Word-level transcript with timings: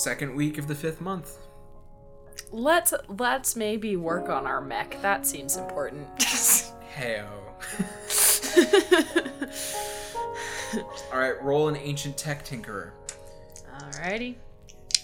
second 0.00 0.34
week 0.34 0.58
of 0.58 0.66
the 0.66 0.74
fifth 0.74 1.00
month. 1.00 1.38
Let's 2.50 2.92
let's 3.08 3.54
maybe 3.54 3.96
work 3.96 4.28
on 4.28 4.46
our 4.46 4.60
mech. 4.60 5.00
That 5.02 5.26
seems 5.26 5.56
important. 5.56 6.06
Heyo. 6.18 7.26
All 11.12 11.18
right, 11.18 11.42
roll 11.42 11.68
an 11.68 11.76
ancient 11.76 12.16
tech 12.16 12.44
tinkerer. 12.44 12.90
Alrighty. 13.78 14.36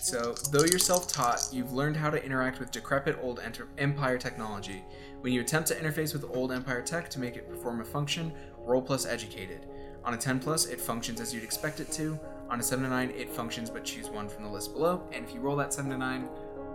So, 0.00 0.34
though 0.50 0.64
you're 0.64 0.78
self 0.78 1.08
taught, 1.08 1.48
you've 1.52 1.72
learned 1.72 1.96
how 1.96 2.10
to 2.10 2.24
interact 2.24 2.60
with 2.60 2.70
decrepit 2.70 3.18
old 3.20 3.40
enter- 3.40 3.68
Empire 3.76 4.18
technology. 4.18 4.84
When 5.20 5.32
you 5.32 5.40
attempt 5.40 5.68
to 5.68 5.74
interface 5.74 6.12
with 6.12 6.24
old 6.32 6.52
Empire 6.52 6.82
tech 6.82 7.10
to 7.10 7.18
make 7.18 7.36
it 7.36 7.48
perform 7.48 7.80
a 7.80 7.84
function, 7.84 8.32
roll 8.58 8.80
plus 8.80 9.04
educated. 9.04 9.66
On 10.04 10.14
a 10.14 10.16
10 10.16 10.38
plus, 10.38 10.66
it 10.66 10.80
functions 10.80 11.20
as 11.20 11.34
you'd 11.34 11.42
expect 11.42 11.80
it 11.80 11.90
to. 11.92 12.18
On 12.48 12.60
a 12.60 12.62
7 12.62 12.84
to 12.84 12.90
9, 12.90 13.10
it 13.16 13.28
functions 13.30 13.70
but 13.70 13.84
choose 13.84 14.08
one 14.08 14.28
from 14.28 14.44
the 14.44 14.48
list 14.50 14.72
below. 14.72 15.02
And 15.12 15.24
if 15.24 15.34
you 15.34 15.40
roll 15.40 15.56
that 15.56 15.72
7 15.72 15.90
to 15.90 15.98
9, 15.98 16.28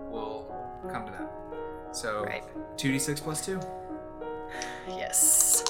we'll 0.09 0.45
come 0.91 1.05
to 1.05 1.11
that. 1.11 1.95
So, 1.95 2.23
Right. 2.25 2.43
2d6 2.77 3.21
plus 3.21 3.45
2? 3.45 3.59
Yes. 4.89 5.63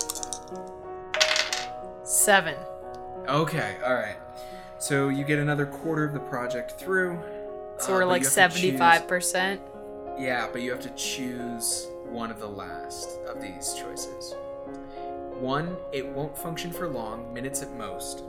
Seven. 2.03 2.55
Okay, 3.27 3.77
alright. 3.83 4.17
So, 4.79 5.09
you 5.09 5.23
get 5.23 5.37
another 5.39 5.65
quarter 5.67 6.03
of 6.03 6.13
the 6.13 6.19
project 6.19 6.71
through. 6.79 7.19
So 7.77 7.93
uh, 7.93 7.95
we're 7.95 7.99
but 8.01 8.07
like 8.07 8.21
you 8.23 8.27
have 8.29 8.33
to 8.53 8.57
choose- 8.57 8.61
seventy-five 8.61 9.07
percent. 9.07 9.61
Yeah, 10.17 10.47
but 10.51 10.61
you 10.61 10.71
have 10.71 10.81
to 10.81 10.89
choose 10.91 11.87
one 12.05 12.29
of 12.31 12.39
the 12.39 12.47
last 12.47 13.09
of 13.27 13.41
these 13.41 13.73
choices. 13.73 14.35
One, 15.39 15.75
it 15.91 16.05
won't 16.07 16.37
function 16.37 16.71
for 16.71 16.87
long, 16.87 17.33
minutes 17.33 17.61
at 17.63 17.71
most. 17.75 18.23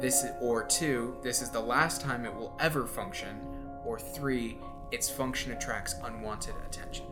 This 0.00 0.24
is, 0.24 0.30
or 0.40 0.64
two, 0.64 1.16
this 1.22 1.42
is 1.42 1.50
the 1.50 1.60
last 1.60 2.00
time 2.00 2.24
it 2.24 2.34
will 2.34 2.56
ever 2.60 2.86
function. 2.86 3.40
Or 3.84 3.98
three, 3.98 4.58
its 4.92 5.10
function 5.10 5.52
attracts 5.52 5.94
unwanted 6.04 6.54
attention. 6.66 7.06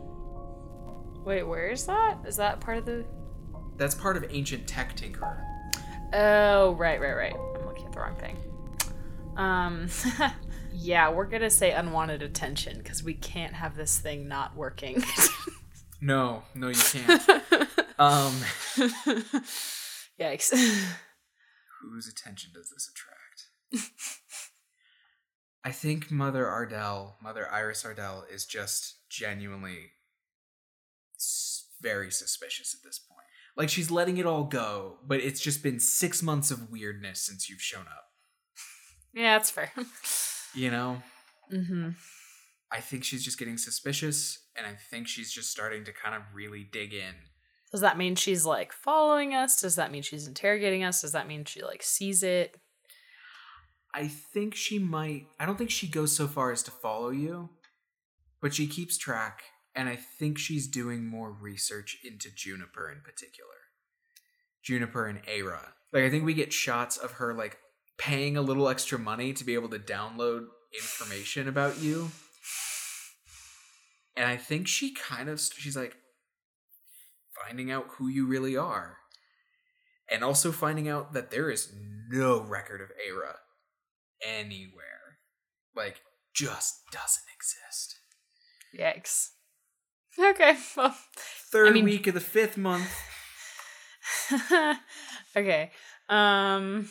Wait, 1.23 1.43
where 1.43 1.69
is 1.69 1.85
that? 1.85 2.17
Is 2.25 2.37
that 2.37 2.59
part 2.59 2.77
of 2.77 2.85
the? 2.85 3.05
That's 3.77 3.95
part 3.95 4.17
of 4.17 4.25
ancient 4.29 4.67
tech 4.67 4.95
tinkerer. 4.95 5.41
Oh, 6.13 6.71
right, 6.73 6.99
right, 6.99 7.13
right. 7.13 7.33
I'm 7.33 7.65
looking 7.65 7.85
at 7.85 7.91
the 7.91 7.99
wrong 7.99 8.15
thing. 8.15 8.37
Um, 9.37 9.87
yeah, 10.73 11.09
we're 11.09 11.25
gonna 11.25 11.49
say 11.49 11.71
unwanted 11.71 12.23
attention 12.23 12.77
because 12.79 13.03
we 13.03 13.13
can't 13.13 13.53
have 13.53 13.75
this 13.75 13.99
thing 13.99 14.27
not 14.27 14.55
working. 14.55 15.03
No, 16.01 16.43
no, 16.55 16.69
you 16.69 16.75
can't. 16.75 17.29
um, 17.99 18.33
Yikes. 20.19 20.53
Whose 21.81 22.07
attention 22.07 22.51
does 22.53 22.69
this 22.69 22.89
attract? 22.89 23.91
I 25.63 25.71
think 25.71 26.09
Mother 26.09 26.47
Ardell, 26.47 27.17
Mother 27.21 27.51
Iris 27.51 27.83
Ardell, 27.85 28.25
is 28.31 28.45
just 28.45 28.95
genuinely 29.09 29.91
very 31.81 32.11
suspicious 32.11 32.73
at 32.73 32.83
this 32.83 32.99
point. 32.99 33.25
Like 33.57 33.69
she's 33.69 33.91
letting 33.91 34.17
it 34.17 34.25
all 34.25 34.45
go, 34.45 34.99
but 35.05 35.19
it's 35.19 35.41
just 35.41 35.61
been 35.61 35.79
six 35.79 36.23
months 36.23 36.51
of 36.51 36.69
weirdness 36.69 37.19
since 37.19 37.49
you've 37.49 37.61
shown 37.61 37.85
up. 37.87 38.05
yeah, 39.13 39.37
that's 39.37 39.51
fair. 39.51 39.71
You 40.55 40.71
know, 40.71 41.01
mm-hmm. 41.51 41.89
I 42.71 42.79
think 42.79 43.03
she's 43.03 43.23
just 43.23 43.37
getting 43.37 43.57
suspicious, 43.57 44.39
and 44.55 44.65
I 44.65 44.75
think 44.89 45.07
she's 45.07 45.31
just 45.31 45.51
starting 45.51 45.83
to 45.85 45.93
kind 45.93 46.15
of 46.15 46.21
really 46.33 46.63
dig 46.63 46.93
in. 46.93 47.15
Does 47.71 47.81
that 47.81 47.97
mean 47.97 48.15
she's 48.15 48.45
like 48.45 48.73
following 48.73 49.33
us? 49.33 49.61
Does 49.61 49.75
that 49.75 49.91
mean 49.91 50.01
she's 50.01 50.27
interrogating 50.27 50.83
us? 50.83 51.01
Does 51.01 51.11
that 51.11 51.27
mean 51.27 51.45
she 51.45 51.63
like 51.63 51.83
sees 51.83 52.23
it? 52.23 52.57
I 53.93 54.07
think 54.07 54.55
she 54.55 54.79
might. 54.79 55.27
I 55.39 55.45
don't 55.45 55.57
think 55.57 55.71
she 55.71 55.87
goes 55.87 56.15
so 56.15 56.27
far 56.27 56.51
as 56.51 56.63
to 56.63 56.71
follow 56.71 57.09
you, 57.09 57.49
but 58.41 58.53
she 58.53 58.67
keeps 58.67 58.97
track, 58.97 59.43
and 59.75 59.89
I 59.89 59.95
think 59.95 60.37
she's 60.37 60.67
doing 60.67 61.05
more 61.05 61.31
research 61.31 61.97
into 62.03 62.29
Juniper 62.33 62.91
in 62.91 63.01
particular. 63.01 63.49
Juniper 64.63 65.07
and 65.07 65.23
Aira. 65.23 65.69
Like, 65.91 66.03
I 66.03 66.09
think 66.09 66.23
we 66.23 66.35
get 66.35 66.53
shots 66.53 66.97
of 66.97 67.13
her, 67.13 67.33
like, 67.33 67.57
paying 67.97 68.37
a 68.37 68.41
little 68.41 68.69
extra 68.69 68.99
money 68.99 69.33
to 69.33 69.43
be 69.43 69.55
able 69.55 69.69
to 69.69 69.79
download 69.79 70.45
information 70.73 71.47
about 71.47 71.79
you. 71.81 72.11
And 74.15 74.27
I 74.27 74.37
think 74.37 74.67
she 74.67 74.93
kind 74.93 75.29
of, 75.29 75.41
she's 75.41 75.75
like, 75.75 75.95
finding 77.45 77.71
out 77.71 77.87
who 77.97 78.07
you 78.07 78.27
really 78.27 78.55
are. 78.57 78.97
And 80.11 80.23
also 80.23 80.51
finding 80.51 80.87
out 80.87 81.13
that 81.13 81.29
there 81.31 81.49
is 81.49 81.71
no 82.09 82.41
record 82.41 82.81
of 82.81 82.89
Aira 82.89 83.35
anywhere. 84.25 85.19
Like, 85.75 86.01
just 86.33 86.81
doesn't 86.91 87.25
exist. 87.35 87.99
Yikes. 88.77 89.29
Okay, 90.17 90.57
well. 90.75 90.95
Third 91.51 91.73
mean- 91.73 91.85
week 91.85 92.07
of 92.07 92.13
the 92.13 92.19
fifth 92.19 92.57
month. 92.57 92.91
okay. 95.35 95.71
Um 96.07 96.89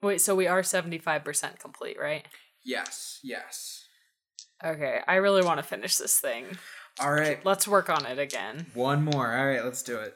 Wait, 0.00 0.20
so 0.20 0.36
we 0.36 0.46
are 0.46 0.62
75% 0.62 1.58
complete, 1.58 1.98
right? 1.98 2.24
Yes, 2.64 3.18
yes. 3.24 3.84
Okay, 4.64 5.00
I 5.08 5.16
really 5.16 5.42
want 5.42 5.58
to 5.58 5.64
finish 5.64 5.96
this 5.96 6.20
thing. 6.20 6.44
All 7.00 7.12
right, 7.12 7.44
Let's 7.44 7.68
work 7.68 7.88
on 7.88 8.06
it 8.06 8.18
again. 8.18 8.66
one 8.74 9.04
more. 9.04 9.32
All 9.36 9.46
right, 9.46 9.64
let's 9.64 9.82
do 9.82 9.98
it. 9.98 10.14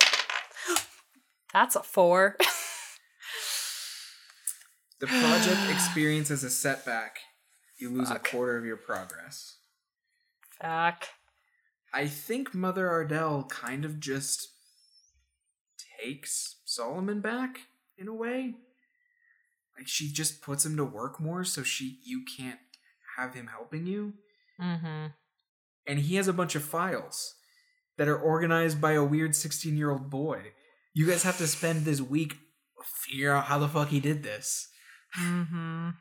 That's 1.52 1.76
a 1.76 1.82
4. 1.82 2.36
The 5.00 5.08
project 5.08 5.68
experiences 5.68 6.44
a 6.44 6.50
setback. 6.50 7.18
You 7.76 7.90
lose 7.90 8.08
Fuck. 8.08 8.28
a 8.28 8.30
quarter 8.30 8.56
of 8.56 8.64
your 8.64 8.76
progress. 8.76 9.56
Fuck. 10.60 11.08
I 11.92 12.06
think 12.06 12.54
Mother 12.54 12.88
Ardell 12.88 13.42
kind 13.50 13.84
of 13.84 13.98
just 13.98 14.46
takes 16.00 16.60
Solomon 16.64 17.20
back 17.20 17.62
in 17.98 18.06
a 18.06 18.14
way. 18.14 18.54
Like 19.76 19.88
she 19.88 20.08
just 20.12 20.40
puts 20.40 20.64
him 20.64 20.76
to 20.76 20.84
work 20.84 21.18
more 21.20 21.42
so 21.42 21.64
she 21.64 21.98
you 22.04 22.22
can't 22.38 22.60
have 23.16 23.34
him 23.34 23.46
helping 23.48 23.86
you. 23.86 24.14
Mhm. 24.60 25.14
And 25.86 25.98
he 25.98 26.16
has 26.16 26.28
a 26.28 26.32
bunch 26.32 26.54
of 26.54 26.64
files 26.64 27.34
that 27.98 28.08
are 28.08 28.18
organized 28.18 28.80
by 28.80 28.92
a 28.92 29.04
weird 29.04 29.34
16-year-old 29.34 30.08
boy. 30.10 30.52
You 30.94 31.06
guys 31.06 31.22
have 31.24 31.38
to 31.38 31.46
spend 31.46 31.84
this 31.84 32.00
week 32.00 32.36
figure 33.06 33.32
out 33.32 33.44
how 33.44 33.58
the 33.58 33.68
fuck 33.68 33.88
he 33.88 34.00
did 34.00 34.22
this. 34.22 34.68
Mhm. 35.16 35.96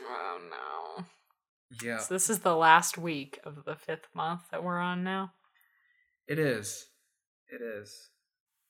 Oh 0.00 0.48
no. 0.50 1.06
Yeah. 1.82 1.98
So 1.98 2.14
this 2.14 2.28
is 2.30 2.40
the 2.40 2.54
last 2.56 2.98
week 2.98 3.38
of 3.44 3.64
the 3.64 3.74
5th 3.76 4.08
month 4.14 4.42
that 4.50 4.62
we're 4.62 4.78
on 4.78 5.02
now. 5.04 5.32
It 6.26 6.38
is. 6.38 6.86
It 7.48 7.62
is. 7.62 8.10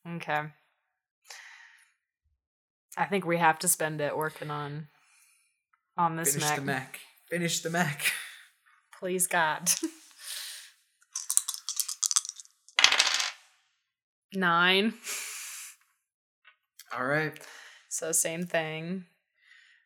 Okay. 0.06 0.52
I 2.96 3.04
think 3.06 3.24
we 3.26 3.38
have 3.38 3.58
to 3.60 3.68
spend 3.68 4.00
it 4.00 4.16
working 4.16 4.50
on 4.50 4.88
on 5.96 6.16
this 6.16 6.34
Finish 6.34 6.48
mech. 6.48 6.56
the 6.58 6.62
mech. 6.64 7.00
Finish 7.28 7.60
the 7.60 7.70
mech. 7.70 8.12
Please 8.98 9.26
God. 9.26 9.70
Nine. 14.34 14.94
All 16.97 17.06
right. 17.06 17.38
So 17.88 18.12
same 18.12 18.44
thing. 18.47 19.04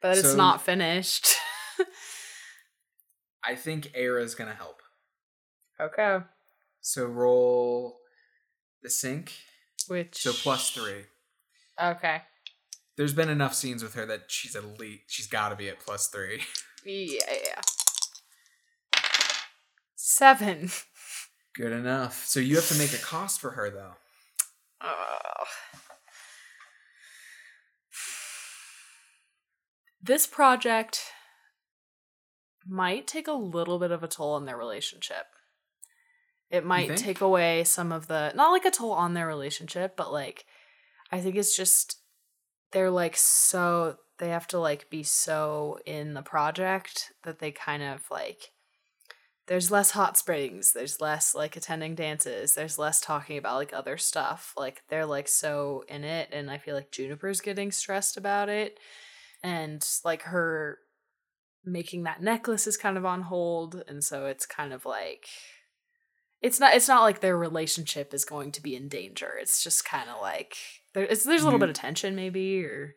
But 0.03 0.19
it's 0.19 0.35
not 0.35 0.63
finished. 0.63 1.29
I 3.45 3.55
think 3.55 3.93
Aira's 3.95 4.35
gonna 4.35 4.55
help. 4.55 4.83
okay. 5.81 6.19
So 6.81 7.05
roll 7.07 7.99
the 8.83 8.91
sync. 8.91 9.33
Which 9.89 10.23
So 10.23 10.33
plus 10.33 10.71
three. 10.71 11.05
Okay. 11.83 12.23
There's 12.97 13.15
been 13.15 13.29
enough 13.29 13.55
scenes 13.55 13.83
with 13.83 13.95
her 13.95 14.07
that 14.07 14.25
she's 14.29 14.57
at 14.57 14.79
least 14.79 15.05
she's 15.09 15.27
gotta 15.27 15.57
be 15.57 15.69
at 15.69 15.81
plus 15.81 16.09
three. 16.09 16.43
Yeah. 16.85 17.61
Seven. 19.97 20.71
Good 21.55 21.73
enough. 21.73 22.25
So 22.27 22.41
you 22.41 22.57
have 22.57 22.69
to 22.69 22.79
make 22.79 22.93
a 22.93 22.99
cost 22.99 23.41
for 23.41 23.51
her 23.51 23.71
though. 23.71 23.95
Oh. 24.81 25.45
This 30.03 30.27
project 30.27 31.03
might 32.67 33.07
take 33.07 33.29
a 33.29 33.33
little 33.33 33.79
bit 33.79 33.91
of 33.91 34.03
a 34.03 34.09
toll 34.09 34.35
on 34.35 34.47
their 34.47 34.57
relationship. 34.57 35.27
It 36.51 36.65
might 36.65 36.97
take 36.97 37.21
away 37.21 37.63
some 37.65 37.93
of 37.93 38.09
the 38.09 38.33
not 38.35 38.51
like 38.51 38.65
a 38.65 38.71
toll 38.71 38.93
on 38.93 39.15
their 39.15 39.27
relationship, 39.27 39.97
but 39.97 40.13
like 40.13 40.47
I 41.13 41.21
think 41.21 41.37
it's 41.37 41.57
just 41.57 41.99
they're 42.73 42.91
like 42.91 43.17
so 43.17 43.97
they 44.21 44.29
have 44.29 44.47
to 44.47 44.59
like 44.59 44.89
be 44.91 45.03
so 45.03 45.79
in 45.87 46.15
the 46.15 46.23
project 46.23 47.13
that 47.25 47.41
they 47.41 47.51
kind 47.51 47.83
of 47.83 48.05
like 48.11 48.53
there's 49.49 49.71
less 49.71 49.91
hot 49.91 50.17
springs 50.17 50.73
there's 50.73 51.01
less 51.01 51.35
like 51.35 51.57
attending 51.57 51.97
dances 51.97 52.55
there's 52.55 52.79
less 52.79 53.01
talking 53.01 53.37
about 53.37 53.57
like 53.57 53.73
other 53.73 53.97
stuff. 53.97 54.55
Like 54.57 54.83
they're 54.89 55.07
like 55.07 55.27
so 55.27 55.85
in 55.89 56.05
it 56.05 56.29
and 56.31 56.51
i 56.51 56.59
feel 56.59 56.77
like 56.77 56.93
juniper's 56.93 57.41
getting 57.41 57.73
stressed 57.73 58.17
about 58.17 58.49
it 58.49 58.79
and 59.43 59.85
like 60.05 60.23
her 60.23 60.79
making 61.65 62.05
that 62.05 62.23
necklace 62.23 62.67
is 62.67 62.77
kind 62.77 62.97
of 62.97 63.05
on 63.05 63.23
hold 63.23 63.83
and 63.89 64.05
so 64.05 64.27
it's 64.27 64.47
kind 64.47 64.73
of 64.73 64.87
like 64.87 65.27
it's 66.43 66.59
not 66.59 66.75
it's 66.75 66.89
not 66.89 67.03
like 67.03 67.21
their 67.21 67.37
relationship 67.37 68.15
is 68.15 68.25
going 68.25 68.53
to 68.53 68.63
be 68.63 68.75
in 68.75 68.89
danger. 68.89 69.33
It's 69.41 69.63
just 69.63 69.85
kind 69.85 70.09
of 70.09 70.21
like 70.23 70.57
there, 70.95 71.07
there's 71.07 71.27
a 71.27 71.29
little 71.29 71.59
bit 71.59 71.65
mm-hmm. 71.65 71.71
of 71.71 71.77
tension 71.77 72.17
maybe 72.17 72.65
or 72.65 72.95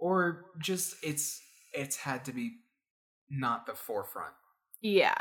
Or 0.00 0.46
just 0.58 0.96
it's 1.02 1.40
it's 1.72 1.96
had 1.96 2.24
to 2.24 2.32
be 2.32 2.52
not 3.28 3.66
the 3.66 3.74
forefront. 3.74 4.32
yeah 4.80 5.14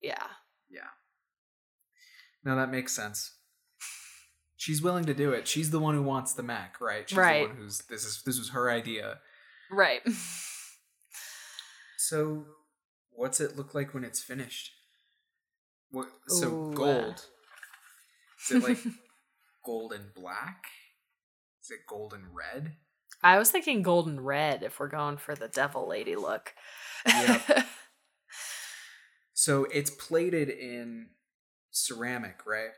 yeah 0.00 0.26
Yeah. 0.70 0.88
No, 2.44 2.54
that 2.56 2.70
makes 2.70 2.92
sense. 2.94 3.32
She's 4.56 4.80
willing 4.80 5.04
to 5.06 5.14
do 5.14 5.32
it. 5.32 5.46
She's 5.48 5.70
the 5.70 5.80
one 5.80 5.94
who 5.94 6.02
wants 6.02 6.32
the 6.32 6.42
mech, 6.42 6.80
right? 6.80 7.08
She's 7.08 7.18
Right. 7.18 7.42
the 7.42 7.48
one 7.48 7.56
who's 7.56 7.78
this 7.90 8.04
is 8.04 8.22
this 8.24 8.38
was 8.38 8.50
her 8.50 8.70
idea. 8.70 9.18
right 9.70 10.02
So, 11.98 12.44
what's 13.10 13.40
it 13.40 13.56
look 13.56 13.74
like 13.74 13.92
when 13.94 14.04
it's 14.04 14.22
finished? 14.22 14.70
What? 15.90 16.08
So 16.28 16.48
Ooh, 16.48 16.74
gold. 16.74 17.26
Is 18.48 18.56
it 18.56 18.62
like 18.62 18.78
gold 19.64 19.92
and 19.92 20.14
black? 20.14 20.64
Is 21.62 21.70
it 21.70 21.80
gold 21.88 22.12
and 22.12 22.24
red? 22.34 22.76
I 23.22 23.38
was 23.38 23.50
thinking 23.50 23.82
golden 23.82 24.20
red 24.20 24.62
if 24.62 24.78
we're 24.78 24.88
going 24.88 25.16
for 25.16 25.34
the 25.34 25.48
devil 25.48 25.88
lady 25.88 26.16
look. 26.16 26.54
Yep. 27.06 27.66
So 29.38 29.64
it's 29.64 29.90
plated 29.90 30.48
in 30.48 31.08
ceramic, 31.70 32.46
right? 32.46 32.70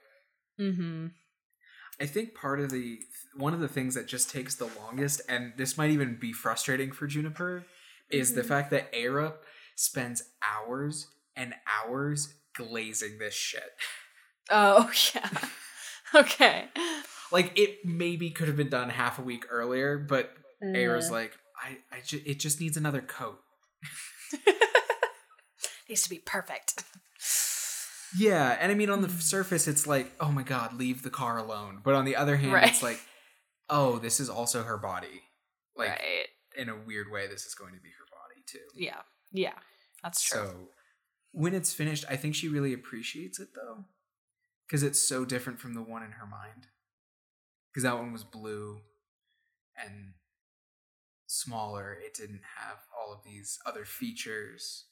mm-hmm. 0.58 1.06
I 2.00 2.06
think 2.06 2.34
part 2.34 2.60
of 2.60 2.70
the 2.70 2.98
one 3.36 3.54
of 3.54 3.60
the 3.60 3.68
things 3.68 3.94
that 3.94 4.06
just 4.08 4.30
takes 4.30 4.54
the 4.56 4.68
longest, 4.80 5.20
and 5.28 5.52
this 5.56 5.78
might 5.78 5.90
even 5.90 6.16
be 6.20 6.32
frustrating 6.32 6.90
for 6.92 7.06
Juniper, 7.06 7.64
is 8.10 8.34
the 8.34 8.42
Mhm. 8.42 8.46
fact 8.46 8.70
that 8.70 8.90
Era 8.92 9.34
spends 9.76 10.22
hours 10.42 11.06
and 11.36 11.54
hours 11.66 12.34
glazing 12.54 13.18
this 13.18 13.34
shit. 13.34 13.74
Oh 14.50 14.90
yeah. 15.14 15.28
okay. 16.14 16.68
Like 17.30 17.58
it 17.58 17.84
maybe 17.84 18.30
could 18.30 18.48
have 18.48 18.56
been 18.56 18.70
done 18.70 18.88
half 18.90 19.18
a 19.18 19.22
week 19.22 19.44
earlier, 19.50 19.98
but 19.98 20.32
Era's 20.62 21.08
Uh, 21.10 21.12
like, 21.12 21.32
I, 21.62 21.78
I 21.96 22.00
ju- 22.00 22.22
it 22.24 22.38
just 22.40 22.60
needs 22.60 22.76
another 22.76 23.00
coat. 23.00 23.38
needs 25.88 26.02
to 26.02 26.10
be 26.10 26.18
perfect. 26.18 26.84
Yeah, 28.16 28.56
and 28.60 28.72
I 28.72 28.74
mean 28.74 28.90
on 28.90 29.02
the 29.02 29.08
Mm. 29.08 29.20
surface 29.20 29.68
it's 29.68 29.86
like, 29.86 30.12
oh 30.20 30.30
my 30.32 30.42
god, 30.42 30.72
leave 30.74 31.02
the 31.02 31.10
car 31.10 31.38
alone. 31.38 31.80
But 31.84 31.94
on 31.94 32.04
the 32.04 32.16
other 32.16 32.36
hand, 32.36 32.52
Right. 32.52 32.68
it's 32.68 32.82
like, 32.82 33.00
oh, 33.68 33.98
this 33.98 34.20
is 34.20 34.30
also 34.30 34.62
her 34.62 34.78
body. 34.78 35.22
Like 35.76 35.90
right. 35.90 36.28
in 36.56 36.68
a 36.68 36.76
weird 36.76 37.10
way, 37.10 37.26
this 37.26 37.44
is 37.44 37.54
going 37.54 37.74
to 37.74 37.80
be 37.80 37.90
her 37.90 38.06
body 38.10 38.42
too. 38.46 38.64
Yeah. 38.74 39.02
Yeah. 39.32 39.58
That's 40.02 40.22
true. 40.22 40.38
So 40.38 40.68
when 41.32 41.54
it's 41.54 41.74
finished, 41.74 42.04
I 42.08 42.16
think 42.16 42.34
she 42.34 42.48
really 42.48 42.72
appreciates 42.72 43.38
it 43.38 43.48
though. 43.54 43.84
Because 44.66 44.82
it's 44.82 45.02
so 45.06 45.24
different 45.24 45.60
from 45.60 45.74
the 45.74 45.82
one 45.82 46.02
in 46.02 46.12
her 46.12 46.26
mind. 46.26 46.66
Because 47.78 47.84
that 47.84 47.96
one 47.96 48.12
was 48.12 48.24
blue 48.24 48.80
and 49.80 50.14
smaller. 51.28 51.96
It 52.04 52.12
didn't 52.12 52.40
have 52.56 52.78
all 52.98 53.12
of 53.12 53.20
these 53.24 53.60
other 53.64 53.84
features. 53.84 54.86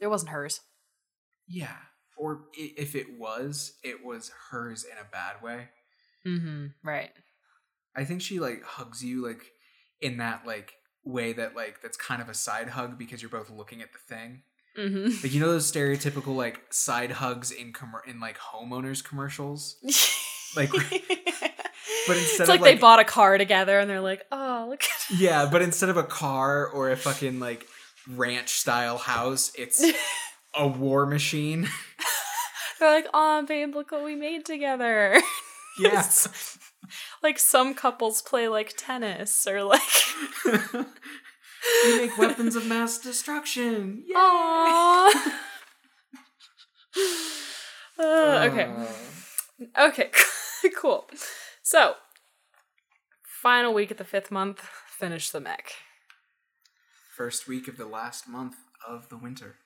it 0.00 0.06
wasn't 0.06 0.30
hers. 0.30 0.60
Yeah. 1.48 1.74
Or 2.16 2.42
if 2.54 2.94
it 2.94 3.18
was, 3.18 3.72
it 3.82 4.04
was 4.04 4.30
hers 4.50 4.84
in 4.84 4.96
a 4.98 5.10
bad 5.10 5.42
way. 5.42 5.70
Mm-hmm. 6.24 6.66
Right. 6.84 7.10
I 7.96 8.04
think 8.04 8.22
she 8.22 8.38
like 8.38 8.62
hugs 8.62 9.02
you 9.02 9.26
like 9.26 9.42
in 10.00 10.18
that 10.18 10.46
like 10.46 10.74
way 11.04 11.32
that 11.32 11.56
like 11.56 11.82
that's 11.82 11.96
kind 11.96 12.22
of 12.22 12.28
a 12.28 12.34
side 12.34 12.68
hug 12.68 12.98
because 13.00 13.20
you're 13.20 13.32
both 13.32 13.50
looking 13.50 13.82
at 13.82 13.88
the 13.92 14.14
thing. 14.14 14.42
Mm-hmm. 14.78 15.24
Like 15.24 15.34
you 15.34 15.40
know 15.40 15.48
those 15.50 15.70
stereotypical 15.72 16.36
like 16.36 16.72
side 16.72 17.10
hugs 17.10 17.50
in 17.50 17.72
com- 17.72 17.90
in 18.06 18.20
like 18.20 18.38
homeowners 18.38 19.02
commercials. 19.02 19.78
Like- 20.54 20.70
but 22.06 22.16
instead 22.18 22.40
it's 22.42 22.50
of, 22.50 22.60
like, 22.60 22.62
they 22.62 22.74
bought 22.80 23.00
a 23.00 23.04
car 23.04 23.38
together 23.38 23.78
and 23.78 23.88
they're 23.90 24.00
like, 24.00 24.24
oh, 24.32 24.66
look 24.68 24.82
at 24.84 25.10
Yeah, 25.18 25.48
but 25.50 25.62
instead 25.68 25.88
of 25.88 25.96
a 25.96 26.02
car 26.02 26.66
or 26.68 26.90
a 26.90 26.96
fucking 26.96 27.40
like 27.40 27.66
ranch 28.08 28.50
style 28.50 28.98
house, 28.98 29.52
it's 29.56 29.84
a 30.54 30.66
war 30.66 31.06
machine. 31.06 31.68
They're 32.80 32.90
like, 32.94 33.06
oh, 33.14 33.44
babe, 33.46 33.74
look 33.74 33.92
what 33.92 34.04
we 34.04 34.14
made 34.16 34.44
together. 34.44 35.20
Yes. 35.78 36.58
like 37.22 37.38
some 37.38 37.74
couples 37.74 38.20
play 38.22 38.48
like 38.48 38.74
tennis 38.76 39.46
or 39.46 39.62
like, 39.62 39.80
we 40.44 41.96
make 41.96 42.18
weapons 42.18 42.56
of 42.56 42.66
mass 42.66 42.98
destruction. 42.98 44.02
Yay! 44.06 44.14
Aww. 44.16 45.32
Uh, 47.98 48.48
okay. 48.50 48.70
Uh, 48.76 48.86
Okay. 49.86 50.10
cool. 50.76 51.08
So, 51.62 51.94
final 53.24 53.74
week 53.74 53.90
of 53.90 53.96
the 53.96 54.04
fifth 54.04 54.30
month, 54.30 54.60
finish 54.60 55.30
the 55.30 55.40
mech. 55.40 55.72
first 57.16 57.46
week 57.46 57.68
of 57.68 57.76
the 57.76 57.86
last 57.86 58.28
month 58.28 58.56
of 58.86 59.08
the 59.08 59.16
winter. 59.16 59.56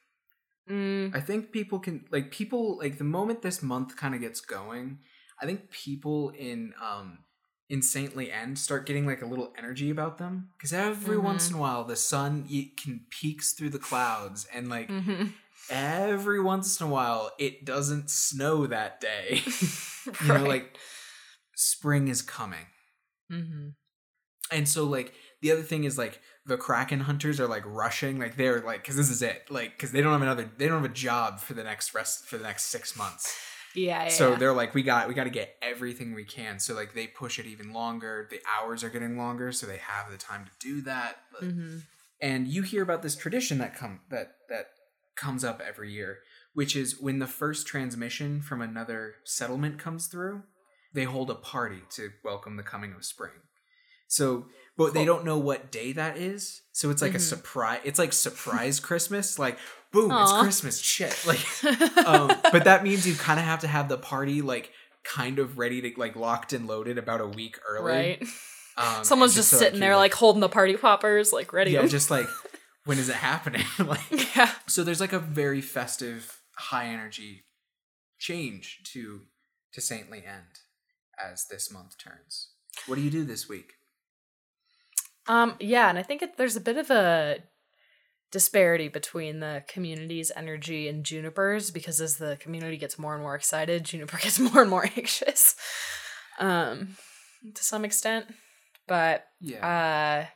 Mm, 0.68 1.14
I 1.14 1.20
think 1.20 1.52
people 1.52 1.78
can 1.78 2.04
like 2.10 2.30
people 2.30 2.78
like 2.78 2.98
the 2.98 3.04
moment 3.04 3.42
this 3.42 3.62
month 3.62 3.96
kind 3.96 4.14
of 4.14 4.20
gets 4.20 4.40
going, 4.40 4.98
I 5.40 5.46
think 5.46 5.70
people 5.70 6.30
in 6.30 6.74
um 6.82 7.20
in 7.68 7.82
Saintly 7.82 8.30
End 8.32 8.58
start 8.58 8.86
getting 8.86 9.06
like 9.06 9.22
a 9.22 9.26
little 9.26 9.52
energy 9.56 9.90
about 9.90 10.18
them 10.18 10.50
because 10.56 10.72
every 10.72 11.16
Mhm. 11.16 11.22
once 11.22 11.50
in 11.50 11.56
a 11.56 11.60
while 11.60 11.84
the 11.84 11.96
sun 11.96 12.46
y- 12.50 12.72
can 12.76 13.06
peeks 13.10 13.52
through 13.52 13.70
the 13.70 13.78
clouds 13.78 14.46
and 14.52 14.68
like 14.68 14.88
mhm. 14.88 15.32
every 15.70 16.40
once 16.40 16.80
in 16.80 16.86
a 16.86 16.90
while 16.90 17.30
it 17.38 17.64
doesn't 17.64 18.10
snow 18.10 18.66
that 18.66 19.00
day. 19.00 19.42
you 20.20 20.32
know 20.32 20.44
like 20.54 20.76
spring 21.56 22.06
is 22.06 22.22
coming. 22.22 22.66
Mhm. 23.32 23.74
And 24.52 24.68
so 24.68 24.84
like 24.84 25.12
the 25.42 25.50
other 25.50 25.62
thing 25.62 25.82
is 25.82 25.98
like 25.98 26.20
the 26.44 26.56
kraken 26.56 27.00
hunters 27.00 27.40
are 27.40 27.48
like 27.48 27.64
rushing 27.66 28.20
like 28.20 28.36
they're 28.36 28.60
like 28.60 28.84
cuz 28.84 28.94
this 28.94 29.10
is 29.10 29.20
it 29.22 29.50
like 29.50 29.76
cuz 29.76 29.90
they 29.90 30.00
don't 30.00 30.12
have 30.12 30.22
another 30.22 30.48
they 30.56 30.68
don't 30.68 30.82
have 30.82 30.90
a 30.90 30.94
job 30.94 31.40
for 31.40 31.54
the 31.54 31.64
next 31.64 31.92
rest 31.94 32.26
for 32.26 32.38
the 32.38 32.44
next 32.44 32.66
6 32.66 32.96
months. 32.96 33.36
Yeah, 33.74 34.04
yeah. 34.04 34.08
So 34.08 34.36
they're 34.36 34.54
like 34.54 34.72
we 34.72 34.82
got 34.82 35.06
we 35.06 35.12
got 35.12 35.24
to 35.24 35.30
get 35.30 35.58
everything 35.60 36.14
we 36.14 36.24
can. 36.24 36.58
So 36.58 36.72
like 36.74 36.94
they 36.94 37.08
push 37.08 37.38
it 37.38 37.44
even 37.44 37.74
longer. 37.74 38.26
The 38.30 38.40
hours 38.56 38.82
are 38.82 38.88
getting 38.88 39.18
longer 39.18 39.52
so 39.52 39.66
they 39.66 39.76
have 39.76 40.10
the 40.10 40.16
time 40.16 40.46
to 40.46 40.52
do 40.58 40.80
that. 40.82 41.18
Mhm. 41.42 41.82
And 42.22 42.48
you 42.48 42.62
hear 42.62 42.82
about 42.82 43.02
this 43.02 43.14
tradition 43.16 43.58
that 43.58 43.76
come 43.76 44.00
that 44.08 44.28
that 44.48 44.68
comes 45.14 45.44
up 45.44 45.60
every 45.60 45.92
year, 45.92 46.20
which 46.54 46.74
is 46.74 46.98
when 46.98 47.18
the 47.18 47.26
first 47.26 47.66
transmission 47.66 48.40
from 48.40 48.62
another 48.62 49.16
settlement 49.24 49.78
comes 49.78 50.06
through, 50.06 50.44
they 50.96 51.04
hold 51.04 51.30
a 51.30 51.34
party 51.36 51.82
to 51.90 52.10
welcome 52.24 52.56
the 52.56 52.64
coming 52.64 52.92
of 52.94 53.04
spring. 53.04 53.30
So, 54.08 54.46
but 54.76 54.94
they 54.94 55.04
don't 55.04 55.24
know 55.24 55.38
what 55.38 55.70
day 55.70 55.92
that 55.92 56.16
is. 56.16 56.62
So 56.72 56.90
it's 56.90 57.02
like 57.02 57.14
a 57.14 57.18
Mhm. 57.18 57.28
surprise. 57.28 57.80
It's 57.84 57.98
like 57.98 58.12
surprise 58.12 58.78
Christmas. 58.88 59.38
Like, 59.38 59.58
boom, 59.92 60.10
Aw. 60.12 60.22
it's 60.22 60.42
Christmas. 60.42 60.80
Shit. 60.80 61.16
Like, 61.26 61.38
um, 62.06 62.28
but 62.52 62.64
that 62.64 62.82
means 62.82 63.06
you 63.06 63.14
kind 63.14 63.38
of 63.38 63.46
have 63.46 63.60
to 63.60 63.68
have 63.68 63.88
the 63.88 63.98
party 63.98 64.42
like 64.42 64.72
kind 65.04 65.38
of 65.38 65.58
ready 65.58 65.80
to 65.82 66.00
like 66.00 66.16
locked 66.16 66.52
and 66.52 66.66
loaded 66.66 66.98
about 66.98 67.20
a 67.20 67.26
week 67.26 67.58
early. 67.68 67.92
right. 67.92 68.22
Um, 68.78 69.04
Someone's 69.04 69.32
and 69.32 69.36
just 69.38 69.50
so 69.50 69.56
sitting 69.56 69.80
there 69.80 69.96
like 69.96 70.12
holding 70.14 70.40
the 70.40 70.48
party 70.48 70.76
poppers, 70.76 71.32
like 71.32 71.52
ready. 71.52 71.70
yeah, 71.72 71.82
to- 71.82 71.88
just 71.88 72.10
like 72.10 72.26
when 72.84 72.98
is 72.98 73.08
it 73.08 73.16
happening? 73.16 73.64
like 73.78 74.36
yeah. 74.36 74.50
so 74.66 74.84
there's 74.84 75.00
like 75.00 75.12
a 75.14 75.18
very 75.18 75.60
festive, 75.60 76.40
high 76.56 76.86
energy 76.86 77.44
change 78.18 78.80
to 78.92 79.22
to 79.72 79.80
Saintly 79.80 80.22
End 80.26 80.60
as 81.22 81.46
this 81.50 81.70
month 81.72 81.96
turns. 81.98 82.50
What 82.86 82.96
do 82.96 83.00
you 83.02 83.10
do 83.10 83.24
this 83.24 83.48
week? 83.48 83.74
Um, 85.28 85.56
yeah, 85.58 85.88
and 85.88 85.98
I 85.98 86.02
think 86.02 86.22
it, 86.22 86.36
there's 86.36 86.56
a 86.56 86.60
bit 86.60 86.76
of 86.76 86.90
a 86.90 87.38
disparity 88.30 88.88
between 88.88 89.40
the 89.40 89.64
community's 89.68 90.30
energy 90.36 90.88
and 90.88 91.04
Juniper's 91.04 91.70
because 91.70 92.00
as 92.00 92.16
the 92.18 92.36
community 92.40 92.76
gets 92.76 92.98
more 92.98 93.14
and 93.14 93.22
more 93.22 93.34
excited, 93.34 93.84
Juniper 93.84 94.18
gets 94.22 94.38
more 94.38 94.60
and 94.62 94.70
more 94.70 94.84
anxious. 94.96 95.56
Um, 96.38 96.96
to 97.54 97.64
some 97.64 97.84
extent. 97.84 98.26
But 98.86 99.24
Yeah. 99.40 99.66
uh 99.66 100.26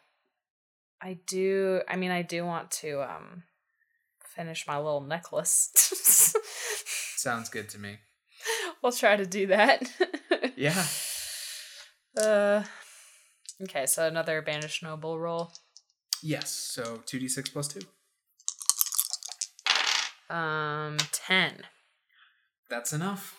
I 1.04 1.18
do 1.26 1.82
I 1.88 1.96
mean 1.96 2.10
I 2.10 2.22
do 2.22 2.44
want 2.44 2.70
to 2.82 3.02
um 3.02 3.44
finish 4.34 4.66
my 4.66 4.76
little 4.76 5.00
necklace. 5.00 5.70
Sounds 7.16 7.48
good 7.48 7.68
to 7.70 7.78
me. 7.78 7.98
We'll 8.82 8.92
try 8.92 9.16
to 9.16 9.26
do 9.26 9.46
that. 9.48 9.90
Yeah. 10.56 10.84
Uh 12.16 12.64
Okay, 13.62 13.84
so 13.86 14.06
another 14.06 14.40
banished 14.40 14.82
noble 14.82 15.18
roll. 15.18 15.52
Yes. 16.22 16.50
So 16.50 17.02
2d6 17.06 17.52
plus 17.52 17.68
2. 17.68 17.80
Um, 20.34 20.96
10. 21.12 21.62
That's 22.70 22.92
enough. 22.92 23.36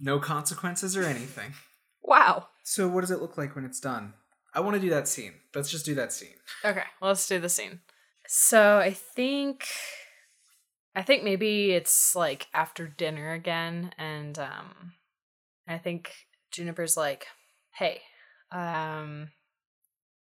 No 0.00 0.18
consequences 0.18 0.96
or 0.96 1.04
anything. 1.04 1.54
Wow. 2.02 2.48
So, 2.64 2.88
what 2.88 3.02
does 3.02 3.10
it 3.10 3.22
look 3.22 3.38
like 3.38 3.54
when 3.54 3.64
it's 3.64 3.80
done? 3.80 4.14
I 4.54 4.60
want 4.60 4.74
to 4.74 4.80
do 4.80 4.90
that 4.90 5.08
scene. 5.08 5.34
Let's 5.54 5.70
just 5.70 5.86
do 5.86 5.94
that 5.94 6.12
scene. 6.12 6.34
Okay, 6.64 6.82
let's 7.00 7.26
do 7.26 7.38
the 7.38 7.48
scene. 7.48 7.80
So 8.26 8.78
I 8.78 8.90
think 8.90 9.66
I 10.94 11.02
think 11.02 11.22
maybe 11.24 11.72
it's 11.72 12.14
like 12.14 12.48
after 12.52 12.86
dinner 12.86 13.32
again 13.32 13.92
and 13.98 14.38
um 14.38 14.92
I 15.68 15.78
think 15.78 16.12
Juniper's 16.50 16.96
like, 16.96 17.26
"Hey, 17.74 18.02
um 18.52 19.30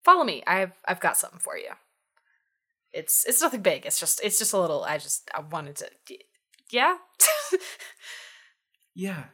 follow 0.05 0.25
me. 0.25 0.43
I've 0.47 0.73
I've 0.87 1.01
got 1.01 1.17
something 1.17 1.41
for 1.41 1.57
you." 1.57 1.71
It's 2.93 3.25
it's 3.27 3.43
nothing 3.43 3.63
big. 3.63 3.87
It's 3.87 3.99
just 3.99 4.21
it's 4.23 4.39
just 4.39 4.53
a 4.53 4.59
little 4.59 4.85
I 4.85 4.99
just 4.99 5.29
I 5.35 5.41
wanted 5.41 5.77
to 5.77 5.91
Yeah. 6.71 6.97
Yeah. 8.95 9.25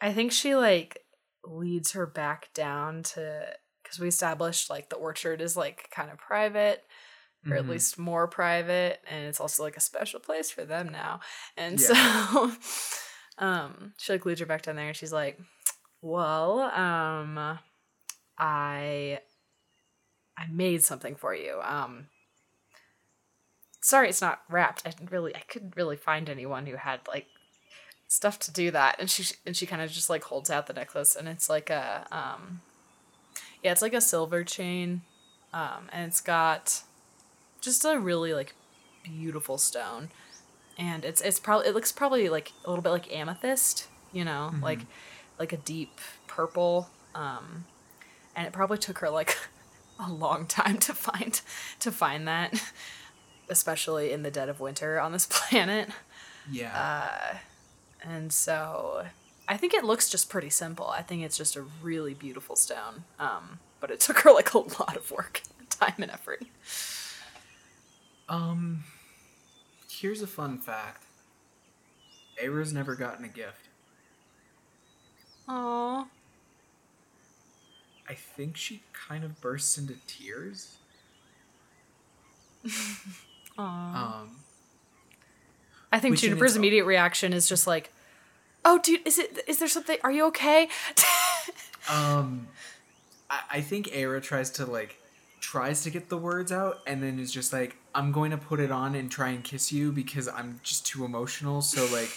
I 0.00 0.12
think 0.12 0.32
she 0.32 0.54
like 0.54 0.98
leads 1.44 1.92
her 1.92 2.06
back 2.06 2.52
down 2.54 3.02
to 3.02 3.46
because 3.82 3.98
we 3.98 4.08
established 4.08 4.70
like 4.70 4.88
the 4.88 4.96
orchard 4.96 5.40
is 5.40 5.56
like 5.56 5.88
kind 5.90 6.10
of 6.10 6.18
private 6.18 6.82
or 7.50 7.56
at 7.56 7.64
Mhm. 7.64 7.68
least 7.70 7.98
more 7.98 8.26
private 8.26 9.00
and 9.10 9.26
it's 9.26 9.40
also 9.40 9.62
like 9.62 9.76
a 9.76 9.80
special 9.80 10.20
place 10.20 10.50
for 10.50 10.64
them 10.64 10.88
now 10.88 11.20
and 11.56 11.80
Yeah. 11.80 12.26
so 12.26 12.52
um 13.38 13.92
she 13.98 14.12
like 14.12 14.24
leads 14.26 14.40
her 14.40 14.46
back 14.46 14.62
down 14.62 14.76
there 14.76 14.88
and 14.88 14.96
she's 14.96 15.12
like 15.12 15.38
well 16.00 16.60
um 16.60 17.58
i 18.38 19.18
i 20.38 20.46
made 20.50 20.82
something 20.82 21.14
for 21.16 21.34
you 21.34 21.58
um 21.62 22.06
sorry 23.80 24.08
it's 24.08 24.20
not 24.22 24.42
wrapped 24.48 24.82
i 24.86 24.90
didn't 24.90 25.10
really 25.10 25.34
i 25.36 25.40
couldn't 25.40 25.76
really 25.76 25.96
find 25.96 26.28
anyone 26.30 26.66
who 26.66 26.76
had 26.76 27.00
like 27.08 27.26
stuff 28.08 28.38
to 28.38 28.50
do 28.52 28.70
that 28.70 28.96
and 28.98 29.10
she 29.10 29.34
and 29.46 29.56
she 29.56 29.66
kind 29.66 29.82
of 29.82 29.90
just 29.90 30.08
like 30.10 30.24
holds 30.24 30.50
out 30.50 30.66
the 30.66 30.72
necklace 30.72 31.16
and 31.16 31.28
it's 31.28 31.48
like 31.50 31.68
a 31.70 32.06
um 32.12 32.60
yeah 33.62 33.72
it's 33.72 33.82
like 33.82 33.94
a 33.94 34.00
silver 34.00 34.44
chain 34.44 35.02
um 35.52 35.88
and 35.92 36.06
it's 36.06 36.20
got 36.20 36.82
just 37.64 37.84
a 37.84 37.98
really 37.98 38.34
like 38.34 38.54
beautiful 39.02 39.58
stone 39.58 40.08
and 40.78 41.04
it's 41.04 41.20
it's 41.20 41.38
probably 41.38 41.66
it 41.68 41.74
looks 41.74 41.92
probably 41.92 42.28
like 42.28 42.52
a 42.64 42.68
little 42.70 42.82
bit 42.82 42.90
like 42.90 43.12
amethyst 43.14 43.88
you 44.12 44.24
know 44.24 44.52
like 44.62 44.80
like 45.38 45.52
a 45.52 45.56
deep 45.58 46.00
purple 46.26 46.88
um 47.14 47.64
and 48.34 48.46
it 48.46 48.52
probably 48.52 48.78
took 48.78 48.98
her 48.98 49.10
like 49.10 49.36
a 50.00 50.10
long 50.10 50.46
time 50.46 50.78
to 50.78 50.92
find 50.94 51.40
to 51.78 51.92
find 51.92 52.26
that 52.26 52.60
especially 53.48 54.10
in 54.10 54.22
the 54.22 54.30
dead 54.30 54.48
of 54.48 54.58
winter 54.60 54.98
on 54.98 55.12
this 55.12 55.26
planet 55.30 55.88
Yeah. 56.50 56.72
Uh, 56.76 57.36
and 58.02 58.32
so 58.32 59.06
I 59.48 59.56
think 59.56 59.74
it 59.74 59.84
looks 59.84 60.08
just 60.10 60.28
pretty 60.28 60.50
simple. 60.50 60.88
I 60.88 61.02
think 61.02 61.22
it's 61.22 61.36
just 61.36 61.56
a 61.56 61.64
really 61.82 62.14
beautiful 62.14 62.56
stone. 62.56 63.04
Um, 63.18 63.60
but 63.80 63.90
it 63.90 64.00
took 64.00 64.18
her 64.20 64.32
like 64.32 64.52
a 64.54 64.58
lot 64.58 64.96
of 64.96 65.10
work, 65.10 65.42
time 65.70 65.94
and 65.98 66.10
effort. 66.10 66.44
Um, 68.28 68.84
here's 69.90 70.22
a 70.22 70.26
fun 70.26 70.58
fact. 70.58 71.04
Era's 72.40 72.72
never 72.72 72.94
gotten 72.94 73.24
a 73.24 73.28
gift. 73.28 73.68
Aww. 75.48 76.06
I 78.08 78.14
think 78.14 78.56
she 78.56 78.82
kind 78.92 79.24
of 79.24 79.40
bursts 79.40 79.78
into 79.78 79.94
tears. 80.06 80.76
Aww. 83.58 83.58
Um, 83.58 84.36
I 85.92 86.00
think 86.00 86.18
Juniper's 86.18 86.56
immediate 86.56 86.84
reaction 86.86 87.32
is 87.32 87.48
just 87.48 87.66
like, 87.66 87.92
"Oh, 88.64 88.78
dude, 88.78 89.06
is 89.06 89.18
it? 89.18 89.38
Is 89.46 89.58
there 89.58 89.68
something? 89.68 89.96
Are 90.02 90.10
you 90.10 90.26
okay?" 90.26 90.68
um, 91.88 92.48
I, 93.30 93.40
I 93.52 93.60
think 93.60 93.90
Era 93.92 94.20
tries 94.20 94.50
to 94.52 94.66
like 94.66 95.00
tries 95.44 95.82
to 95.82 95.90
get 95.90 96.08
the 96.08 96.16
words 96.16 96.50
out 96.50 96.80
and 96.86 97.02
then 97.02 97.18
is 97.18 97.30
just 97.30 97.52
like, 97.52 97.76
I'm 97.94 98.12
going 98.12 98.30
to 98.30 98.38
put 98.38 98.60
it 98.60 98.70
on 98.70 98.94
and 98.94 99.10
try 99.10 99.28
and 99.28 99.44
kiss 99.44 99.70
you 99.70 99.92
because 99.92 100.26
I'm 100.26 100.58
just 100.62 100.86
too 100.86 101.04
emotional. 101.04 101.60
So 101.60 101.84
like, 101.92 102.08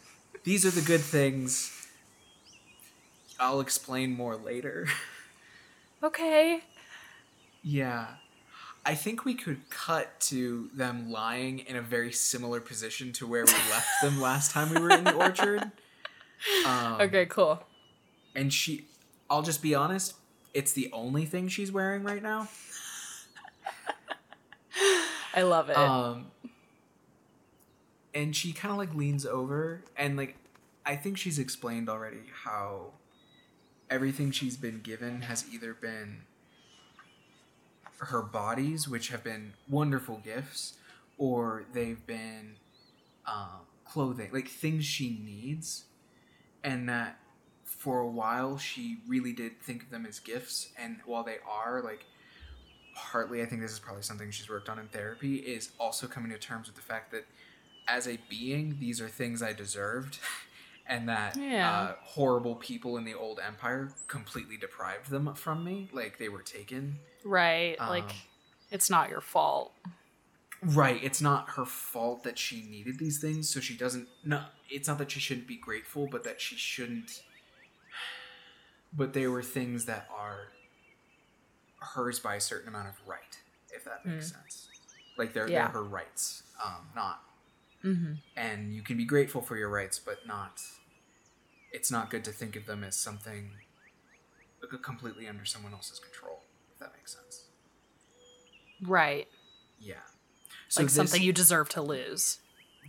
these 0.44 0.64
are 0.64 0.70
the 0.70 0.80
good 0.86 1.00
things. 1.00 1.88
I'll 3.40 3.58
explain 3.60 4.12
more 4.16 4.36
later. 4.36 4.86
okay. 6.00 6.60
Yeah. 7.64 8.06
I 8.84 8.94
think 8.94 9.24
we 9.24 9.34
could 9.34 9.68
cut 9.68 10.20
to 10.20 10.70
them 10.72 11.10
lying 11.10 11.58
in 11.58 11.74
a 11.74 11.82
very 11.82 12.12
similar 12.12 12.60
position 12.60 13.12
to 13.14 13.26
where 13.26 13.44
we 13.44 13.52
left 13.52 13.88
them 14.00 14.20
last 14.30 14.52
time 14.52 14.72
we 14.72 14.80
were 14.80 14.90
in 14.90 15.02
the 15.02 15.12
orchard. 15.14 15.72
Um, 16.64 17.00
Okay. 17.00 17.26
Cool. 17.26 17.60
And 18.36 18.52
she, 18.52 18.84
I'll 19.28 19.42
just 19.42 19.60
be 19.60 19.74
honest, 19.74 20.14
it's 20.54 20.72
the 20.72 20.88
only 20.92 21.24
thing 21.24 21.48
she's 21.48 21.72
wearing 21.72 22.04
right 22.04 22.22
now. 22.22 22.46
I 25.34 25.42
love 25.42 25.70
it. 25.70 25.76
Um, 25.76 26.26
and 28.14 28.34
she 28.34 28.52
kind 28.52 28.72
of 28.72 28.78
like 28.78 28.94
leans 28.94 29.26
over 29.26 29.84
and 29.96 30.16
like, 30.16 30.36
I 30.84 30.96
think 30.96 31.18
she's 31.18 31.38
explained 31.38 31.88
already 31.88 32.22
how 32.44 32.92
everything 33.90 34.30
she's 34.30 34.56
been 34.56 34.80
given 34.80 35.22
has 35.22 35.44
either 35.52 35.74
been 35.74 36.22
her 37.98 38.22
bodies, 38.22 38.88
which 38.88 39.08
have 39.08 39.24
been 39.24 39.54
wonderful 39.68 40.18
gifts, 40.18 40.74
or 41.18 41.64
they've 41.72 42.06
been 42.06 42.56
um, 43.26 43.66
clothing, 43.84 44.30
like 44.32 44.48
things 44.48 44.84
she 44.84 45.10
needs, 45.10 45.84
and 46.62 46.88
that 46.88 47.18
for 47.64 48.00
a 48.00 48.08
while 48.08 48.58
she 48.58 48.98
really 49.08 49.32
did 49.32 49.60
think 49.60 49.84
of 49.84 49.90
them 49.90 50.06
as 50.06 50.18
gifts, 50.20 50.68
and 50.78 50.98
while 51.06 51.24
they 51.24 51.38
are 51.48 51.82
like 51.82 52.04
partly, 52.96 53.42
I 53.42 53.46
think 53.46 53.60
this 53.60 53.70
is 53.72 53.78
probably 53.78 54.02
something 54.02 54.30
she's 54.30 54.48
worked 54.48 54.68
on 54.68 54.78
in 54.78 54.88
therapy, 54.88 55.36
is 55.36 55.70
also 55.78 56.06
coming 56.08 56.32
to 56.32 56.38
terms 56.38 56.66
with 56.66 56.74
the 56.76 56.82
fact 56.82 57.12
that 57.12 57.26
as 57.86 58.08
a 58.08 58.18
being, 58.28 58.78
these 58.80 59.00
are 59.00 59.08
things 59.08 59.42
I 59.42 59.52
deserved. 59.52 60.18
And 60.88 61.08
that 61.08 61.36
Yeah. 61.36 61.68
uh, 61.68 61.94
horrible 62.00 62.54
people 62.54 62.96
in 62.96 63.04
the 63.04 63.14
old 63.14 63.40
empire 63.44 63.90
completely 64.06 64.56
deprived 64.56 65.10
them 65.10 65.34
from 65.34 65.64
me, 65.64 65.88
like 65.92 66.16
they 66.18 66.28
were 66.28 66.42
taken. 66.42 67.00
right. 67.24 67.76
like, 67.80 68.04
um, 68.04 68.10
it's 68.70 68.88
not 68.88 69.10
your 69.10 69.20
fault. 69.20 69.72
Right. 70.62 71.02
It's 71.02 71.20
not 71.20 71.50
her 71.50 71.64
fault 71.66 72.22
that 72.22 72.38
she 72.38 72.62
needed 72.62 73.00
these 73.00 73.18
things, 73.20 73.48
so 73.48 73.58
she 73.58 73.76
doesn't. 73.76 74.06
No, 74.24 74.44
it's 74.70 74.86
not 74.86 74.98
that 74.98 75.10
she 75.10 75.18
shouldn't 75.18 75.48
be 75.48 75.56
grateful, 75.56 76.06
but 76.06 76.22
that 76.22 76.40
she 76.40 76.54
shouldn't. 76.54 77.22
But 78.92 79.12
they 79.12 79.26
were 79.26 79.42
things 79.42 79.86
that 79.86 80.08
are 80.16 80.52
hers 81.80 82.18
by 82.18 82.34
a 82.36 82.40
certain 82.40 82.68
amount 82.68 82.88
of 82.88 82.94
right, 83.06 83.38
if 83.72 83.84
that 83.84 84.04
makes 84.06 84.32
sense. 84.32 84.68
Like 85.16 85.32
they're 85.32 85.48
Yeah. 85.48 85.64
they're 85.64 85.72
her 85.74 85.84
rights, 85.84 86.42
um, 86.64 86.88
not. 86.94 87.22
Mm-hmm. 87.84 88.14
And 88.36 88.74
you 88.74 88.82
can 88.82 88.96
be 88.96 89.04
grateful 89.04 89.40
for 89.42 89.56
your 89.56 89.68
rights, 89.68 89.98
but 89.98 90.26
not. 90.26 90.60
It's 91.72 91.90
not 91.90 92.10
good 92.10 92.24
to 92.24 92.32
think 92.32 92.56
of 92.56 92.66
them 92.66 92.82
as 92.84 92.96
something 92.96 93.50
completely 94.82 95.28
under 95.28 95.44
someone 95.44 95.72
else's 95.72 96.00
control. 96.00 96.40
If 96.72 96.80
that 96.80 96.92
makes 96.96 97.14
sense. 97.14 97.44
Right. 98.82 99.28
Yeah. 99.80 99.94
like 100.76 100.86
this- 100.86 100.94
something 100.94 101.22
you 101.22 101.32
deserve 101.32 101.68
to 101.70 101.82
lose. 101.82 102.38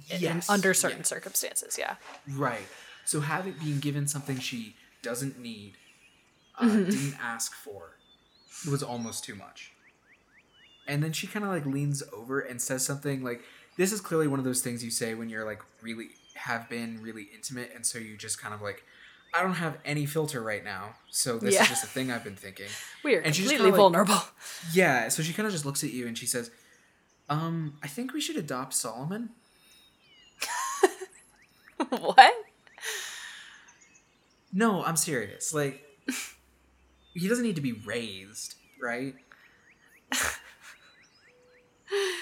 in- 0.09 0.21
Yes, 0.21 0.47
under 0.49 0.69
yeah. 0.69 0.73
certain 0.73 1.03
circumstances. 1.03 1.75
Yeah. 1.77 1.95
Right. 2.27 2.67
So 3.05 3.21
having 3.21 3.53
being 3.53 3.79
given 3.79 4.07
something 4.07 4.39
she 4.39 4.75
doesn't 5.01 5.39
need, 5.39 5.77
uh, 6.55 6.65
Mhm. 6.65 6.85
didn't 6.91 7.19
ask 7.19 7.53
for, 7.53 7.96
was 8.69 8.81
almost 8.83 9.23
too 9.23 9.35
much. 9.35 9.71
And 10.87 11.03
then 11.03 11.11
she 11.13 11.27
kind 11.27 11.43
of 11.45 11.51
like 11.51 11.65
leans 11.65 12.01
over 12.13 12.39
and 12.39 12.61
says 12.61 12.85
something 12.85 13.23
like, 13.23 13.41
"This 13.77 13.91
is 13.91 13.99
clearly 14.01 14.27
one 14.27 14.39
of 14.39 14.45
those 14.45 14.61
things 14.61 14.83
you 14.83 14.91
say 14.91 15.13
when 15.15 15.29
you're 15.29 15.45
like 15.45 15.61
really 15.81 16.09
have 16.35 16.69
been 16.69 17.01
really 17.01 17.27
intimate, 17.35 17.71
and 17.75 17.85
so 17.85 17.99
you 17.99 18.15
just 18.15 18.39
kind 18.41 18.53
of 18.53 18.61
like, 18.61 18.83
I 19.33 19.41
don't 19.41 19.53
have 19.55 19.77
any 19.83 20.05
filter 20.05 20.41
right 20.41 20.63
now, 20.63 20.95
so 21.09 21.37
this 21.39 21.55
Yeah. 21.55 21.63
is 21.63 21.67
just 21.69 21.83
a 21.83 21.87
thing 21.87 22.09
I've 22.11 22.23
been 22.23 22.35
thinking." 22.37 22.67
Weird, 23.03 23.25
And 23.25 23.35
she's 23.35 23.47
completely 23.49 23.71
kinda, 23.71 23.71
like- 23.71 24.07
vulnerable. 24.07 24.21
Yeah. 24.73 25.09
So 25.09 25.21
she 25.23 25.33
kind 25.33 25.45
of 25.45 25.51
just 25.51 25.65
looks 25.65 25.83
at 25.83 25.91
you 25.91 26.07
and 26.07 26.17
she 26.17 26.25
says, 26.25 26.51
"Um, 27.29 27.77
I 27.83 27.87
think 27.87 28.13
we 28.13 28.21
should 28.21 28.37
adopt 28.37 28.73
Solomon." 28.73 29.31
what? 31.89 32.33
No, 34.53 34.83
I'm 34.83 34.95
serious. 34.95 35.53
Like, 35.53 35.83
he 37.17 37.27
doesn't 37.27 37.43
need 37.43 37.55
to 37.55 37.61
be 37.61 37.73
raised, 37.73 38.55
right? 38.81 39.15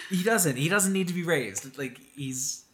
he 0.09 0.23
doesn't. 0.23 0.55
He 0.55 0.69
doesn't 0.69 0.93
need 0.93 1.07
to 1.09 1.13
be 1.13 1.23
raised. 1.23 1.77
Like, 1.77 1.99
he's 2.15 2.65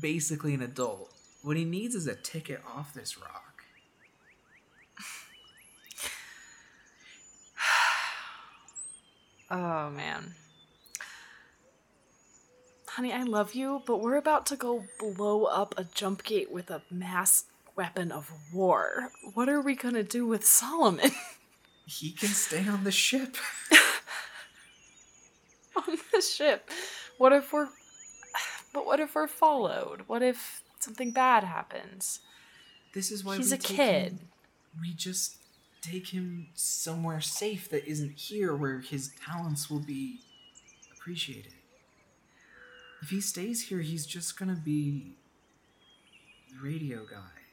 basically 0.00 0.54
an 0.54 0.62
adult. 0.62 1.12
What 1.42 1.56
he 1.56 1.64
needs 1.64 1.94
is 1.94 2.06
a 2.06 2.14
ticket 2.14 2.60
off 2.74 2.94
this 2.94 3.18
rock. 3.18 3.42
Oh 9.48 9.90
man. 9.90 10.34
honey, 12.88 13.12
I 13.12 13.22
love 13.22 13.54
you, 13.54 13.82
but 13.86 14.00
we're 14.00 14.16
about 14.16 14.44
to 14.46 14.56
go 14.56 14.86
blow 14.98 15.44
up 15.44 15.72
a 15.78 15.84
jump 15.84 16.24
gate 16.24 16.50
with 16.50 16.68
a 16.68 16.82
mass 16.90 17.44
weapon 17.76 18.10
of 18.10 18.32
war. 18.52 19.12
What 19.34 19.48
are 19.48 19.60
we 19.60 19.76
gonna 19.76 20.02
do 20.02 20.26
with 20.26 20.44
Solomon 20.44 21.12
He 21.86 22.10
can 22.10 22.28
stay 22.30 22.66
on 22.68 22.84
the 22.84 22.90
ship. 22.90 23.36
on 25.76 25.96
the 26.12 26.20
ship? 26.20 26.70
What 27.18 27.32
if 27.32 27.52
we're. 27.52 27.68
But 28.74 28.84
what 28.84 29.00
if 29.00 29.14
we're 29.14 29.28
followed? 29.28 30.02
What 30.06 30.22
if 30.22 30.62
something 30.80 31.12
bad 31.12 31.44
happens? 31.44 32.20
This 32.92 33.10
is 33.10 33.24
why 33.24 33.36
He's 33.36 33.52
a 33.52 33.58
kid. 33.58 34.12
him- 34.12 34.18
we 34.80 34.92
just 34.92 35.36
take 35.80 36.08
him 36.08 36.48
somewhere 36.54 37.20
safe 37.22 37.70
that 37.70 37.88
isn't 37.88 38.18
here, 38.18 38.54
where 38.54 38.80
his 38.80 39.12
talents 39.24 39.70
will 39.70 39.78
be 39.80 40.18
appreciated. 40.92 41.54
If 43.00 43.10
he 43.10 43.20
stays 43.20 43.68
here, 43.68 43.80
he's 43.80 44.04
just 44.04 44.38
gonna 44.38 44.60
be 44.62 45.14
the 46.50 46.60
radio 46.60 47.06
guy 47.06 47.44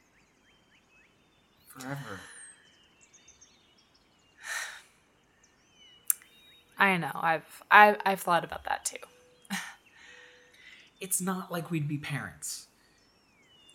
forever. 1.68 2.20
I 6.78 6.98
know. 6.98 7.12
I've 7.14 7.64
I've 7.70 7.98
I've 8.06 8.22
thought 8.22 8.44
about 8.44 8.66
that 8.66 8.86
too. 8.86 8.98
It's 11.00 11.20
not 11.22 11.52
like 11.52 11.70
we'd 11.70 11.88
be 11.88 11.98
parents. 11.98 12.68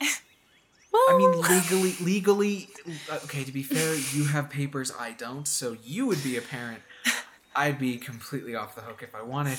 Well, 0.00 1.02
I 1.10 1.18
mean, 1.18 1.40
legally, 1.42 1.94
legally, 2.00 2.68
uh, 3.10 3.18
okay. 3.24 3.44
To 3.44 3.52
be 3.52 3.62
fair, 3.62 3.94
you 4.14 4.24
have 4.24 4.48
papers, 4.48 4.92
I 4.98 5.12
don't, 5.12 5.46
so 5.46 5.76
you 5.84 6.06
would 6.06 6.22
be 6.24 6.36
a 6.38 6.40
parent. 6.40 6.80
I'd 7.54 7.78
be 7.78 7.98
completely 7.98 8.54
off 8.54 8.74
the 8.74 8.80
hook 8.80 9.02
if 9.02 9.14
I 9.14 9.22
wanted. 9.22 9.58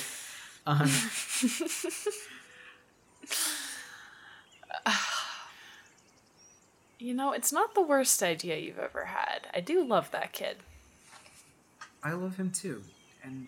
Um, 0.66 0.90
you 7.00 7.14
know, 7.14 7.32
it's 7.34 7.52
not 7.52 7.76
the 7.76 7.82
worst 7.82 8.24
idea 8.24 8.58
you've 8.58 8.80
ever 8.80 9.06
had. 9.06 9.48
I 9.54 9.60
do 9.60 9.84
love 9.84 10.10
that 10.12 10.32
kid. 10.34 10.58
I 12.04 12.14
love 12.14 12.38
him 12.38 12.52
too, 12.52 12.84
and 13.24 13.48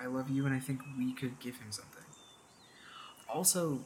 I 0.00 0.06
love 0.06 0.30
you, 0.30 0.46
and 0.46 0.54
I 0.54 0.58
think 0.58 0.80
we 0.96 1.12
could 1.12 1.38
give 1.40 1.56
him 1.56 1.70
something. 1.70 2.04
Also, 3.28 3.80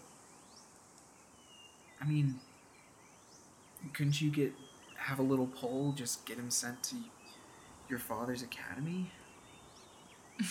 I 2.00 2.04
mean, 2.04 2.40
couldn't 3.92 4.20
you 4.20 4.30
get 4.30 4.52
have 4.96 5.18
a 5.18 5.22
little 5.22 5.46
poll? 5.46 5.92
Just 5.96 6.24
get 6.26 6.38
him 6.38 6.50
sent 6.50 6.82
to 6.84 6.96
your 7.88 7.98
father's 7.98 8.42
academy. 8.42 9.10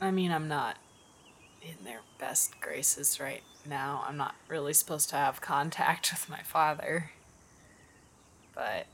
I 0.00 0.10
mean, 0.10 0.30
I'm 0.30 0.48
not 0.48 0.76
in 1.62 1.84
their 1.84 2.00
best 2.18 2.60
graces 2.60 3.18
right 3.18 3.42
now. 3.68 4.04
I'm 4.06 4.16
not 4.16 4.34
really 4.48 4.72
supposed 4.74 5.08
to 5.10 5.16
have 5.16 5.40
contact 5.40 6.10
with 6.12 6.28
my 6.28 6.42
father. 6.42 7.10
But 8.54 8.86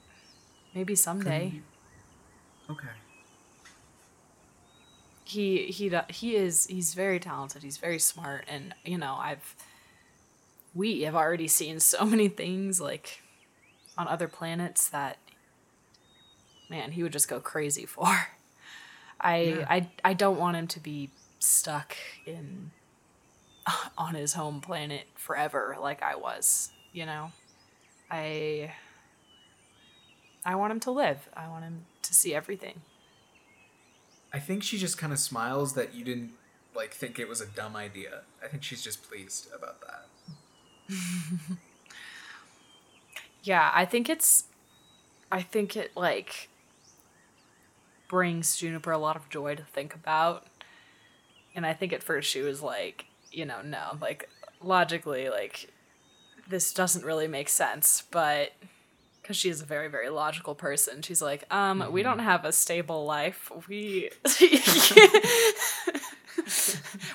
maybe 0.74 0.94
someday. 0.94 1.38
Couldn't 1.38 1.54
you- 1.54 1.62
Okay. 2.72 2.88
he 5.24 5.66
he 5.66 5.90
he 6.08 6.36
is 6.36 6.66
he's 6.66 6.94
very 6.94 7.18
talented 7.20 7.62
he's 7.62 7.76
very 7.78 7.98
smart 7.98 8.44
and 8.48 8.74
you 8.84 8.98
know 8.98 9.16
i've 9.18 9.54
we 10.74 11.02
have 11.02 11.14
already 11.14 11.48
seen 11.48 11.78
so 11.80 12.04
many 12.14 12.28
things 12.28 12.80
like 12.80 13.22
on 13.96 14.08
other 14.08 14.28
planets 14.28 14.88
that 14.88 15.18
man 16.68 16.92
he 16.92 17.02
would 17.02 17.12
just 17.12 17.28
go 17.28 17.40
crazy 17.40 17.86
for 17.86 18.06
i 19.20 19.36
Yeah. 19.42 19.66
i 19.68 19.90
i 20.04 20.12
don't 20.14 20.38
want 20.38 20.56
him 20.56 20.66
to 20.68 20.80
be 20.80 21.10
stuck 21.38 21.96
in 22.26 22.70
on 23.98 24.14
his 24.14 24.34
home 24.34 24.60
planet 24.60 25.04
forever 25.14 25.76
like 25.80 26.02
i 26.02 26.14
was 26.16 26.72
you 26.92 27.06
know 27.06 27.30
i 28.10 28.72
i 30.44 30.54
want 30.54 30.70
him 30.72 30.80
to 30.80 30.90
live 30.90 31.28
i 31.36 31.48
want 31.48 31.64
him 31.64 31.84
to 32.02 32.14
see 32.14 32.34
everything 32.34 32.82
I 34.34 34.38
think 34.38 34.62
she 34.62 34.78
just 34.78 34.96
kind 34.96 35.12
of 35.12 35.18
smiles 35.18 35.74
that 35.74 35.94
you 35.94 36.04
didn't 36.04 36.30
like 36.74 36.92
think 36.92 37.18
it 37.18 37.28
was 37.28 37.42
a 37.42 37.46
dumb 37.46 37.76
idea. 37.76 38.22
I 38.42 38.48
think 38.48 38.62
she's 38.62 38.82
just 38.82 39.02
pleased 39.02 39.48
about 39.54 39.76
that. 39.82 40.06
Yeah, 43.42 43.70
I 43.74 43.84
think 43.84 44.08
it's 44.08 44.44
I 45.30 45.42
think 45.42 45.76
it 45.76 45.90
like 45.96 46.48
brings 48.08 48.56
Juniper 48.56 48.92
a 48.92 48.98
lot 48.98 49.16
of 49.16 49.28
joy 49.28 49.56
to 49.56 49.64
think 49.64 49.94
about. 49.94 50.46
And 51.54 51.66
I 51.66 51.74
think 51.74 51.92
at 51.92 52.02
first 52.02 52.30
she 52.30 52.40
was 52.40 52.62
like, 52.62 53.06
you 53.30 53.44
know, 53.44 53.60
no, 53.62 53.98
like 54.00 54.30
logically 54.62 55.28
like 55.28 55.70
this 56.48 56.72
doesn't 56.72 57.04
really 57.04 57.26
make 57.26 57.48
sense, 57.48 58.04
but 58.10 58.52
cuz 59.22 59.36
she 59.36 59.48
is 59.48 59.60
a 59.60 59.66
very 59.66 59.88
very 59.88 60.08
logical 60.08 60.54
person. 60.54 61.02
She's 61.02 61.22
like, 61.22 61.44
um 61.52 61.90
we 61.90 62.02
don't 62.02 62.20
have 62.20 62.44
a 62.44 62.52
stable 62.52 63.04
life. 63.04 63.50
We 63.68 64.10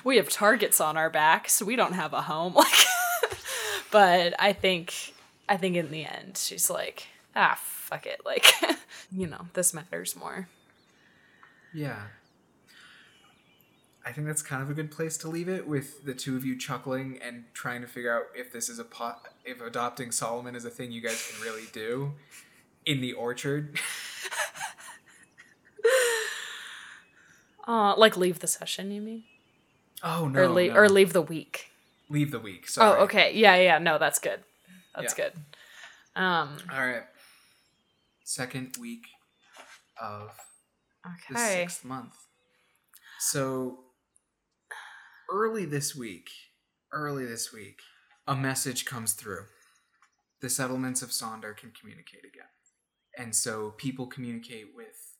we 0.04 0.16
have 0.16 0.28
targets 0.28 0.80
on 0.80 0.96
our 0.96 1.10
backs. 1.10 1.62
We 1.62 1.76
don't 1.76 1.94
have 1.94 2.12
a 2.12 2.22
home 2.22 2.54
like 2.64 2.86
but 3.90 4.34
I 4.38 4.52
think 4.52 5.14
I 5.48 5.56
think 5.56 5.76
in 5.76 5.90
the 5.90 6.04
end 6.04 6.36
she's 6.36 6.70
like, 6.70 7.06
ah, 7.34 7.58
fuck 7.62 8.06
it, 8.06 8.20
like, 8.24 8.46
you 9.12 9.26
know, 9.26 9.46
this 9.54 9.72
matters 9.72 10.16
more. 10.16 10.48
Yeah. 11.72 12.02
I 14.08 14.12
think 14.12 14.26
that's 14.26 14.40
kind 14.40 14.62
of 14.62 14.70
a 14.70 14.74
good 14.74 14.90
place 14.90 15.18
to 15.18 15.28
leave 15.28 15.50
it 15.50 15.68
with 15.68 16.06
the 16.06 16.14
two 16.14 16.34
of 16.34 16.42
you 16.42 16.56
chuckling 16.56 17.18
and 17.22 17.44
trying 17.52 17.82
to 17.82 17.86
figure 17.86 18.10
out 18.16 18.22
if 18.34 18.50
this 18.50 18.70
is 18.70 18.78
a 18.78 18.84
pot 18.84 19.20
if 19.44 19.60
adopting 19.60 20.12
Solomon 20.12 20.56
is 20.56 20.64
a 20.64 20.70
thing 20.70 20.90
you 20.90 21.02
guys 21.02 21.30
can 21.30 21.42
really 21.44 21.66
do 21.74 22.14
in 22.86 23.02
the 23.02 23.12
orchard. 23.12 23.78
Uh, 27.66 27.94
like 27.98 28.16
leave 28.16 28.38
the 28.38 28.46
session, 28.46 28.90
you 28.90 29.02
mean? 29.02 29.24
Oh 30.02 30.26
no. 30.26 30.40
or 30.40 30.48
leave 30.48 30.72
no. 30.72 30.78
or 30.80 30.88
leave 30.88 31.12
the 31.12 31.20
week. 31.20 31.70
leave 32.08 32.30
the 32.30 32.38
week. 32.38 32.66
Sorry. 32.66 32.98
Oh, 32.98 33.02
okay. 33.02 33.34
Yeah, 33.34 33.56
yeah, 33.56 33.76
no, 33.76 33.98
that's 33.98 34.18
good. 34.18 34.42
That's 34.96 35.14
Yeah. 35.18 35.24
good. 35.26 36.22
Um, 36.22 36.56
All 36.72 36.80
right. 36.80 37.02
Second 38.24 38.78
week 38.80 39.02
of 40.00 40.30
the 41.30 41.36
sixth 41.36 41.84
month. 41.84 42.14
So 43.20 43.80
early 45.30 45.64
this 45.64 45.94
week, 45.94 46.30
early 46.92 47.24
this 47.24 47.52
week, 47.52 47.80
a 48.26 48.36
message 48.36 48.84
comes 48.84 49.12
through. 49.12 49.46
The 50.40 50.50
settlements 50.50 51.02
of 51.02 51.10
Sonder 51.10 51.56
can 51.56 51.72
communicate 51.78 52.24
again. 52.24 52.48
And 53.16 53.34
so 53.34 53.72
people 53.72 54.06
communicate 54.06 54.68
with 54.74 55.16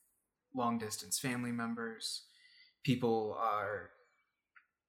long 0.55 0.77
distance 0.77 1.19
family 1.19 1.51
members. 1.51 2.23
People 2.83 3.35
are 3.39 3.91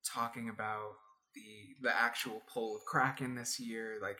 talking 0.04 0.48
about 0.48 0.92
the 1.34 1.76
the 1.82 1.94
actual 1.94 2.42
pull 2.52 2.76
of 2.76 2.84
Kraken 2.84 3.34
this 3.34 3.60
year. 3.60 3.98
Like 4.00 4.18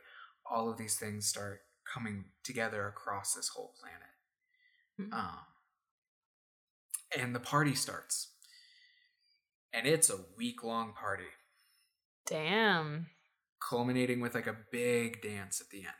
all 0.50 0.70
of 0.70 0.78
these 0.78 0.96
things 0.96 1.26
start 1.26 1.62
coming 1.92 2.24
together 2.44 2.86
across 2.88 3.34
this 3.34 3.48
whole 3.48 3.74
planet. 3.80 4.08
Mhm. 4.98 5.12
Um, 5.12 5.46
and 7.16 7.34
the 7.34 7.40
party 7.40 7.74
starts. 7.74 8.28
And 9.72 9.87
it's 9.87 10.11
a 10.11 10.18
week 10.37 10.64
long 10.64 10.92
party, 10.92 11.28
Damn. 12.26 13.06
culminating 13.68 14.20
with 14.20 14.35
like 14.35 14.48
a 14.48 14.56
big 14.72 15.22
dance 15.22 15.61
at 15.61 15.70
the 15.70 15.78
end. 15.78 15.94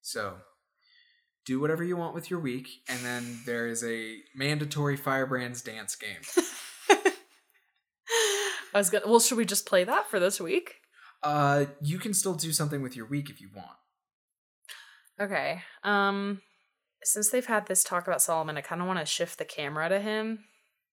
So, 0.00 0.38
do 1.44 1.60
whatever 1.60 1.84
you 1.84 1.96
want 1.96 2.14
with 2.14 2.30
your 2.30 2.40
week, 2.40 2.68
and 2.88 3.00
then 3.00 3.40
there 3.44 3.66
is 3.66 3.84
a 3.84 4.16
mandatory 4.34 4.96
Firebrands 4.96 5.62
dance 5.62 5.96
game. 5.96 6.46
I 8.74 8.78
was 8.78 8.90
gonna. 8.90 9.06
Well, 9.06 9.20
should 9.20 9.38
we 9.38 9.44
just 9.44 9.66
play 9.66 9.84
that 9.84 10.08
for 10.08 10.18
this 10.18 10.40
week? 10.40 10.76
Uh, 11.22 11.66
you 11.82 11.98
can 11.98 12.14
still 12.14 12.34
do 12.34 12.52
something 12.52 12.82
with 12.82 12.96
your 12.96 13.06
week 13.06 13.28
if 13.30 13.40
you 13.40 13.48
want. 13.54 13.76
Okay. 15.20 15.62
Um, 15.82 16.42
since 17.02 17.30
they've 17.30 17.46
had 17.46 17.66
this 17.66 17.84
talk 17.84 18.06
about 18.06 18.22
Solomon, 18.22 18.56
I 18.56 18.60
kind 18.60 18.80
of 18.80 18.86
want 18.86 18.98
to 19.00 19.06
shift 19.06 19.38
the 19.38 19.44
camera 19.44 19.88
to 19.88 20.00
him 20.00 20.44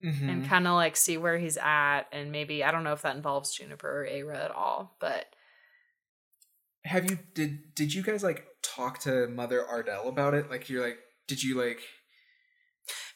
Mm-hmm. 0.04 0.30
and 0.30 0.46
kind 0.48 0.68
of 0.68 0.74
like 0.74 0.98
see 0.98 1.18
where 1.18 1.38
he's 1.38 1.58
at, 1.58 2.04
and 2.12 2.32
maybe 2.32 2.64
I 2.64 2.72
don't 2.72 2.84
know 2.84 2.94
if 2.94 3.04
that 3.04 3.16
involves 3.16 3.56
Juniper 3.56 4.02
or 4.02 4.06
Ara 4.06 4.38
at 4.38 4.52
all, 4.52 4.98
but 5.00 5.28
Have 6.84 7.10
you 7.10 7.20
did 7.34 7.74
did 7.74 7.94
you 7.94 8.04
guys 8.04 8.24
like 8.24 8.46
talk 8.62 9.00
to 9.00 9.28
Mother 9.28 9.66
Ardell 9.66 10.10
about 10.10 10.34
it? 10.34 10.50
Like 10.50 10.70
you're 10.70 10.84
like 10.84 11.00
did 11.28 11.42
you 11.42 11.56
like 11.58 11.80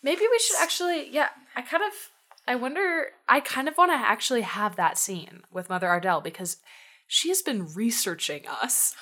maybe 0.03 0.21
we 0.21 0.39
should 0.39 0.57
actually. 0.61 1.09
Yeah, 1.11 1.29
I 1.55 1.61
kind 1.61 1.83
of. 1.83 1.93
I 2.47 2.55
wonder. 2.55 3.07
I 3.27 3.41
kind 3.41 3.67
of 3.67 3.77
want 3.77 3.91
to 3.91 3.95
actually 3.95 4.41
have 4.41 4.75
that 4.77 4.97
scene 4.97 5.41
with 5.51 5.69
Mother 5.69 5.87
Ardell 5.87 6.21
because 6.21 6.57
she 7.07 7.29
has 7.29 7.41
been 7.41 7.67
researching 7.73 8.47
us. 8.47 8.95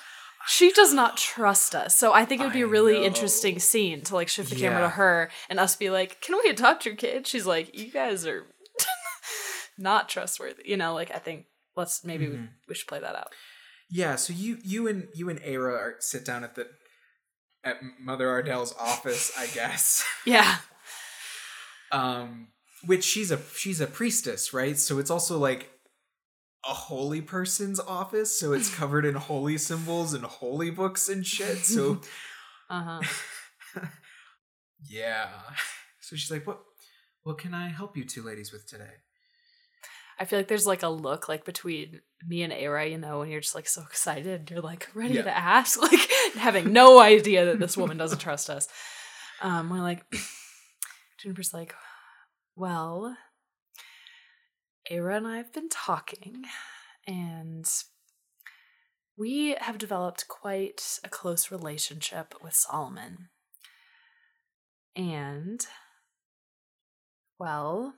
She 0.48 0.70
does 0.72 0.92
not 0.94 1.16
trust 1.16 1.74
us, 1.74 1.96
so 1.96 2.12
I 2.12 2.24
think 2.24 2.40
it 2.40 2.44
would 2.44 2.52
be 2.52 2.62
a 2.62 2.66
really 2.66 3.04
interesting 3.04 3.58
scene 3.58 4.02
to 4.02 4.14
like 4.14 4.28
shift 4.28 4.50
the 4.50 4.56
camera 4.56 4.82
to 4.82 4.88
her 4.90 5.30
and 5.48 5.58
us 5.58 5.74
be 5.76 5.90
like, 5.90 6.20
"Can 6.20 6.36
we 6.42 6.50
adopt 6.50 6.86
your 6.86 6.94
kid?" 6.94 7.26
She's 7.26 7.46
like, 7.46 7.76
"You 7.76 7.90
guys 7.90 8.26
are." 8.26 8.46
not 9.78 10.08
trustworthy. 10.08 10.62
You 10.64 10.76
know, 10.76 10.94
like 10.94 11.10
I 11.14 11.18
think 11.18 11.46
let's 11.76 12.04
maybe 12.04 12.28
we, 12.28 12.36
Mhm. 12.36 12.48
we 12.68 12.74
should 12.74 12.88
play 12.88 13.00
that 13.00 13.14
out. 13.16 13.32
Yeah, 13.90 14.16
so 14.16 14.32
you 14.32 14.58
you 14.64 14.86
and 14.88 15.08
you 15.14 15.28
and 15.28 15.40
Ara 15.42 15.74
are, 15.74 15.94
sit 16.00 16.24
down 16.24 16.44
at 16.44 16.54
the 16.54 16.66
at 17.64 17.76
Mother 18.00 18.28
Ardell's 18.28 18.74
office, 18.80 19.32
I 19.38 19.46
guess. 19.48 20.04
Yeah. 20.24 20.56
Um 21.92 22.48
which 22.84 23.04
she's 23.04 23.30
a 23.30 23.38
she's 23.56 23.80
a 23.80 23.86
priestess, 23.86 24.52
right? 24.52 24.76
So 24.78 24.98
it's 24.98 25.10
also 25.10 25.38
like 25.38 25.70
a 26.68 26.74
holy 26.74 27.20
person's 27.20 27.78
office, 27.80 28.38
so 28.38 28.52
it's 28.52 28.74
covered 28.74 29.04
in 29.04 29.14
holy 29.14 29.58
symbols 29.58 30.14
and 30.14 30.24
holy 30.24 30.70
books 30.70 31.08
and 31.08 31.24
shit. 31.26 31.58
So 31.58 32.00
Uh 32.70 33.00
huh. 33.00 33.80
yeah. 34.88 35.28
So 36.00 36.16
she's 36.16 36.30
like, 36.30 36.46
"What 36.46 36.60
what 37.22 37.38
can 37.38 37.54
I 37.54 37.68
help 37.68 37.96
you 37.96 38.04
two 38.04 38.22
ladies 38.22 38.52
with 38.52 38.66
today?" 38.68 38.90
I 40.18 40.24
feel 40.24 40.38
like 40.38 40.48
there's 40.48 40.66
like 40.66 40.82
a 40.82 40.88
look 40.88 41.28
like 41.28 41.44
between 41.44 42.00
me 42.26 42.42
and 42.42 42.52
Ara, 42.52 42.86
you 42.86 42.96
know, 42.96 43.18
when 43.18 43.28
you're 43.28 43.40
just 43.42 43.54
like 43.54 43.68
so 43.68 43.82
excited, 43.82 44.50
you're 44.50 44.62
like 44.62 44.88
ready 44.94 45.14
Yeah. 45.14 45.22
to 45.22 45.36
ask, 45.36 45.80
like 45.90 46.00
having 46.36 46.72
no 46.72 46.98
idea 47.00 47.44
that 47.46 47.58
this 47.58 47.76
woman 47.76 47.98
doesn't 47.98 48.18
trust 48.18 48.48
us. 48.48 48.66
Um, 49.42 49.68
we're 49.68 49.80
like, 49.82 50.02
Juniper's 51.20 51.52
like, 51.52 51.74
well, 52.56 53.14
Ara 54.88 55.16
and 55.16 55.26
I 55.26 55.38
have 55.38 55.52
been 55.52 55.68
talking, 55.68 56.44
and 57.06 57.68
we 59.18 59.56
have 59.60 59.78
developed 59.78 60.28
quite 60.28 61.00
a 61.02 61.08
close 61.08 61.50
relationship 61.50 62.34
with 62.40 62.54
Solomon. 62.54 63.30
And, 64.94 65.66
well, 67.38 67.94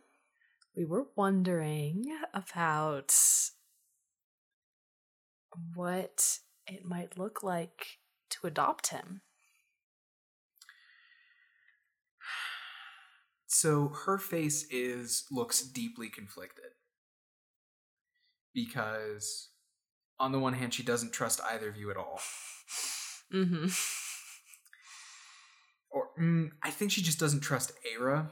we 0.75 0.87
were 0.87 1.09
wondering 1.15 2.05
about 2.33 3.15
what 5.75 6.39
it 6.67 6.87
might 6.87 7.19
look 7.19 7.43
like 7.43 7.99
to 8.31 8.47
adopt 8.47 8.89
him. 8.89 9.21
So 13.47 13.89
her 14.07 14.19
face 14.19 14.67
is 14.71 15.25
looks 15.31 15.63
deeply 15.63 16.09
conflicted. 16.09 16.68
Because 18.55 19.51
on 20.21 20.33
the 20.33 20.39
one 20.39 20.55
hand 20.55 20.75
she 20.75 20.83
doesn't 20.83 21.13
trust 21.13 21.41
either 21.51 21.69
of 21.69 21.77
you 21.77 21.91
at 21.91 21.97
all. 21.97 22.21
Mm-hmm. 23.31 23.67
Or 25.91 26.09
mm, 26.19 26.51
I 26.63 26.71
think 26.71 26.91
she 26.93 27.03
just 27.03 27.19
doesn't 27.21 27.41
trust 27.41 27.73
Ara. 27.95 28.31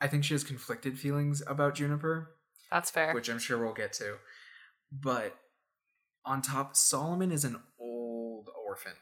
I 0.00 0.08
think 0.08 0.24
she 0.24 0.34
has 0.34 0.44
conflicted 0.44 0.98
feelings 0.98 1.42
about 1.46 1.74
Juniper, 1.74 2.36
That's 2.70 2.90
fair. 2.90 3.14
which 3.14 3.30
I'm 3.30 3.38
sure 3.38 3.58
we'll 3.58 3.72
get 3.72 3.92
to. 3.94 4.16
But 4.92 5.34
on 6.24 6.42
top, 6.42 6.76
Solomon 6.76 7.32
is 7.32 7.44
an 7.44 7.62
old 7.80 8.50
orphan. 8.66 8.92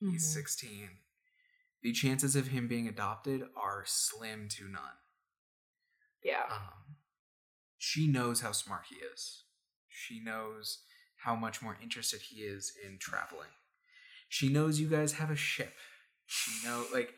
He's 0.00 0.24
Mhm. 0.28 0.32
16. 0.32 0.98
The 1.82 1.92
chances 1.92 2.34
of 2.34 2.48
him 2.48 2.66
being 2.66 2.88
adopted 2.88 3.48
are 3.56 3.84
slim 3.86 4.48
to 4.50 4.68
none. 4.68 4.98
Yeah. 6.22 6.46
Um, 6.50 6.95
she 7.86 8.08
knows 8.08 8.40
how 8.40 8.50
smart 8.50 8.82
he 8.90 8.96
is. 8.96 9.44
She 9.88 10.20
knows 10.20 10.80
how 11.18 11.36
much 11.36 11.62
more 11.62 11.78
interested 11.80 12.20
he 12.20 12.40
is 12.40 12.72
in 12.84 12.98
traveling. 12.98 13.46
She 14.28 14.48
knows 14.48 14.80
you 14.80 14.88
guys 14.88 15.12
have 15.12 15.30
a 15.30 15.36
ship. 15.36 15.72
She 16.26 16.66
know 16.66 16.84
like 16.92 17.14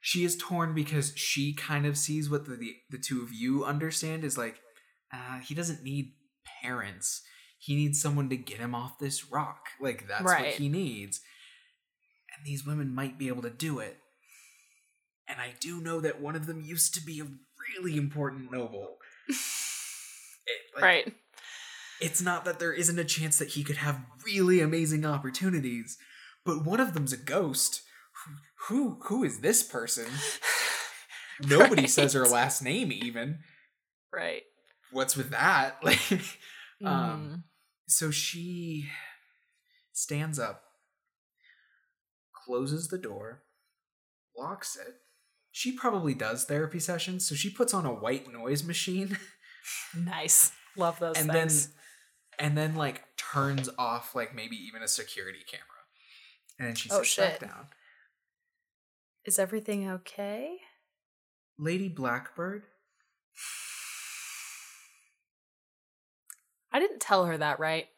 she 0.00 0.24
is 0.24 0.36
torn 0.36 0.74
because 0.74 1.12
she 1.16 1.54
kind 1.54 1.86
of 1.86 1.96
sees 1.96 2.28
what 2.28 2.44
the 2.46 2.56
the, 2.56 2.74
the 2.90 2.98
two 2.98 3.22
of 3.22 3.32
you 3.32 3.64
understand 3.64 4.24
is 4.24 4.36
like 4.36 4.56
uh, 5.12 5.38
he 5.38 5.54
doesn't 5.54 5.84
need 5.84 6.14
parents. 6.60 7.22
He 7.60 7.76
needs 7.76 8.02
someone 8.02 8.28
to 8.30 8.36
get 8.36 8.58
him 8.58 8.74
off 8.74 8.98
this 8.98 9.30
rock. 9.30 9.68
Like 9.80 10.08
that's 10.08 10.24
what 10.24 10.44
he 10.44 10.68
needs. 10.68 11.20
And 12.36 12.44
these 12.44 12.66
women 12.66 12.92
might 12.92 13.16
be 13.16 13.28
able 13.28 13.42
to 13.42 13.50
do 13.50 13.78
it. 13.78 13.98
And 15.28 15.40
I 15.40 15.54
do 15.60 15.80
know 15.80 16.00
that 16.00 16.20
one 16.20 16.34
of 16.34 16.46
them 16.46 16.60
used 16.60 16.94
to 16.94 17.00
be 17.00 17.20
a 17.20 17.28
really 17.78 17.96
important 17.96 18.50
noble. 18.50 18.96
It- 20.50 20.74
like, 20.74 20.82
right. 20.84 21.14
It's 22.00 22.22
not 22.22 22.44
that 22.46 22.58
there 22.58 22.72
isn't 22.72 22.98
a 22.98 23.04
chance 23.04 23.38
that 23.38 23.48
he 23.50 23.62
could 23.62 23.76
have 23.76 24.00
really 24.24 24.60
amazing 24.60 25.04
opportunities, 25.04 25.98
but 26.46 26.64
one 26.64 26.80
of 26.80 26.94
them's 26.94 27.12
a 27.12 27.16
ghost. 27.18 27.82
Who 28.68 28.98
who, 29.04 29.22
is 29.24 29.40
this 29.40 29.62
person? 29.62 30.06
Nobody 31.40 31.86
says 31.86 32.12
her 32.14 32.26
last 32.26 32.62
name 32.62 32.90
even. 32.92 33.38
Right. 34.12 34.42
What's 34.92 35.16
with 35.16 35.30
that? 35.30 35.76
Like 35.82 35.98
Mm. 36.82 36.86
um 36.86 37.44
so 37.86 38.10
she 38.10 38.88
stands 39.92 40.38
up, 40.38 40.62
closes 42.46 42.88
the 42.88 42.96
door, 42.98 43.42
locks 44.36 44.76
it. 44.76 44.94
She 45.52 45.72
probably 45.72 46.14
does 46.14 46.44
therapy 46.44 46.78
sessions, 46.78 47.26
so 47.28 47.34
she 47.34 47.50
puts 47.50 47.74
on 47.74 47.84
a 47.84 47.92
white 47.92 48.32
noise 48.32 48.64
machine. 48.64 49.18
nice. 49.96 50.52
Love 50.76 50.98
those 50.98 51.16
and 51.16 51.30
things. 51.30 51.66
then 51.66 51.74
and 52.38 52.56
then 52.58 52.74
like 52.76 53.02
turns 53.16 53.68
off 53.78 54.14
like 54.14 54.34
maybe 54.34 54.56
even 54.56 54.82
a 54.82 54.88
security 54.88 55.40
camera 55.46 55.64
and 56.58 56.68
then 56.68 56.74
she 56.74 56.88
Oh, 56.90 57.02
sits 57.02 57.16
back 57.16 57.40
down 57.40 57.66
Is 59.24 59.38
everything 59.38 59.88
okay? 59.90 60.56
lady 61.58 61.88
blackbird 61.88 62.62
I 66.72 66.78
didn't 66.78 67.00
tell 67.00 67.24
her 67.26 67.36
that, 67.36 67.58
right? 67.58 67.88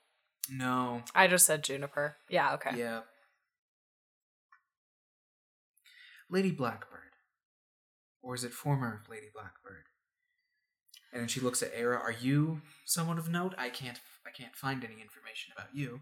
no 0.50 1.02
I 1.14 1.28
just 1.28 1.46
said 1.46 1.62
Juniper. 1.62 2.16
Yeah, 2.28 2.54
okay. 2.54 2.70
yeah 2.76 3.02
lady 6.28 6.50
blackbird 6.50 7.12
or 8.22 8.34
is 8.34 8.42
it 8.44 8.52
former 8.52 9.02
lady 9.08 9.26
blackbird 9.32 9.84
and 11.12 11.20
then 11.20 11.28
she 11.28 11.40
looks 11.40 11.62
at 11.62 11.72
Era. 11.74 11.98
Are 11.98 12.12
you 12.12 12.60
someone 12.84 13.18
of 13.18 13.28
note? 13.30 13.54
I 13.58 13.68
can't. 13.68 14.00
I 14.26 14.30
can't 14.30 14.54
find 14.56 14.82
any 14.84 14.94
information 15.00 15.52
about 15.56 15.74
you. 15.74 16.00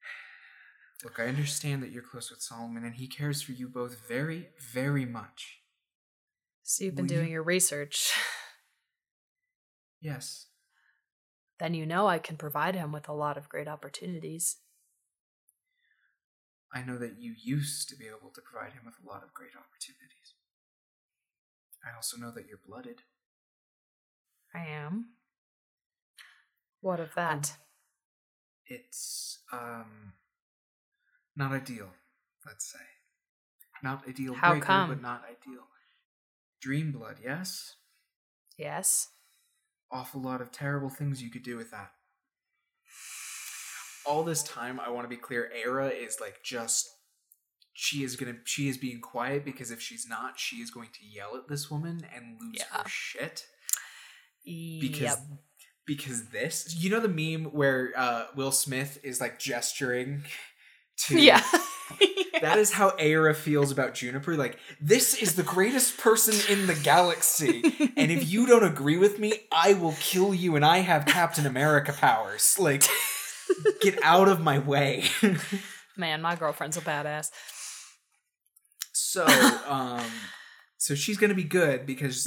Look, 1.04 1.18
I 1.18 1.26
understand 1.26 1.82
that 1.82 1.90
you're 1.90 2.02
close 2.02 2.30
with 2.30 2.42
Solomon, 2.42 2.84
and 2.84 2.94
he 2.96 3.06
cares 3.06 3.42
for 3.42 3.52
you 3.52 3.68
both 3.68 4.06
very, 4.08 4.48
very 4.72 5.04
much. 5.06 5.60
So 6.62 6.84
you've 6.84 6.94
been 6.94 7.06
Will 7.06 7.12
you- 7.12 7.18
doing 7.18 7.32
your 7.32 7.42
research. 7.42 8.12
Yes. 9.98 10.46
then 11.58 11.72
you 11.74 11.86
know 11.86 12.06
I 12.06 12.18
can 12.18 12.36
provide 12.36 12.76
him 12.76 12.92
with 12.92 13.08
a 13.08 13.12
lot 13.14 13.36
of 13.38 13.48
great 13.48 13.66
opportunities. 13.66 14.58
I 16.72 16.82
know 16.82 16.98
that 16.98 17.18
you 17.18 17.34
used 17.42 17.88
to 17.88 17.96
be 17.96 18.06
able 18.06 18.30
to 18.34 18.42
provide 18.42 18.74
him 18.74 18.82
with 18.84 18.94
a 19.02 19.08
lot 19.08 19.24
of 19.24 19.32
great 19.32 19.56
opportunities. 19.56 20.34
I 21.84 21.96
also 21.96 22.18
know 22.18 22.30
that 22.30 22.46
you're 22.46 22.60
blooded. 22.64 23.00
I 24.56 24.66
am. 24.66 25.06
What 26.80 27.00
of 27.00 27.14
that? 27.14 27.52
It's 28.66 29.40
um 29.52 30.14
not 31.36 31.52
ideal, 31.52 31.88
let's 32.46 32.72
say. 32.72 32.78
Not 33.82 34.08
ideal 34.08 34.34
How 34.34 34.52
breaker, 34.52 34.64
come? 34.66 34.88
but 34.88 35.02
not 35.02 35.22
ideal. 35.24 35.64
Dream 36.60 36.92
blood, 36.92 37.16
yes? 37.22 37.74
yes. 38.56 39.08
Awful 39.92 40.20
lot 40.22 40.40
of 40.40 40.50
terrible 40.50 40.88
things 40.88 41.22
you 41.22 41.30
could 41.30 41.42
do 41.44 41.56
with 41.56 41.70
that. 41.70 41.90
All 44.06 44.24
this 44.24 44.42
time, 44.42 44.80
I 44.80 44.88
want 44.90 45.04
to 45.04 45.08
be 45.08 45.16
clear, 45.20 45.50
Era 45.54 45.88
is 45.88 46.18
like 46.20 46.42
just 46.42 46.88
she 47.72 48.02
is 48.02 48.16
gonna 48.16 48.36
she 48.44 48.68
is 48.68 48.78
being 48.78 49.00
quiet 49.00 49.44
because 49.44 49.70
if 49.70 49.80
she's 49.80 50.06
not, 50.08 50.38
she 50.40 50.56
is 50.56 50.70
going 50.70 50.88
to 50.94 51.06
yell 51.06 51.36
at 51.36 51.48
this 51.48 51.70
woman 51.70 52.00
and 52.14 52.38
lose 52.40 52.56
Yeah. 52.58 52.78
her 52.82 52.88
shit. 52.88 53.46
Because 54.46 55.00
Yep. 55.00 55.18
because 55.86 56.28
this 56.30 56.74
you 56.78 56.88
know 56.90 57.00
the 57.00 57.08
meme 57.08 57.52
where 57.52 57.92
uh 57.96 58.26
Will 58.34 58.52
Smith 58.52 58.98
is 59.02 59.20
like 59.20 59.38
gesturing 59.38 60.22
to 61.08 61.20
Yeah. 61.20 61.42
that 62.40 62.58
is 62.58 62.72
how 62.72 62.90
Aira 62.90 63.34
feels 63.34 63.70
about 63.72 63.94
Juniper 63.94 64.36
like 64.36 64.58
this 64.80 65.14
is 65.14 65.34
the 65.36 65.42
greatest 65.42 65.98
person 65.98 66.34
in 66.52 66.66
the 66.66 66.74
galaxy 66.74 67.62
and 67.96 68.10
if 68.10 68.30
you 68.30 68.46
don't 68.46 68.64
agree 68.64 68.96
with 68.98 69.18
me 69.18 69.32
I 69.52 69.74
will 69.74 69.94
kill 70.00 70.34
you 70.34 70.56
and 70.56 70.64
I 70.64 70.78
have 70.78 71.06
Captain 71.06 71.46
America 71.46 71.92
powers 71.92 72.56
like 72.58 72.84
get 73.80 73.98
out 74.02 74.28
of 74.28 74.40
my 74.40 74.58
way 74.58 75.04
Man, 75.96 76.20
my 76.20 76.36
girlfriend's 76.36 76.76
a 76.76 76.82
badass. 76.82 77.30
so 78.92 79.24
um 79.68 80.04
so 80.78 80.94
she's 80.94 81.16
going 81.18 81.30
to 81.30 81.34
be 81.36 81.44
good 81.44 81.86
because 81.86 82.26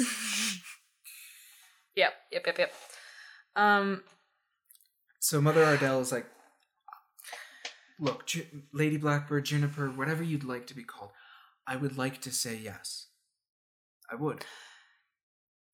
Yep, 1.95 2.13
yep, 2.31 2.45
yep, 2.45 2.57
yep. 2.57 2.73
Um, 3.55 4.03
So 5.19 5.41
Mother 5.41 5.63
Ardell 5.63 5.99
is 6.01 6.11
like, 6.11 6.27
look, 7.99 8.25
Ju- 8.25 8.45
Lady 8.71 8.97
Blackbird, 8.97 9.45
Juniper, 9.45 9.89
whatever 9.89 10.23
you'd 10.23 10.43
like 10.43 10.67
to 10.67 10.75
be 10.75 10.83
called, 10.83 11.11
I 11.67 11.75
would 11.75 11.97
like 11.97 12.21
to 12.21 12.31
say 12.31 12.55
yes. 12.55 13.07
I 14.11 14.15
would. 14.15 14.45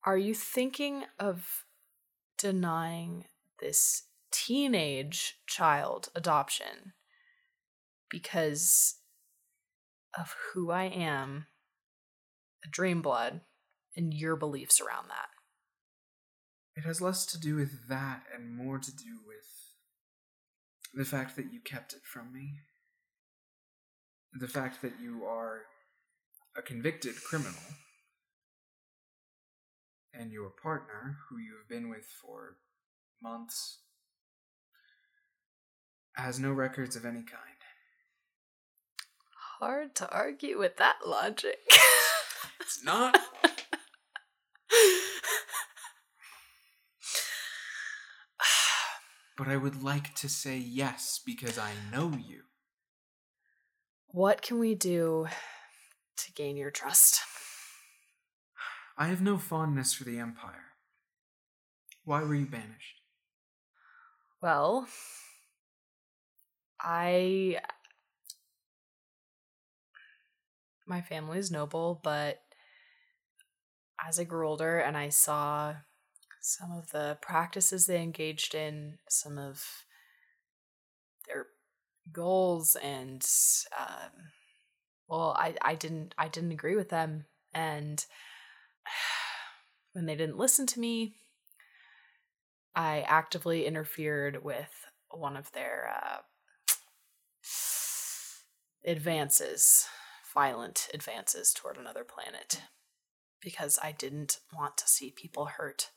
Are 0.03 0.17
you 0.17 0.33
thinking 0.35 1.03
of 1.19 1.65
denying 2.37 3.25
this 3.59 4.03
teenage 4.31 5.39
child 5.47 6.09
adoption 6.15 6.93
because 8.09 8.95
of 10.17 10.35
who 10.53 10.71
I 10.71 10.83
am, 10.83 11.47
a 12.63 12.67
dream 12.69 13.01
blood, 13.01 13.41
and 13.95 14.13
your 14.13 14.35
beliefs 14.35 14.81
around 14.81 15.09
that? 15.09 15.29
It 16.75 16.83
has 16.83 17.01
less 17.01 17.25
to 17.27 17.39
do 17.39 17.55
with 17.55 17.87
that 17.87 18.23
and 18.33 18.55
more 18.55 18.79
to 18.79 18.95
do 18.95 19.19
with 19.25 19.45
the 20.93 21.05
fact 21.05 21.35
that 21.35 21.51
you 21.53 21.59
kept 21.59 21.93
it 21.93 22.01
from 22.03 22.33
me. 22.33 22.59
The 24.33 24.47
fact 24.47 24.81
that 24.81 24.93
you 25.01 25.23
are 25.25 25.61
a 26.57 26.61
convicted 26.61 27.15
criminal 27.23 27.61
and 30.13 30.31
your 30.31 30.49
partner, 30.49 31.17
who 31.29 31.37
you 31.37 31.55
have 31.57 31.69
been 31.69 31.89
with 31.89 32.05
for 32.05 32.57
months, 33.21 33.79
has 36.15 36.39
no 36.39 36.51
records 36.51 36.95
of 36.95 37.05
any 37.05 37.19
kind. 37.19 37.41
Hard 39.59 39.95
to 39.95 40.09
argue 40.09 40.57
with 40.57 40.77
that 40.77 40.97
logic. 41.05 41.59
It's 42.59 42.83
not. 42.83 43.17
but 49.37 49.47
I 49.47 49.57
would 49.57 49.83
like 49.83 50.15
to 50.15 50.29
say 50.29 50.57
yes 50.57 51.19
because 51.25 51.57
I 51.57 51.73
know 51.91 52.11
you. 52.11 52.41
what 54.07 54.41
can 54.41 54.59
we 54.59 54.75
do 54.75 55.27
to 56.17 56.31
gain 56.33 56.55
your 56.55 56.71
trust? 56.71 57.19
I 58.97 59.07
have 59.07 59.21
no 59.21 59.37
fondness 59.37 59.93
for 59.93 60.05
the 60.05 60.19
Empire. 60.19 60.71
Why 62.05 62.23
were 62.23 62.35
you 62.35 62.45
banished? 62.45 63.01
Well, 64.41 64.87
I. 66.79 67.59
My 70.87 71.01
family 71.01 71.39
is 71.39 71.51
noble, 71.51 71.99
but 72.03 72.41
as 74.05 74.19
I 74.19 74.23
grew 74.23 74.47
older 74.47 74.79
and 74.79 74.95
I 74.95 75.09
saw 75.09 75.75
some 76.45 76.71
of 76.71 76.91
the 76.91 77.17
practices 77.23 77.87
they 77.87 77.99
engaged 77.99 78.53
in, 78.53 78.99
some 79.09 79.39
of 79.39 79.65
their 81.27 81.47
goals, 82.11 82.75
and 82.83 83.27
um, 83.75 84.11
well, 85.07 85.35
I, 85.35 85.55
I 85.63 85.73
didn't 85.73 86.13
I 86.19 86.27
didn't 86.27 86.51
agree 86.51 86.75
with 86.75 86.89
them, 86.89 87.25
and 87.51 88.05
when 89.93 90.05
they 90.05 90.15
didn't 90.15 90.37
listen 90.37 90.67
to 90.67 90.79
me, 90.79 91.15
I 92.75 93.01
actively 93.07 93.65
interfered 93.65 94.43
with 94.43 94.69
one 95.09 95.35
of 95.35 95.51
their 95.51 95.91
uh, 95.99 96.17
advances, 98.85 99.87
violent 100.31 100.89
advances 100.93 101.53
toward 101.53 101.77
another 101.77 102.03
planet, 102.03 102.61
because 103.41 103.79
I 103.81 103.93
didn't 103.93 104.41
want 104.55 104.77
to 104.77 104.87
see 104.87 105.09
people 105.09 105.45
hurt. 105.45 105.89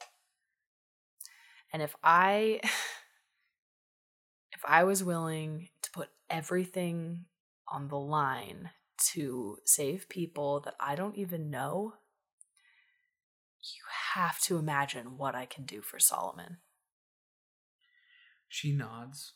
And 1.73 1.83
if 1.83 1.95
I 2.03 2.61
if 4.53 4.61
I 4.65 4.85
was 4.85 5.05
willing 5.05 5.69
to 5.83 5.91
put 5.91 6.09
everything 6.31 7.27
on 7.71 7.89
the 7.89 7.99
line 7.99 8.71
to 9.13 9.59
save 9.65 10.09
people 10.09 10.61
that 10.61 10.75
I 10.81 10.95
don't 10.97 11.17
even 11.17 11.51
know, 11.51 11.95
you 13.63 13.83
have 14.15 14.41
to 14.43 14.57
imagine 14.57 15.19
what 15.19 15.35
I 15.35 15.47
can 15.47 15.65
do 15.65 15.83
for 15.83 15.99
Solomon. 15.99 16.59
She 18.49 18.73
nods 18.73 19.35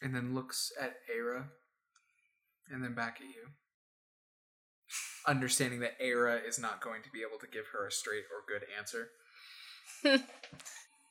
and 0.00 0.14
then 0.14 0.34
looks 0.34 0.72
at 0.80 0.96
Era 1.14 1.48
and 2.70 2.82
then 2.82 2.94
back 2.94 3.18
at 3.20 3.26
you. 3.26 3.52
Understanding 5.26 5.80
that 5.80 5.96
Era 6.00 6.40
is 6.46 6.58
not 6.58 6.80
going 6.80 7.02
to 7.02 7.10
be 7.10 7.20
able 7.20 7.38
to 7.40 7.46
give 7.46 7.66
her 7.72 7.86
a 7.86 7.92
straight 7.92 8.24
or 8.32 8.42
good 8.48 8.66
answer. 8.78 9.08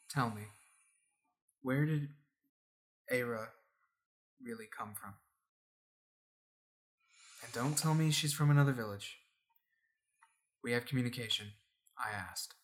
Tell 0.10 0.30
me, 0.30 0.44
where 1.62 1.86
did 1.86 2.10
Era 3.10 3.50
really 4.44 4.68
come 4.76 4.94
from? 4.94 5.14
And 7.44 7.54
don't 7.54 7.78
tell 7.78 7.94
me 7.94 8.12
she's 8.12 8.34
from 8.34 8.50
another 8.50 8.74
village. 8.74 9.18
We 10.64 10.72
have 10.72 10.86
communication, 10.86 11.48
I 11.98 12.10
asked. 12.16 12.56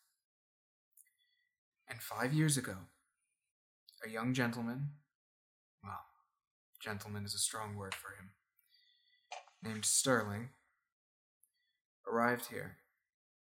And 1.90 2.02
five 2.02 2.34
years 2.34 2.58
ago, 2.58 2.76
a 4.06 4.10
young 4.10 4.34
gentleman, 4.34 4.90
well, 5.84 6.06
gentleman 6.82 7.26
is 7.26 7.34
a 7.36 7.40
strong 7.40 7.76
word 7.76 7.94
for 7.94 8.10
him, 8.10 8.32
named 9.64 9.86
Sterling, 9.86 10.50
arrived 12.12 12.48
here. 12.48 12.78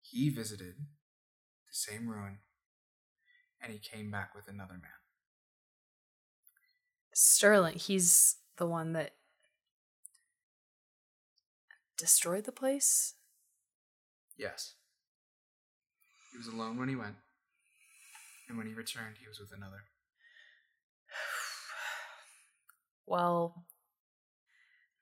He 0.02 0.28
visited 0.30 0.74
the 0.76 1.72
same 1.72 2.08
ruin, 2.08 2.38
and 3.62 3.72
he 3.72 3.78
came 3.78 4.10
back 4.10 4.34
with 4.34 4.48
another 4.48 4.74
man. 4.74 4.90
Sterling, 7.12 7.76
he's 7.76 8.36
the 8.56 8.66
one 8.66 8.92
that 8.92 9.12
destroyed 11.96 12.44
the 12.44 12.52
place? 12.52 13.14
Yes. 14.38 14.74
He 16.32 16.38
was 16.38 16.46
alone 16.46 16.78
when 16.78 16.88
he 16.88 16.96
went, 16.96 17.16
and 18.48 18.56
when 18.56 18.66
he 18.66 18.74
returned, 18.74 19.16
he 19.20 19.28
was 19.28 19.38
with 19.38 19.52
another. 19.56 19.82
Well, 23.06 23.64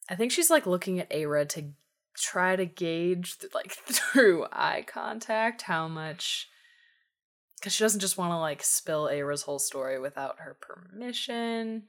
I 0.09 0.15
think 0.15 0.33
she's 0.33 0.49
like 0.49 0.67
looking 0.67 0.99
at 0.99 1.13
Ara 1.13 1.45
to 1.45 1.73
try 2.17 2.57
to 2.57 2.65
gauge, 2.65 3.37
like 3.53 3.73
through 3.85 4.47
eye 4.51 4.83
contact, 4.87 5.63
how 5.63 5.89
much. 5.89 6.49
Because 7.59 7.73
she 7.73 7.85
doesn't 7.85 8.01
just 8.01 8.19
want 8.19 8.33
to 8.33 8.39
like 8.39 8.63
spill 8.63 9.09
Ara's 9.09 9.43
whole 9.43 9.59
story 9.59 9.99
without 9.99 10.41
her 10.41 10.57
permission. 10.61 11.85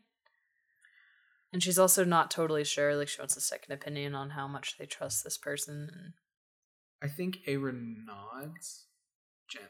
And 1.52 1.64
she's 1.64 1.80
also 1.80 2.04
not 2.04 2.30
totally 2.30 2.64
sure. 2.64 2.96
Like, 2.96 3.08
she 3.08 3.22
wants 3.22 3.36
a 3.36 3.42
second 3.42 3.74
opinion 3.74 4.14
on 4.14 4.32
how 4.32 4.48
much 4.48 4.78
they 4.78 4.86
trust 4.86 5.24
this 5.24 5.38
person. 5.38 6.14
I 7.02 7.08
think 7.08 7.40
Aaron 7.48 8.06
nods 8.06 8.86
gently. 9.48 9.70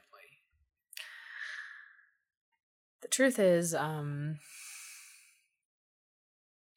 the 3.01 3.07
truth 3.07 3.39
is, 3.39 3.73
um, 3.73 4.39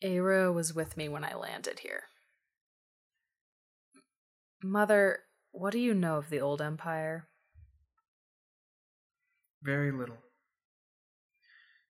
Ara 0.03 0.53
was 0.53 0.75
with 0.75 0.97
me 0.97 1.09
when 1.09 1.25
I 1.25 1.35
landed 1.35 1.81
here. 1.81 2.05
Mother, 4.63 5.21
what 5.51 5.73
do 5.73 5.79
you 5.79 5.95
know 5.95 6.17
of 6.17 6.31
the 6.31 6.41
old 6.41 6.63
empire? 6.63 7.29
Very 9.63 9.93
little. 9.93 10.19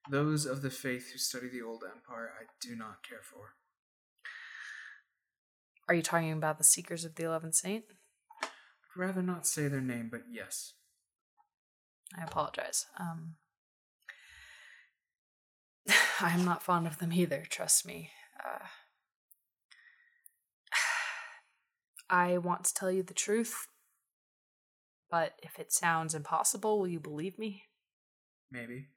Those 0.09 0.45
of 0.45 0.61
the 0.61 0.69
faith 0.69 1.11
who 1.11 1.17
study 1.17 1.47
the 1.47 1.61
old 1.61 1.83
empire 1.83 2.31
I 2.39 2.45
do 2.61 2.75
not 2.75 3.07
care 3.07 3.21
for. 3.23 3.55
Are 5.87 5.95
you 5.95 6.01
talking 6.01 6.31
about 6.31 6.57
the 6.57 6.63
Seekers 6.63 7.03
of 7.03 7.15
the 7.15 7.23
Eleventh 7.23 7.55
Saint? 7.55 7.85
I'd 8.43 8.49
rather 8.95 9.21
not 9.21 9.47
say 9.47 9.67
their 9.67 9.81
name, 9.81 10.09
but 10.11 10.21
yes. 10.31 10.73
I 12.17 12.23
apologize. 12.23 12.85
Um, 12.99 13.35
I'm 16.19 16.45
not 16.45 16.63
fond 16.63 16.85
of 16.85 16.99
them 16.99 17.11
either, 17.11 17.43
trust 17.49 17.85
me. 17.85 18.11
Uh, 18.43 18.65
I 22.09 22.37
want 22.37 22.65
to 22.65 22.73
tell 22.73 22.91
you 22.91 23.03
the 23.03 23.13
truth, 23.13 23.67
but 25.13 25.33
if 25.43 25.59
it 25.59 25.71
sounds 25.71 26.15
impossible, 26.15 26.79
will 26.79 26.87
you 26.87 26.99
believe 26.99 27.37
me? 27.37 27.65
Maybe. 28.49 28.87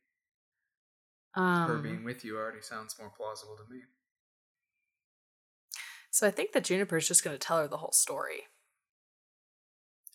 Her 1.34 1.78
being 1.82 1.96
Um, 1.96 2.04
with 2.04 2.24
you 2.24 2.38
already 2.38 2.62
sounds 2.62 2.98
more 2.98 3.10
plausible 3.14 3.54
to 3.58 3.70
me. 3.70 3.82
so 6.10 6.26
I 6.26 6.30
think 6.30 6.52
that 6.52 6.64
Juniper 6.64 6.96
is 6.96 7.06
just 7.06 7.22
going 7.22 7.34
to 7.34 7.38
tell 7.38 7.58
her 7.58 7.68
the 7.68 7.76
whole 7.76 7.92
story 7.92 8.46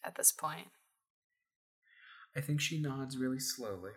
at 0.04 0.16
this 0.16 0.32
point. 0.32 0.70
I 2.36 2.42
think 2.42 2.62
she 2.62 2.82
nods 2.82 3.16
really 3.16 3.40
slowly. 3.40 3.92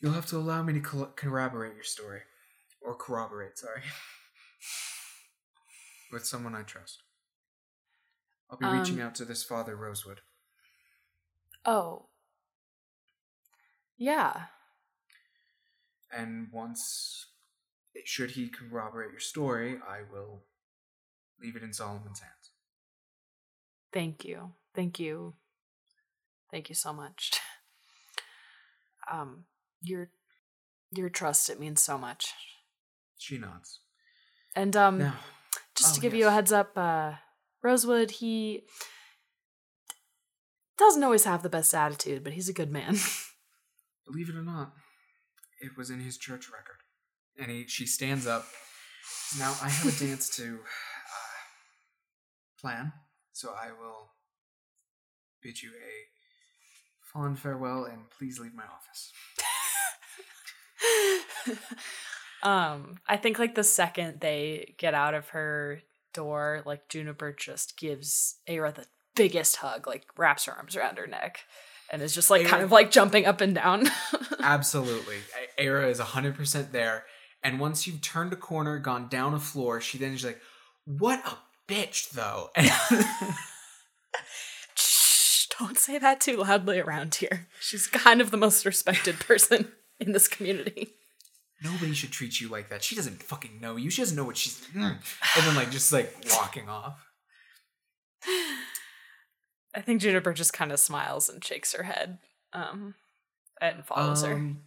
You'll 0.00 0.14
have 0.14 0.24
to 0.28 0.38
allow 0.38 0.62
me 0.62 0.72
to 0.72 0.80
col- 0.80 1.12
corroborate 1.14 1.74
your 1.74 1.84
story. 1.84 2.22
Or 2.80 2.94
corroborate, 2.94 3.58
sorry. 3.58 3.82
With 6.10 6.24
someone 6.24 6.54
I 6.54 6.62
trust. 6.62 7.02
I'll 8.50 8.58
be 8.58 8.66
reaching 8.66 9.00
Um, 9.00 9.08
out 9.08 9.14
to 9.16 9.24
this 9.24 9.42
father, 9.42 9.76
Rosewood. 9.76 10.20
Oh. 11.64 12.08
Yeah. 13.96 14.46
And 16.12 16.48
once, 16.52 17.26
should 18.04 18.32
he 18.32 18.48
corroborate 18.48 19.10
your 19.10 19.20
story, 19.20 19.78
I 19.88 20.02
will 20.10 20.44
leave 21.40 21.56
it 21.56 21.62
in 21.62 21.72
Solomon's 21.72 22.20
hands. 22.20 22.50
Thank 23.92 24.24
you. 24.24 24.52
Thank 24.74 24.98
you. 24.98 25.34
Thank 26.50 26.68
you 26.68 26.74
so 26.74 26.92
much. 26.92 27.32
Um, 29.12 29.44
your 29.82 30.08
your 30.90 31.10
trust 31.10 31.50
it 31.50 31.60
means 31.60 31.82
so 31.82 31.98
much. 31.98 32.32
She 33.18 33.36
nods. 33.36 33.80
And 34.56 34.74
um, 34.74 34.96
Now, 34.96 35.16
just 35.76 35.92
oh, 35.92 35.94
to 35.96 36.00
give 36.00 36.14
you 36.14 36.26
a 36.26 36.30
heads 36.30 36.52
up, 36.52 36.72
uh, 36.74 37.12
Rosewood 37.64 38.10
he 38.12 38.64
doesn't 40.76 41.02
always 41.02 41.24
have 41.24 41.42
the 41.42 41.48
best 41.48 41.74
attitude, 41.74 42.22
but 42.22 42.34
he's 42.34 42.48
a 42.48 42.52
good 42.52 42.70
man. 42.70 42.96
believe 44.06 44.28
it 44.28 44.36
or 44.36 44.42
not, 44.42 44.74
it 45.60 45.76
was 45.76 45.88
in 45.90 46.00
his 46.00 46.18
church 46.18 46.50
record. 46.52 46.76
And 47.38 47.50
he, 47.50 47.66
she 47.66 47.86
stands 47.86 48.26
up. 48.26 48.44
Now 49.38 49.56
I 49.62 49.68
have 49.68 49.86
a 49.86 49.98
dance 50.06 50.28
to 50.36 50.44
uh, 50.44 51.40
plan, 52.60 52.92
so 53.32 53.50
I 53.50 53.68
will 53.72 54.10
bid 55.42 55.62
you 55.62 55.70
a 55.70 57.08
fond 57.12 57.38
farewell 57.38 57.84
and 57.84 58.10
please 58.10 58.38
leave 58.38 58.54
my 58.54 58.64
office. 58.64 59.12
um, 62.42 62.98
I 63.08 63.16
think 63.16 63.38
like 63.38 63.54
the 63.54 63.64
second 63.64 64.20
they 64.20 64.74
get 64.78 64.94
out 64.94 65.14
of 65.14 65.30
her 65.30 65.80
door, 66.14 66.62
like 66.64 66.88
Juniper 66.88 67.32
just 67.38 67.76
gives 67.76 68.36
Aira 68.48 68.74
the 68.74 68.86
biggest 69.14 69.56
hug, 69.56 69.86
like 69.86 70.06
wraps 70.16 70.46
her 70.46 70.52
arms 70.52 70.76
around 70.76 70.96
her 70.98 71.06
neck, 71.06 71.40
and 71.90 72.00
is 72.00 72.14
just 72.14 72.30
like 72.30 72.46
kind 72.46 72.62
of 72.62 72.72
like 72.72 72.90
jumping 72.90 73.26
up 73.26 73.40
and 73.40 73.54
down. 73.54 73.88
Absolutely. 74.40 75.16
A- 75.58 75.62
Aira 75.64 75.90
is 75.90 76.00
100% 76.00 76.72
there. 76.72 77.04
And 77.42 77.60
once 77.60 77.86
you've 77.86 78.00
turned 78.00 78.32
a 78.32 78.36
corner, 78.36 78.78
gone 78.78 79.08
down 79.08 79.34
a 79.34 79.38
floor, 79.38 79.80
she 79.80 79.98
then 79.98 80.14
is 80.14 80.24
like, 80.24 80.40
What 80.86 81.20
a 81.26 81.36
bitch, 81.70 82.10
though. 82.10 82.48
Shh, 84.74 85.46
don't 85.58 85.78
say 85.78 85.98
that 85.98 86.20
too 86.20 86.36
loudly 86.38 86.80
around 86.80 87.14
here. 87.16 87.48
She's 87.60 87.86
kind 87.86 88.20
of 88.20 88.30
the 88.30 88.36
most 88.36 88.64
respected 88.64 89.20
person 89.20 89.72
in 90.00 90.12
this 90.12 90.28
community. 90.28 90.94
Nobody 91.62 91.94
should 91.94 92.10
treat 92.10 92.40
you 92.40 92.48
like 92.48 92.68
that. 92.70 92.82
She 92.82 92.94
doesn't 92.96 93.22
fucking 93.22 93.60
know 93.60 93.76
you. 93.76 93.88
She 93.90 94.02
doesn't 94.02 94.16
know 94.16 94.24
what 94.24 94.36
she's. 94.36 94.60
Mm. 94.74 94.96
And 95.36 95.46
then, 95.46 95.54
like, 95.54 95.70
just 95.70 95.92
like 95.92 96.14
walking 96.30 96.68
off. 96.68 97.06
I 99.74 99.80
think 99.80 100.00
Juniper 100.00 100.32
just 100.32 100.52
kind 100.52 100.72
of 100.72 100.78
smiles 100.78 101.28
and 101.28 101.42
shakes 101.44 101.72
her 101.74 101.82
head, 101.84 102.18
um, 102.52 102.94
and 103.60 103.84
follows 103.84 104.22
her. 104.22 104.34
Um, 104.34 104.62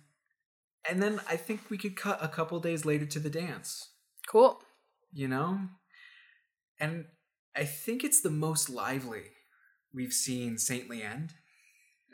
And 0.90 1.02
then 1.02 1.20
I 1.30 1.36
think 1.38 1.70
we 1.70 1.78
could 1.78 1.96
cut 1.96 2.20
a 2.22 2.28
couple 2.28 2.60
days 2.60 2.86
later 2.86 3.06
to 3.06 3.20
the 3.20 3.30
dance, 3.30 3.90
Cool. 4.28 4.62
you 5.12 5.28
know? 5.28 5.60
And 6.80 7.06
I 7.56 7.66
think 7.66 8.04
it's 8.04 8.22
the 8.22 8.30
most 8.30 8.70
lively 8.70 9.24
we've 9.94 10.14
seen 10.14 10.58
Saint 10.58 10.90
Leanne 10.90 11.30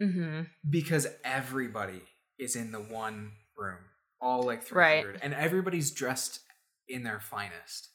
Mm-hmm. 0.01 0.41
because 0.67 1.05
everybody 1.23 2.01
is 2.39 2.55
in 2.55 2.71
the 2.71 2.79
one 2.79 3.33
room, 3.55 3.77
all 4.23 4.43
like 4.43 4.71
Right. 4.71 5.01
300, 5.01 5.19
and 5.21 5.33
everybody's 5.33 5.91
dressed 5.91 6.39
in 6.87 7.03
their 7.03 7.19
finest, 7.19 7.89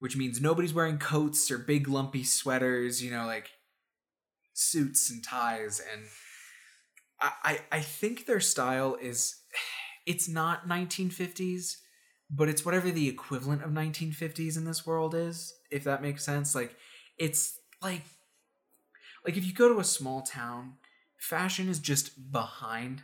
which 0.00 0.16
means 0.16 0.40
nobody's 0.40 0.74
wearing 0.74 0.98
coats 0.98 1.50
or 1.50 1.58
big 1.58 1.88
lumpy 1.88 2.24
sweaters, 2.24 3.02
you 3.02 3.10
know, 3.10 3.24
like 3.26 3.50
suits 4.52 5.10
and 5.10 5.22
ties. 5.24 5.80
And 5.92 6.02
I, 7.20 7.32
I, 7.44 7.60
I 7.78 7.80
think 7.80 8.26
their 8.26 8.40
style 8.40 8.96
is, 9.00 9.36
it's 10.06 10.28
not 10.28 10.68
1950s, 10.68 11.76
but 12.30 12.48
it's 12.48 12.64
whatever 12.64 12.90
the 12.90 13.08
equivalent 13.08 13.62
of 13.62 13.70
1950s 13.70 14.56
in 14.56 14.64
this 14.64 14.84
world 14.86 15.14
is, 15.14 15.54
if 15.70 15.84
that 15.84 16.02
makes 16.02 16.24
sense. 16.24 16.54
Like, 16.54 16.76
it's 17.16 17.58
like, 17.80 18.02
like 19.24 19.36
if 19.36 19.46
you 19.46 19.52
go 19.52 19.72
to 19.72 19.80
a 19.80 19.84
small 19.84 20.22
town, 20.22 20.74
fashion 21.16 21.68
is 21.68 21.78
just 21.78 22.30
behind 22.32 23.02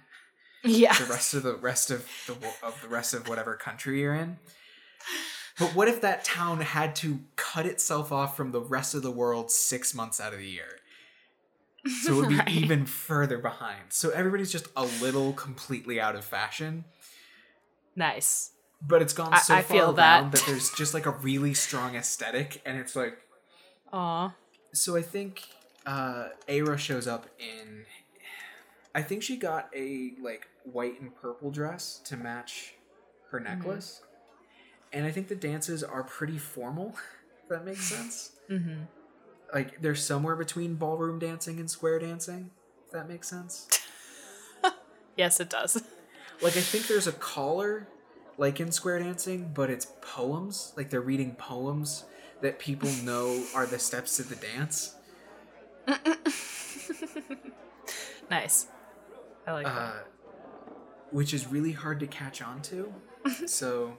Yeah. 0.65 0.95
the 0.99 1.05
rest 1.05 1.35
of 1.35 1.43
the 1.43 1.55
rest 1.57 1.91
of 1.91 2.07
the 2.27 2.35
of 2.63 2.81
the 2.83 2.89
rest 2.89 3.13
of 3.15 3.29
whatever 3.29 3.55
country 3.55 4.01
you're 4.01 4.15
in. 4.15 4.39
But 5.59 5.75
what 5.75 5.87
if 5.89 6.01
that 6.01 6.25
town 6.25 6.61
had 6.61 6.97
to 6.97 7.21
cut 7.37 7.67
itself 7.67 8.11
off 8.11 8.37
from 8.37 8.51
the 8.51 8.61
rest 8.61 8.95
of 8.95 9.03
the 9.03 9.11
world 9.11 9.51
six 9.51 9.95
months 9.95 10.21
out 10.21 10.33
of 10.33 10.39
the 10.41 10.49
year? 10.49 10.79
So 12.03 12.13
it 12.13 12.17
would 12.17 12.29
be 12.31 12.37
Right. 12.39 12.49
even 12.49 12.87
further 12.87 13.39
behind. 13.39 13.85
So 13.91 14.11
everybody's 14.11 14.51
just 14.51 14.67
a 14.77 14.85
little 15.03 15.33
completely 15.35 16.01
out 16.01 16.17
of 16.17 16.25
fashion. 16.25 16.85
Nice. 17.95 18.51
But 18.83 19.03
it's 19.03 19.13
gone 19.13 19.33
I- 19.33 19.39
so 19.41 19.55
I 19.55 19.63
far 19.63 19.77
feel 19.77 19.85
around 19.87 19.97
that. 19.97 20.33
that 20.33 20.45
there's 20.47 20.71
just 20.71 20.93
like 20.95 21.07
a 21.07 21.11
really 21.13 21.55
strong 21.55 21.95
aesthetic, 21.95 22.61
and 22.67 22.79
it's 22.79 22.97
like 22.97 23.17
Aw. 23.93 24.35
so 24.73 24.97
I 24.97 25.03
think 25.03 25.43
uh 25.87 26.29
Aira 26.49 26.79
shows 26.79 27.07
up 27.07 27.27
in 27.39 27.85
I 28.95 29.03
think 29.03 29.23
she 29.23 29.37
got 29.37 29.69
a 29.75 30.13
like 30.21 30.49
white 30.65 31.01
and 31.01 31.15
purple 31.15 31.51
dress 31.51 32.01
to 32.05 32.17
match 32.17 32.75
her 33.31 33.41
necklace. 33.41 34.03
And 34.93 35.05
I 35.05 35.11
think 35.11 35.29
the 35.29 35.35
dances 35.35 35.83
are 35.83 36.05
pretty 36.05 36.39
formal, 36.39 36.95
if 37.43 37.49
that 37.49 37.65
makes 37.65 37.85
sense. 37.85 38.33
Mm-hmm. 38.49 38.83
Like 39.53 39.81
they're 39.83 39.95
somewhere 39.95 40.37
between 40.37 40.75
ballroom 40.77 41.19
dancing 41.19 41.59
and 41.59 41.71
square 41.71 41.99
dancing, 41.99 42.51
if 42.87 42.93
that 42.93 43.09
makes 43.09 43.29
sense. 43.29 43.69
Yes, 45.17 45.39
it 45.39 45.49
does. 45.51 45.81
Like 46.43 46.57
I 46.57 46.61
think 46.61 46.89
there's 46.89 47.07
a 47.07 47.13
collar 47.13 47.87
like 48.37 48.59
in 48.59 48.73
square 48.73 48.99
dancing, 48.99 49.53
but 49.55 49.71
it's 49.71 49.87
poems, 50.03 50.73
like 50.77 50.91
they're 50.91 51.01
reading 51.01 51.37
poems 51.37 52.07
that 52.43 52.59
people 52.59 52.91
know 53.05 53.45
are 53.55 53.67
the 53.67 53.79
steps 53.79 54.17
to 54.17 54.25
the 54.25 54.35
dance. 54.35 54.97
Nice. 58.31 58.67
I 59.47 59.53
like 59.53 59.67
that. 59.67 59.71
uh, 59.73 59.93
which 61.11 61.33
is 61.35 61.47
really 61.47 61.73
hard 61.73 62.01
to 62.01 62.07
catch 62.07 62.43
on 62.43 62.61
to. 62.63 62.93
so, 63.47 63.97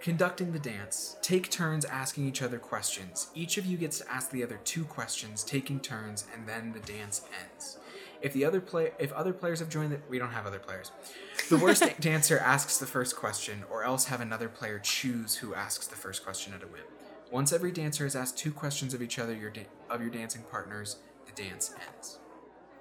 conducting 0.00 0.52
the 0.52 0.58
dance, 0.58 1.16
take 1.22 1.50
turns 1.50 1.84
asking 1.84 2.26
each 2.26 2.42
other 2.42 2.58
questions. 2.58 3.28
Each 3.34 3.56
of 3.58 3.66
you 3.66 3.76
gets 3.76 3.98
to 4.00 4.10
ask 4.10 4.30
the 4.30 4.42
other 4.42 4.58
two 4.64 4.84
questions, 4.84 5.44
taking 5.44 5.80
turns, 5.80 6.26
and 6.34 6.48
then 6.48 6.72
the 6.72 6.80
dance 6.80 7.22
ends. 7.42 7.78
If 8.22 8.32
the 8.34 8.44
other 8.44 8.60
play, 8.60 8.92
if 8.98 9.12
other 9.12 9.32
players 9.32 9.60
have 9.60 9.68
joined, 9.70 9.92
the, 9.92 10.00
we 10.08 10.18
don't 10.18 10.30
have 10.32 10.46
other 10.46 10.58
players. 10.58 10.90
The 11.48 11.56
worst 11.56 11.82
dancer 12.00 12.38
asks 12.38 12.76
the 12.78 12.86
first 12.86 13.16
question, 13.16 13.64
or 13.70 13.82
else 13.82 14.06
have 14.06 14.20
another 14.20 14.48
player 14.48 14.78
choose 14.78 15.36
who 15.36 15.54
asks 15.54 15.86
the 15.86 15.96
first 15.96 16.22
question 16.24 16.52
at 16.54 16.62
a 16.62 16.66
whim. 16.66 16.82
Once 17.30 17.52
every 17.52 17.72
dancer 17.72 18.04
has 18.04 18.14
asked 18.16 18.36
two 18.36 18.52
questions 18.52 18.92
of 18.92 19.00
each 19.00 19.18
other, 19.18 19.34
your 19.34 19.50
da- 19.50 19.66
of 19.88 20.00
your 20.02 20.10
dancing 20.10 20.42
partners, 20.50 20.96
the 21.26 21.42
dance 21.42 21.72
ends. 21.94 22.18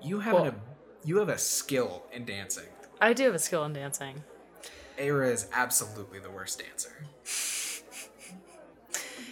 You 0.01 0.19
have 0.21 0.33
Well- 0.33 0.43
an, 0.45 0.61
you 1.03 1.17
have 1.17 1.29
a 1.29 1.37
skill 1.37 2.03
in 2.11 2.25
dancing. 2.25 2.65
I 3.01 3.13
do 3.13 3.23
have 3.25 3.35
a 3.35 3.39
skill 3.39 3.63
in 3.65 3.73
dancing. 3.73 4.23
Aira 4.97 5.31
is 5.31 5.47
absolutely 5.53 6.19
the 6.19 6.29
worst 6.29 6.59
dancer. 6.59 7.05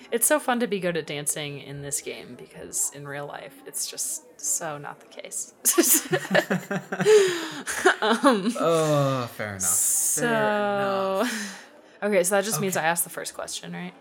It's 0.10 0.26
so 0.26 0.40
fun 0.40 0.62
to 0.62 0.68
be 0.68 0.80
good 0.80 0.96
at 0.96 1.06
dancing 1.06 1.60
in 1.60 1.82
this 1.82 2.00
game 2.00 2.36
because 2.40 2.92
in 2.96 3.06
real 3.06 3.26
life 3.28 3.54
it's 3.66 3.92
just 3.92 4.40
so 4.40 4.78
not 4.78 5.02
the 5.02 5.08
case. 5.08 5.54
um, 8.02 8.54
Oh, 8.58 9.30
fair 9.36 9.50
enough. 9.50 9.62
Fair 9.62 9.68
so 9.68 10.26
enough. 10.28 11.68
okay, 12.04 12.24
so 12.24 12.36
that 12.36 12.46
just 12.46 12.62
means 12.62 12.78
I 12.78 12.84
asked 12.86 13.04
the 13.04 13.10
first 13.10 13.34
question, 13.34 13.74
right? 13.74 13.94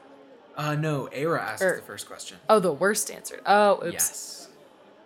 Uh, 0.57 0.77
no, 0.77 1.09
Aira 1.13 1.41
asked 1.41 1.63
Er, 1.63 1.77
the 1.77 1.83
first 1.87 2.07
question. 2.07 2.39
Oh, 2.49 2.61
the 2.61 2.73
worst 2.73 3.11
answer. 3.11 3.41
Oh, 3.45 3.79
oops, 3.85 3.93
Yes. 3.93 4.49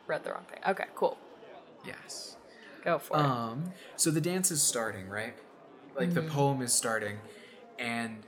read 0.06 0.22
the 0.22 0.32
wrong 0.32 0.44
thing. 0.50 0.60
Okay, 0.68 0.84
cool. 0.94 1.16
Yes. 1.86 2.29
Go 2.84 2.98
for 2.98 3.16
it. 3.16 3.20
Um, 3.20 3.72
so 3.96 4.10
the 4.10 4.20
dance 4.20 4.50
is 4.50 4.62
starting, 4.62 5.08
right? 5.08 5.34
Like 5.96 6.14
the 6.14 6.22
poem 6.22 6.62
is 6.62 6.72
starting, 6.72 7.18
and 7.78 8.22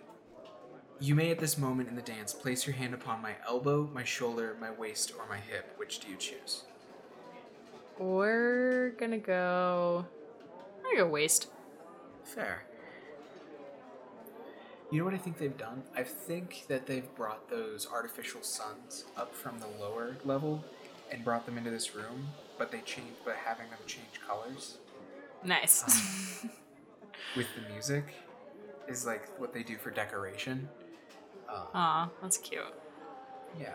you 1.01 1.15
may 1.15 1.31
at 1.31 1.39
this 1.39 1.57
moment 1.57 1.89
in 1.89 1.97
the 1.97 2.03
dance 2.03 2.35
place 2.35 2.67
your 2.67 2.77
hand 2.77 2.93
upon 2.93 3.23
my 3.23 3.35
elbow, 3.49 3.89
my 3.93 4.05
shoulder, 4.05 4.57
my 4.61 4.71
waist, 4.71 5.13
or 5.19 5.27
my 5.27 5.39
hip. 5.39 5.75
Which 5.77 6.01
do 6.01 6.09
you 6.09 6.17
choose? 6.17 6.65
We're 7.99 8.91
gonna 8.99 9.19
go. 9.19 10.05
I'm 10.79 10.83
gonna 10.83 10.97
go 10.97 11.07
waist. 11.09 11.49
Fair. 12.25 12.65
You 14.91 14.99
know 14.99 15.05
what 15.07 15.15
I 15.15 15.19
think 15.19 15.39
they've 15.39 15.57
done? 15.57 15.83
I 15.97 16.03
think 16.03 16.67
that 16.69 16.87
they've 16.87 17.15
brought 17.15 17.49
those 17.49 17.89
artificial 17.91 18.43
suns 18.43 19.05
up 19.17 19.35
from 19.35 19.59
the 19.59 19.69
lower 19.81 20.17
level 20.25 20.63
and 21.11 21.25
brought 21.25 21.47
them 21.47 21.57
into 21.57 21.71
this 21.71 21.95
room, 21.95 22.29
but 22.59 22.71
they 22.71 22.81
change, 22.81 23.15
but 23.25 23.37
having 23.37 23.69
them 23.71 23.79
change 23.87 24.21
colors 24.27 24.79
Nice. 25.45 25.83
with 27.37 27.47
the 27.57 27.73
music 27.73 28.05
is 28.89 29.05
like 29.07 29.29
what 29.41 29.53
they 29.53 29.63
do 29.63 29.77
for 29.77 29.91
decoration. 29.91 30.69
Um, 31.49 31.67
Aw, 31.75 32.09
that's 32.21 32.39
cute. 32.39 32.63
yeah. 33.61 33.75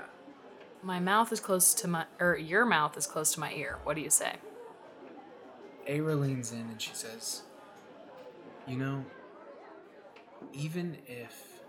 My 0.83 0.99
mouth 0.99 1.31
is 1.33 1.39
close 1.39 1.73
to 1.75 1.87
my, 1.87 2.05
or 2.19 2.37
your 2.37 2.65
mouth 2.65 2.95
is 2.97 3.05
close 3.07 3.33
to 3.33 3.39
my 3.39 3.51
ear. 3.53 3.79
What 3.83 3.95
do 3.95 4.01
you 4.01 4.09
say? 4.09 4.33
Aira 5.89 6.19
leans 6.19 6.51
in 6.51 6.59
and 6.59 6.81
she 6.81 6.91
says, 6.93 7.41
You 8.67 8.77
know, 8.77 9.03
even 10.53 10.97
if 11.07 11.61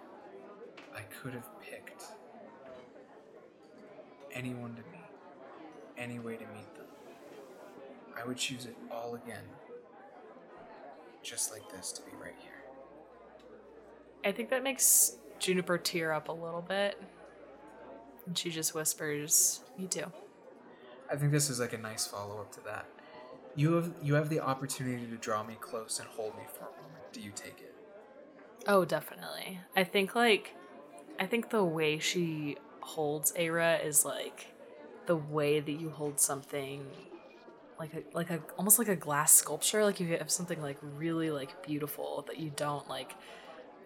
I 0.94 1.00
could 1.02 1.32
have 1.34 1.48
picked 1.60 2.04
anyone 4.32 4.74
to 4.76 4.82
meet, 4.92 5.00
any 5.96 6.18
way 6.18 6.36
to 6.36 6.44
meet 6.48 6.74
them, 6.76 6.77
I 8.20 8.26
would 8.26 8.36
choose 8.36 8.66
it 8.66 8.76
all 8.90 9.14
again. 9.14 9.44
Just 11.22 11.52
like 11.52 11.70
this 11.70 11.92
to 11.92 12.02
be 12.02 12.12
right 12.20 12.34
here. 12.38 12.52
I 14.24 14.32
think 14.32 14.50
that 14.50 14.62
makes 14.62 15.16
Juniper 15.38 15.78
tear 15.78 16.12
up 16.12 16.28
a 16.28 16.32
little 16.32 16.62
bit. 16.62 17.00
And 18.26 18.36
she 18.36 18.50
just 18.50 18.74
whispers, 18.74 19.60
Me 19.78 19.86
too. 19.86 20.12
I 21.10 21.16
think 21.16 21.32
this 21.32 21.48
is 21.48 21.60
like 21.60 21.72
a 21.72 21.78
nice 21.78 22.06
follow 22.06 22.40
up 22.40 22.52
to 22.52 22.60
that. 22.64 22.86
You 23.56 23.72
have 23.74 23.90
you 24.02 24.14
have 24.14 24.28
the 24.28 24.40
opportunity 24.40 25.06
to 25.06 25.16
draw 25.16 25.42
me 25.42 25.56
close 25.60 25.98
and 25.98 26.08
hold 26.08 26.36
me 26.36 26.44
for 26.46 26.64
a 26.64 26.82
moment. 26.82 27.12
Do 27.12 27.20
you 27.20 27.32
take 27.34 27.60
it? 27.60 27.74
Oh, 28.66 28.84
definitely. 28.84 29.60
I 29.74 29.84
think 29.84 30.14
like 30.14 30.54
I 31.18 31.26
think 31.26 31.50
the 31.50 31.64
way 31.64 31.98
she 31.98 32.58
holds 32.80 33.32
Aira 33.32 33.84
is 33.84 34.04
like 34.04 34.54
the 35.06 35.16
way 35.16 35.60
that 35.60 35.72
you 35.72 35.90
hold 35.90 36.20
something 36.20 36.86
like 37.78 37.94
a 37.94 38.02
like 38.12 38.30
a 38.30 38.40
almost 38.56 38.78
like 38.78 38.88
a 38.88 38.96
glass 38.96 39.32
sculpture 39.32 39.84
like 39.84 40.00
you 40.00 40.16
have 40.16 40.30
something 40.30 40.60
like 40.60 40.78
really 40.82 41.30
like 41.30 41.62
beautiful 41.66 42.24
that 42.26 42.38
you 42.38 42.50
don't 42.56 42.88
like 42.88 43.14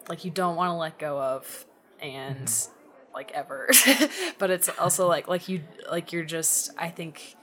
like 0.08 0.24
you 0.24 0.30
don't 0.30 0.56
want 0.56 0.70
to 0.70 0.74
let 0.74 0.98
go 0.98 1.20
of 1.20 1.66
and 2.00 2.46
mm-hmm. 2.46 3.14
like 3.14 3.30
ever. 3.32 3.68
But 4.38 4.50
it's 4.50 4.68
also 4.70 5.06
like 5.06 5.28
like 5.28 5.48
you 5.48 5.62
like 5.90 6.12
you're 6.12 6.24
just 6.24 6.70
i 6.76 6.88
think 6.88 7.36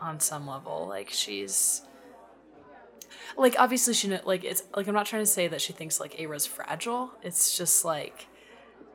on 0.00 0.20
some 0.20 0.46
level 0.46 0.86
like 0.88 1.10
she's 1.10 1.82
like 3.36 3.54
obviously 3.58 3.92
she 3.94 4.08
kn- 4.08 4.22
like 4.24 4.44
it's 4.44 4.62
like 4.74 4.86
i'm 4.88 4.94
not 4.94 5.06
trying 5.06 5.22
to 5.22 5.26
say 5.26 5.48
that 5.48 5.60
she 5.60 5.72
thinks 5.72 6.00
like 6.00 6.18
Aira's 6.18 6.46
fragile. 6.46 7.10
It's 7.22 7.56
just 7.56 7.84
like 7.84 8.26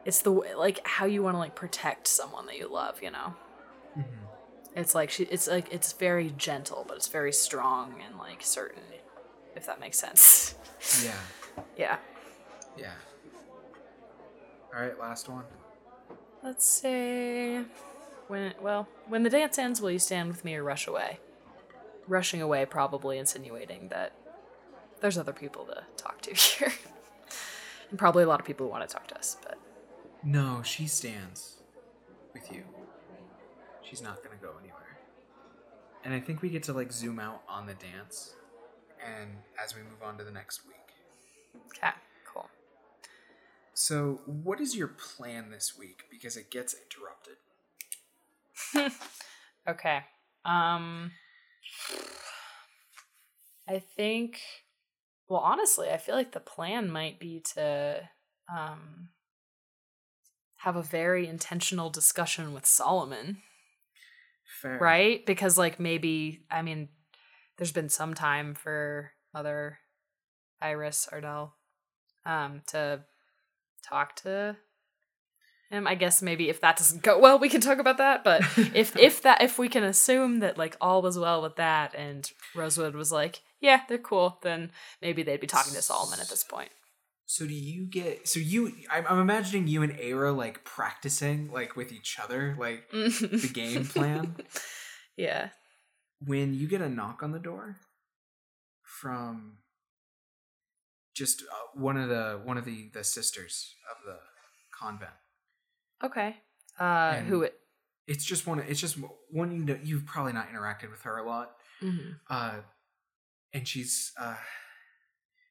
it's 0.06 0.22
the 0.22 0.32
way 0.32 0.56
like 0.56 0.86
how 0.88 1.06
you 1.06 1.22
want 1.22 1.36
to 1.36 1.40
like 1.40 1.56
protect 1.56 2.08
someone 2.08 2.46
that 2.48 2.58
you 2.58 2.72
love 2.72 3.02
you 3.04 3.12
know 3.12 3.36
mm-hmm. 3.98 4.26
It's 4.76 4.94
like 4.96 5.10
she 5.10 5.24
it's 5.26 5.48
like 5.48 5.72
it's 5.74 5.94
very 5.94 6.32
gentle 6.38 6.86
but 6.88 6.96
it's 6.98 7.08
very 7.08 7.32
strong 7.34 7.96
and 8.08 8.18
like 8.18 8.42
certain 8.42 8.84
if 9.56 9.66
that 9.66 9.80
makes 9.80 9.98
sense 10.00 10.56
Yeah. 11.04 11.64
yeah 11.78 11.98
Yeah. 12.78 12.94
All 14.74 14.82
right, 14.82 14.98
last 15.00 15.28
one. 15.30 15.44
let's 16.44 16.66
say 16.66 17.64
when 18.28 18.54
well 18.62 18.88
when 19.08 19.24
the 19.24 19.30
dance 19.30 19.58
ends 19.58 19.82
will 19.82 19.92
you 19.92 20.00
stand 20.00 20.30
with 20.30 20.46
me 20.46 20.56
or 20.56 20.64
rush 20.64 20.88
away 20.88 21.20
rushing 22.08 22.42
away 22.42 22.66
probably 22.66 23.18
insinuating 23.18 23.88
that 23.90 24.14
there's 25.02 25.18
other 25.18 25.34
people 25.34 25.66
to 25.66 25.84
talk 25.98 26.22
to 26.22 26.34
here 26.36 26.72
and 27.90 27.98
probably 27.98 28.24
a 28.24 28.28
lot 28.28 28.40
of 28.40 28.46
people 28.46 28.66
who 28.68 28.72
want 28.72 28.88
to 28.88 28.94
talk 28.94 29.08
to 29.08 29.18
us 29.18 29.38
but 29.44 29.58
No, 30.24 30.62
she 30.64 30.86
stands 30.88 31.56
with 32.34 32.52
you. 32.52 32.64
She's 33.90 34.02
not 34.02 34.24
gonna 34.24 34.36
go 34.42 34.54
anywhere. 34.60 34.98
And 36.04 36.14
I 36.14 36.20
think 36.20 36.42
we 36.42 36.50
get 36.50 36.64
to 36.64 36.74
like 36.74 36.92
zoom 36.92 37.20
out 37.20 37.42
on 37.48 37.66
the 37.66 37.74
dance, 37.74 38.34
and 39.06 39.32
as 39.64 39.76
we 39.76 39.82
move 39.82 40.02
on 40.04 40.18
to 40.18 40.24
the 40.24 40.32
next 40.32 40.62
week. 40.66 40.76
okay 41.76 41.92
cool 42.32 42.50
So, 43.74 44.22
what 44.26 44.60
is 44.62 44.76
your 44.76 44.88
plan 44.88 45.50
this 45.52 45.78
week? 45.78 46.04
Because 46.12 46.38
it 46.38 46.52
gets 46.52 46.76
interrupted. 46.76 47.38
Okay. 49.68 50.00
Um 50.46 51.12
I 53.68 53.80
think 53.80 54.40
well 55.28 55.42
honestly, 55.42 55.90
I 55.90 55.98
feel 55.98 56.16
like 56.16 56.32
the 56.32 56.40
plan 56.40 56.90
might 56.90 57.20
be 57.20 57.42
to 57.54 58.10
um 58.52 59.10
have 60.58 60.76
a 60.76 60.82
very 60.82 61.28
intentional 61.28 61.90
discussion 61.90 62.54
with 62.54 62.66
Solomon, 62.66 63.42
Fair. 64.62 64.78
right? 64.80 65.26
Because 65.26 65.58
like 65.58 65.80
maybe 65.80 66.42
I 66.50 66.62
mean 66.62 66.90
there's 67.58 67.72
been 67.72 67.90
some 67.90 68.14
time 68.14 68.56
for 68.56 69.12
Mother 69.34 69.80
Iris 70.62 71.08
Ardell 71.12 71.54
um 72.26 72.62
to 72.68 73.02
talk 73.88 74.16
to 74.18 74.58
him. 75.70 75.88
I 75.88 75.96
guess 75.96 76.22
maybe 76.22 76.50
if 76.50 76.62
that 76.62 76.78
doesn't 76.78 77.04
go 77.04 77.20
well, 77.20 77.40
we 77.40 77.50
can 77.50 77.62
talk 77.62 77.80
about 77.80 77.98
that. 77.98 78.24
But 78.24 78.42
if 78.74 78.96
if 78.98 79.22
that 79.22 79.42
if 79.42 79.58
we 79.58 79.70
can 79.70 79.84
assume 79.84 80.40
that 80.40 80.58
like 80.58 80.76
all 80.82 81.02
was 81.02 81.18
well 81.18 81.42
with 81.42 81.56
that 81.58 81.96
and 81.96 82.30
Rosewood 82.56 82.96
was 82.96 83.12
like, 83.12 83.42
yeah, 83.62 83.82
they're 83.88 83.98
cool, 83.98 84.40
then 84.42 84.72
maybe 85.02 85.24
they'd 85.24 85.40
be 85.40 85.48
talking 85.48 85.74
to 85.74 85.82
Solomon 85.82 86.20
at 86.20 86.30
this 86.30 86.44
point. 86.44 86.70
So 87.32 87.46
do 87.46 87.54
you 87.54 87.86
get? 87.86 88.28
So 88.28 88.40
you? 88.40 88.74
I'm, 88.90 89.06
I'm 89.08 89.20
imagining 89.20 89.68
you 89.68 89.84
and 89.84 89.94
Aira 89.94 90.36
like 90.36 90.64
practicing 90.66 91.52
like 91.52 91.76
with 91.76 91.92
each 91.92 92.18
other, 92.20 92.56
like 92.60 92.90
the 92.90 93.52
game 93.54 93.86
plan. 93.86 94.36
Yeah. 95.16 95.50
when 96.26 96.56
you 96.56 96.68
get 96.68 96.82
a 96.82 96.90
knock 96.90 97.22
on 97.22 97.32
the 97.32 97.38
door 97.40 97.78
from 98.82 99.58
just 101.16 101.44
uh, 101.44 101.80
one 101.80 101.98
of 101.98 102.10
the 102.10 102.42
one 102.44 102.58
of 102.58 102.66
the 102.66 102.90
the 102.96 103.04
sisters 103.04 103.76
of 103.92 103.98
the 104.08 104.18
convent 104.78 105.12
Okay. 106.04 106.36
Uh 106.80 107.14
And- 107.18 107.28
who 107.28 107.44
it 107.44 107.54
it's 108.08 108.26
just 108.26 108.48
one 108.48 108.60
it's 108.60 108.80
just 108.80 108.98
one 109.30 109.52
you 109.52 109.64
know 109.66 109.78
you've 109.84 110.06
probably 110.08 110.34
not 110.34 110.50
interacted 110.50 110.90
with 110.90 111.02
her 111.04 111.18
a 111.18 111.24
lot 111.28 111.52
mhm. 111.82 112.16
uh 112.28 112.62
and 113.54 113.68
she's 113.68 114.14
uh 114.20 114.36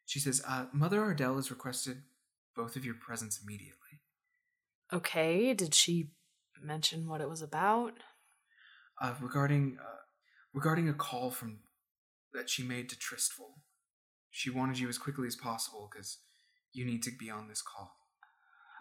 she 0.08 0.18
says 0.18 0.42
uh 0.48 0.64
mother 0.72 1.00
ardell 1.02 1.36
has 1.36 1.50
requested 1.50 2.02
both 2.56 2.74
of 2.76 2.84
your 2.84 2.94
presence 2.94 3.38
immediately 3.42 3.74
Okay, 4.92 5.52
did 5.52 5.74
she 5.74 6.10
mention 6.60 7.06
what 7.08 7.20
it 7.20 7.28
was 7.28 7.42
about? 7.42 7.92
uh 9.00 9.14
regarding 9.20 9.76
uh 9.80 10.00
regarding 10.52 10.88
a 10.88 10.94
call 10.94 11.30
from 11.30 11.60
that 12.32 12.48
she 12.50 12.62
made 12.62 12.88
to 12.88 12.98
tristful 12.98 13.58
she 14.30 14.50
wanted 14.50 14.78
you 14.78 14.88
as 14.88 14.98
quickly 14.98 15.26
as 15.26 15.36
possible 15.36 15.88
because 15.90 16.18
you 16.72 16.84
need 16.84 17.02
to 17.02 17.10
be 17.18 17.30
on 17.30 17.48
this 17.48 17.62
call 17.62 17.92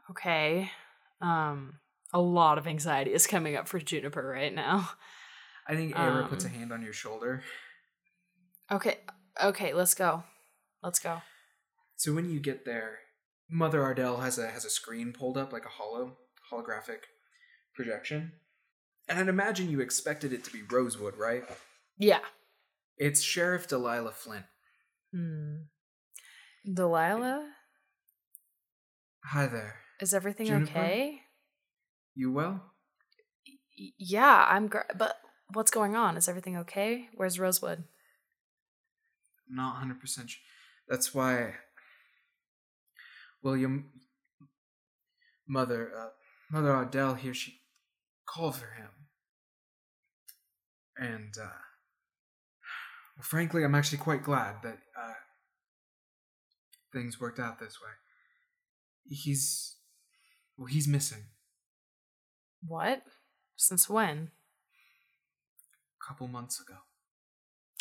Okay. 0.09 0.71
Um 1.21 1.79
a 2.13 2.21
lot 2.21 2.57
of 2.57 2.67
anxiety 2.67 3.11
is 3.13 3.27
coming 3.27 3.57
up 3.57 3.67
for 3.67 3.79
Juniper 3.79 4.25
right 4.25 4.53
now. 4.55 4.89
I 5.67 5.75
think 5.75 5.93
Aira 5.93 6.29
puts 6.29 6.45
a 6.45 6.47
Um, 6.47 6.53
hand 6.53 6.71
on 6.71 6.81
your 6.81 6.93
shoulder. 6.93 7.43
Okay. 8.71 8.99
Okay, 9.43 9.73
let's 9.73 9.93
go. 9.93 10.23
Let's 10.87 10.99
go. 10.99 11.21
So 11.97 12.13
when 12.13 12.29
you 12.29 12.39
get 12.39 12.63
there, 12.63 12.99
Mother 13.49 13.83
Ardell 13.83 14.21
has 14.21 14.37
a 14.37 14.47
has 14.47 14.63
a 14.63 14.69
screen 14.69 15.11
pulled 15.11 15.37
up 15.37 15.51
like 15.51 15.65
a 15.65 15.69
hollow 15.69 16.15
holographic 16.49 16.99
projection. 17.75 18.31
And 19.09 19.19
I'd 19.19 19.27
imagine 19.27 19.69
you 19.69 19.81
expected 19.81 20.31
it 20.31 20.45
to 20.45 20.51
be 20.53 20.61
Rosewood, 20.61 21.17
right? 21.17 21.43
Yeah. 21.97 22.19
It's 22.97 23.21
Sheriff 23.21 23.67
Delilah 23.67 24.13
Flint. 24.13 24.45
Hmm. 25.13 25.55
Delilah, 26.73 27.49
Hi 29.25 29.47
there. 29.47 29.79
is 29.99 30.13
everything 30.13 30.45
Juniper? 30.47 30.71
okay? 30.71 31.19
You 32.15 32.31
well? 32.31 32.63
Y- 33.77 33.91
yeah, 33.97 34.47
I'm 34.49 34.67
gr- 34.67 34.89
but 34.97 35.17
what's 35.51 35.69
going 35.71 35.97
on? 35.97 36.15
Is 36.15 36.29
everything 36.29 36.55
okay? 36.59 37.09
Where's 37.13 37.39
Rosewood? 37.39 37.83
Not 39.49 39.81
100% 39.81 40.01
sure. 40.29 40.39
That's 40.87 41.13
why 41.13 41.55
William 43.43 43.91
Mother 45.47 45.91
uh, 45.97 46.09
Mother 46.51 46.71
Ardell 46.71 47.15
here 47.15 47.33
she 47.33 47.59
called 48.25 48.55
for 48.55 48.67
him. 48.67 48.89
And 50.97 51.33
uh 51.37 51.61
well, 53.15 53.23
frankly, 53.23 53.63
I'm 53.63 53.75
actually 53.75 53.99
quite 53.99 54.23
glad 54.23 54.55
that 54.63 54.79
uh 54.99 55.13
things 56.93 57.19
worked 57.19 57.39
out 57.39 57.59
this 57.59 57.79
way. 57.81 57.91
He's 59.09 59.75
well, 60.57 60.67
he's 60.67 60.87
missing. 60.87 61.25
What? 62.65 63.03
Since 63.55 63.89
when? 63.89 64.31
A 66.01 66.05
couple 66.07 66.27
months 66.27 66.59
ago. 66.59 66.77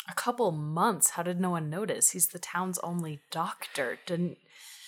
A 0.09 0.13
couple 0.13 0.51
months. 0.51 1.11
How 1.11 1.23
did 1.23 1.39
no 1.39 1.49
one 1.51 1.69
notice? 1.69 2.11
He's 2.11 2.27
the 2.27 2.39
town's 2.39 2.79
only 2.79 3.19
doctor. 3.31 3.99
Didn't 4.05 4.37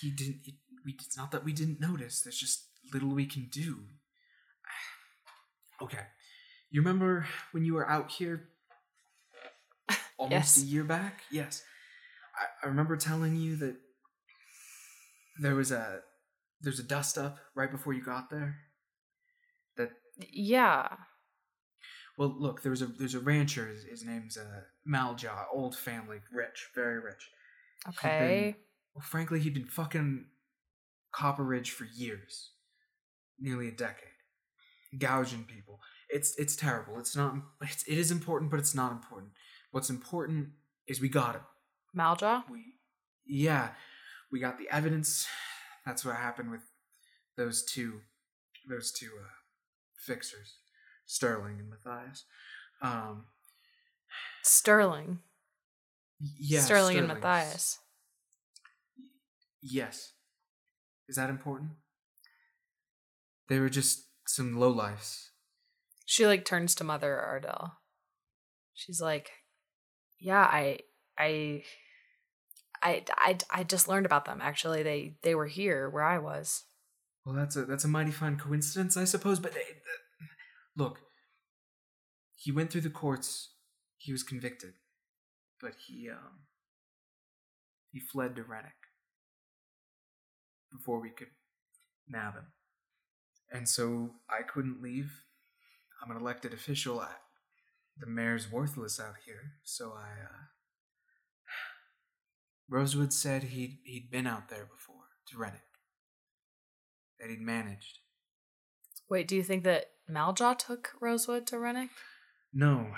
He 0.00 0.10
didn't. 0.10 0.40
It, 0.46 0.54
we. 0.84 0.92
It's 0.94 1.16
not 1.16 1.30
that 1.32 1.44
we 1.44 1.52
didn't 1.52 1.80
notice. 1.80 2.20
There's 2.22 2.38
just 2.38 2.64
little 2.92 3.10
we 3.10 3.26
can 3.26 3.48
do. 3.50 3.80
Okay, 5.82 6.04
you 6.70 6.82
remember 6.82 7.26
when 7.52 7.64
you 7.64 7.72
were 7.72 7.88
out 7.88 8.10
here 8.10 8.48
almost 10.18 10.58
Yes. 10.58 10.62
a 10.62 10.66
year 10.66 10.84
back? 10.84 11.22
Yes, 11.30 11.62
I, 12.36 12.66
I 12.66 12.68
remember 12.68 12.96
telling 12.98 13.36
you 13.36 13.56
that 13.56 13.76
there 15.40 15.54
was 15.54 15.72
a 15.72 16.00
there's 16.60 16.78
a 16.78 16.82
dust 16.82 17.16
up 17.16 17.38
right 17.54 17.70
before 17.70 17.94
you 17.94 18.02
got 18.02 18.28
there. 18.28 18.56
That 19.78 19.92
Yeah. 20.30 20.88
Well, 22.20 22.34
look, 22.38 22.60
there 22.62 22.70
was 22.70 22.82
a 22.82 22.86
there's 22.86 23.14
a 23.14 23.20
rancher. 23.20 23.66
His, 23.66 23.84
his 23.84 24.04
name's 24.04 24.36
uh, 24.36 24.60
Maljaw, 24.86 25.44
old 25.54 25.74
family, 25.74 26.18
rich, 26.30 26.68
very 26.74 27.00
rich. 27.00 27.30
He'd 27.86 27.94
been- 28.02 28.10
Okay. 28.10 28.56
well, 28.94 29.02
frankly, 29.02 29.40
he'd 29.40 29.54
been 29.54 29.64
fucking 29.64 30.26
Copper 31.12 31.42
Ridge 31.44 31.70
for 31.70 31.86
years, 31.86 32.50
nearly 33.38 33.68
a 33.68 33.72
decade, 33.72 34.18
gouging 34.98 35.44
people. 35.44 35.80
it's 36.10 36.36
it's 36.36 36.56
terrible. 36.56 36.98
It's 36.98 37.16
not. 37.16 37.34
It's, 37.62 37.84
it 37.84 37.96
is 37.96 38.10
important, 38.10 38.50
but 38.50 38.60
it's 38.60 38.74
not 38.74 38.92
important. 38.92 39.32
What's 39.70 39.88
important 39.90 40.48
is 40.86 41.00
we 41.00 41.08
got 41.08 41.36
him. 41.36 41.42
Maljaw? 41.96 42.44
We, 42.50 42.64
yeah, 43.26 43.70
we 44.30 44.40
got 44.40 44.58
the 44.58 44.68
evidence. 44.70 45.26
That's 45.86 46.04
what 46.04 46.16
happened 46.16 46.50
with 46.50 46.60
those 47.38 47.64
two, 47.64 48.00
those 48.68 48.92
two 48.92 49.10
uh, 49.18 49.28
fixers, 49.96 50.56
Sterling 51.10 51.58
and 51.58 51.68
Matthias. 51.68 52.24
Um, 52.80 53.24
Sterling. 54.44 55.18
yeah, 56.38 56.60
Sterling 56.60 56.98
and 56.98 57.08
Matthias. 57.08 57.78
Yes. 59.60 60.12
Is 61.08 61.16
that 61.16 61.28
important? 61.28 61.70
They 63.48 63.58
were 63.58 63.68
just 63.68 64.06
some 64.24 64.56
low 64.56 64.72
lowlifes. 64.72 65.30
She 66.06 66.26
like 66.26 66.44
turns 66.44 66.76
to 66.76 66.84
Mother 66.84 67.20
Ardell. 67.20 67.72
She's 68.72 69.00
like, 69.00 69.32
"Yeah, 70.20 70.42
I 70.44 70.78
I 71.18 71.64
I 72.84 73.04
I 73.16 73.38
I 73.50 73.64
just 73.64 73.88
learned 73.88 74.06
about 74.06 74.26
them 74.26 74.38
actually. 74.40 74.84
They 74.84 75.16
they 75.22 75.34
were 75.34 75.48
here 75.48 75.90
where 75.90 76.04
I 76.04 76.18
was." 76.18 76.62
Well, 77.26 77.34
that's 77.34 77.56
a 77.56 77.64
that's 77.64 77.84
a 77.84 77.88
mighty 77.88 78.12
fine 78.12 78.36
coincidence, 78.36 78.96
I 78.96 79.04
suppose. 79.04 79.40
But 79.40 79.54
they, 79.54 79.64
look, 80.76 81.00
he 82.36 82.52
went 82.52 82.70
through 82.70 82.80
the 82.82 82.90
courts. 82.90 83.50
He 83.98 84.12
was 84.12 84.22
convicted, 84.22 84.74
but 85.60 85.74
he 85.86 86.08
um 86.08 86.46
he 87.92 88.00
fled 88.00 88.36
to 88.36 88.42
Rennick 88.42 88.72
before 90.72 91.00
we 91.00 91.10
could 91.10 91.28
nab 92.08 92.34
him, 92.34 92.46
and 93.52 93.68
so 93.68 94.10
I 94.28 94.42
couldn't 94.42 94.82
leave. 94.82 95.24
I'm 96.02 96.10
an 96.10 96.16
elected 96.16 96.54
official. 96.54 97.00
I, 97.00 97.08
the 97.98 98.06
mayor's 98.06 98.50
worthless 98.50 98.98
out 98.98 99.16
here, 99.26 99.52
so 99.62 99.92
I. 99.96 100.22
uh 100.22 100.46
Rosewood 102.70 103.12
said 103.12 103.44
he'd 103.44 103.80
he'd 103.84 104.10
been 104.10 104.26
out 104.26 104.48
there 104.48 104.64
before 104.64 105.08
to 105.28 105.36
Rennick. 105.38 105.60
That 107.18 107.28
he'd 107.28 107.42
managed. 107.42 107.98
Wait, 109.10 109.26
do 109.26 109.34
you 109.34 109.42
think 109.42 109.64
that 109.64 109.86
Maljaw 110.08 110.56
took 110.56 110.92
Rosewood 111.00 111.46
to 111.48 111.58
Rennick? 111.58 111.90
No, 112.54 112.92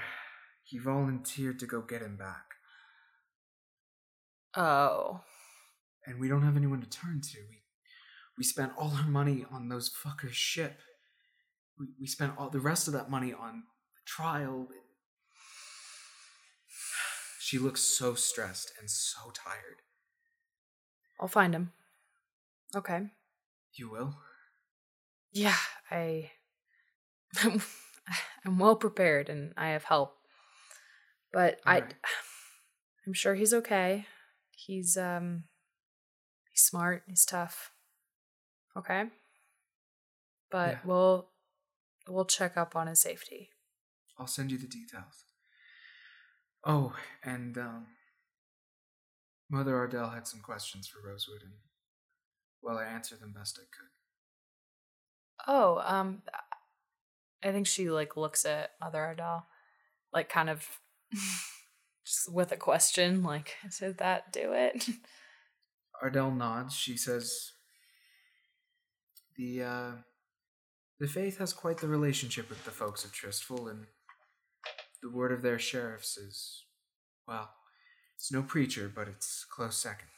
he 0.62 0.78
volunteered 0.78 1.58
to 1.60 1.66
go 1.66 1.80
get 1.80 2.02
him 2.02 2.16
back. 2.16 2.44
Oh. 4.54 5.22
And 6.06 6.20
we 6.20 6.28
don't 6.28 6.42
have 6.42 6.56
anyone 6.56 6.82
to 6.82 6.88
turn 6.88 7.22
to. 7.22 7.38
We 7.48 7.62
we 8.36 8.44
spent 8.44 8.72
all 8.76 8.92
our 8.92 9.06
money 9.06 9.46
on 9.50 9.68
those 9.68 9.90
fuckers' 9.90 10.32
ship. 10.32 10.80
We 11.78 11.86
we 11.98 12.06
spent 12.06 12.34
all 12.38 12.50
the 12.50 12.60
rest 12.60 12.86
of 12.88 12.92
that 12.94 13.10
money 13.10 13.32
on 13.32 13.62
the 13.94 14.02
trial. 14.04 14.68
She 17.40 17.58
looks 17.58 17.80
so 17.80 18.14
stressed 18.14 18.72
and 18.78 18.90
so 18.90 19.30
tired. 19.34 19.82
I'll 21.20 21.28
find 21.28 21.54
him. 21.54 21.72
Okay. 22.74 23.02
You 23.74 23.90
will? 23.90 24.14
Yeah, 25.32 25.56
I 25.90 26.30
I'm 28.44 28.58
well 28.58 28.76
prepared 28.76 29.28
and 29.28 29.52
I 29.56 29.68
have 29.70 29.84
help. 29.84 30.16
But 31.32 31.60
I 31.64 31.76
Alright. 31.76 31.94
I'm 33.06 33.12
sure 33.14 33.34
he's 33.34 33.54
okay. 33.54 34.06
He's 34.50 34.96
um 34.96 35.44
he's 36.52 36.62
smart, 36.62 37.02
he's 37.06 37.24
tough. 37.24 37.70
Okay? 38.76 39.04
But 40.50 40.72
Yeah. 40.72 40.78
we'll 40.84 41.28
we'll 42.08 42.24
check 42.26 42.56
up 42.56 42.76
on 42.76 42.86
his 42.86 43.00
safety. 43.00 43.50
I'll 44.18 44.26
send 44.26 44.50
you 44.52 44.58
the 44.58 44.66
details. 44.66 45.24
Oh, 46.64 46.94
and 47.24 47.56
um 47.58 47.86
Mother 49.50 49.76
Ardell 49.76 50.10
had 50.10 50.26
some 50.26 50.40
questions 50.40 50.86
for 50.86 51.00
Rosewood 51.06 51.42
and 51.42 51.52
well 52.60 52.78
I 52.78 52.84
answered 52.84 53.20
them 53.20 53.32
best 53.32 53.58
I 53.58 53.64
could. 53.64 53.91
Oh, 55.46 55.82
um 55.84 56.22
I 57.42 57.50
think 57.50 57.66
she 57.66 57.90
like 57.90 58.16
looks 58.16 58.44
at 58.44 58.70
Mother 58.80 59.00
Ardell 59.00 59.46
like 60.12 60.28
kind 60.28 60.50
of 60.50 60.66
just 62.04 62.32
with 62.32 62.52
a 62.52 62.56
question 62.56 63.22
like 63.22 63.56
did 63.78 63.98
that 63.98 64.32
do 64.32 64.52
it? 64.52 64.88
Ardell 66.02 66.32
nods. 66.32 66.74
She 66.74 66.96
says, 66.96 67.52
"The 69.36 69.62
uh, 69.62 69.90
the 70.98 71.06
faith 71.06 71.38
has 71.38 71.52
quite 71.52 71.78
the 71.78 71.86
relationship 71.86 72.48
with 72.48 72.64
the 72.64 72.72
folks 72.72 73.04
of 73.04 73.12
Tristful, 73.12 73.68
and 73.68 73.86
the 75.00 75.10
word 75.10 75.30
of 75.30 75.42
their 75.42 75.60
sheriffs 75.60 76.16
is, 76.16 76.64
well, 77.28 77.50
it's 78.16 78.32
no 78.32 78.42
preacher, 78.42 78.90
but 78.92 79.06
it's 79.06 79.44
close 79.44 79.76
second." 79.76 80.08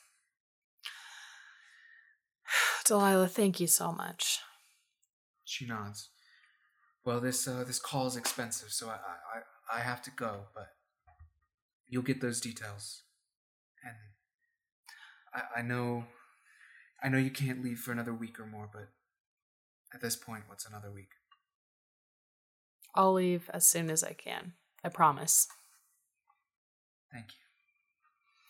Delilah, 2.86 3.28
thank 3.28 3.60
you 3.60 3.66
so 3.66 3.92
much. 3.92 4.40
She 5.44 5.66
nods. 5.66 6.10
Well, 7.04 7.20
this 7.20 7.46
uh, 7.46 7.64
this 7.66 7.78
call 7.78 8.06
is 8.06 8.16
expensive, 8.16 8.70
so 8.70 8.88
I, 8.88 8.94
I 8.94 9.78
I 9.78 9.80
have 9.80 10.02
to 10.02 10.10
go, 10.10 10.44
but 10.54 10.68
you'll 11.86 12.02
get 12.02 12.20
those 12.20 12.40
details, 12.40 13.02
and 13.84 13.94
I 15.34 15.60
I 15.60 15.62
know 15.62 16.04
I 17.02 17.08
know 17.08 17.18
you 17.18 17.30
can't 17.30 17.62
leave 17.62 17.78
for 17.78 17.92
another 17.92 18.14
week 18.14 18.40
or 18.40 18.46
more, 18.46 18.68
but 18.72 18.88
at 19.92 20.00
this 20.00 20.16
point, 20.16 20.44
what's 20.48 20.66
another 20.66 20.90
week? 20.90 21.10
I'll 22.94 23.12
leave 23.12 23.50
as 23.52 23.66
soon 23.66 23.90
as 23.90 24.02
I 24.02 24.12
can. 24.12 24.54
I 24.82 24.88
promise. 24.88 25.46
Thank 27.12 27.26
you. 27.26 27.44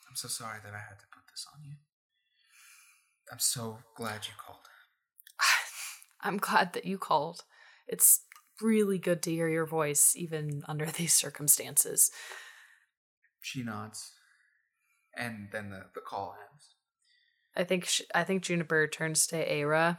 I'm 0.09 0.17
so 0.17 0.29
sorry 0.29 0.59
that 0.63 0.73
I 0.73 0.79
had 0.79 1.01
to 1.01 1.07
put 1.13 1.27
this 1.31 1.47
on 1.53 1.65
you. 1.65 1.75
I'm 3.33 3.41
so 3.41 3.79
glad 3.97 4.27
you 4.27 4.33
called. 4.39 4.69
I'm 6.25 6.39
glad 6.39 6.73
that 6.73 6.85
you 6.87 6.99
called. 6.99 7.43
It's 7.87 8.21
really 8.61 8.99
good 8.99 9.23
to 9.23 9.31
hear 9.31 9.49
your 9.49 9.67
voice, 9.67 10.15
even 10.17 10.63
under 10.67 10.87
these 10.91 11.13
circumstances. 11.13 12.11
She 13.41 13.63
nods, 13.63 14.13
and 15.17 15.49
then 15.53 15.71
the, 15.71 15.83
the 15.95 16.01
call 16.01 16.35
ends. 16.51 16.69
I 17.57 17.65
think 17.65 17.85
sh- 17.85 18.03
I 18.15 18.25
think 18.25 18.43
Juniper 18.43 18.87
turns 18.87 19.27
to 19.29 19.37
Aira. 19.37 19.99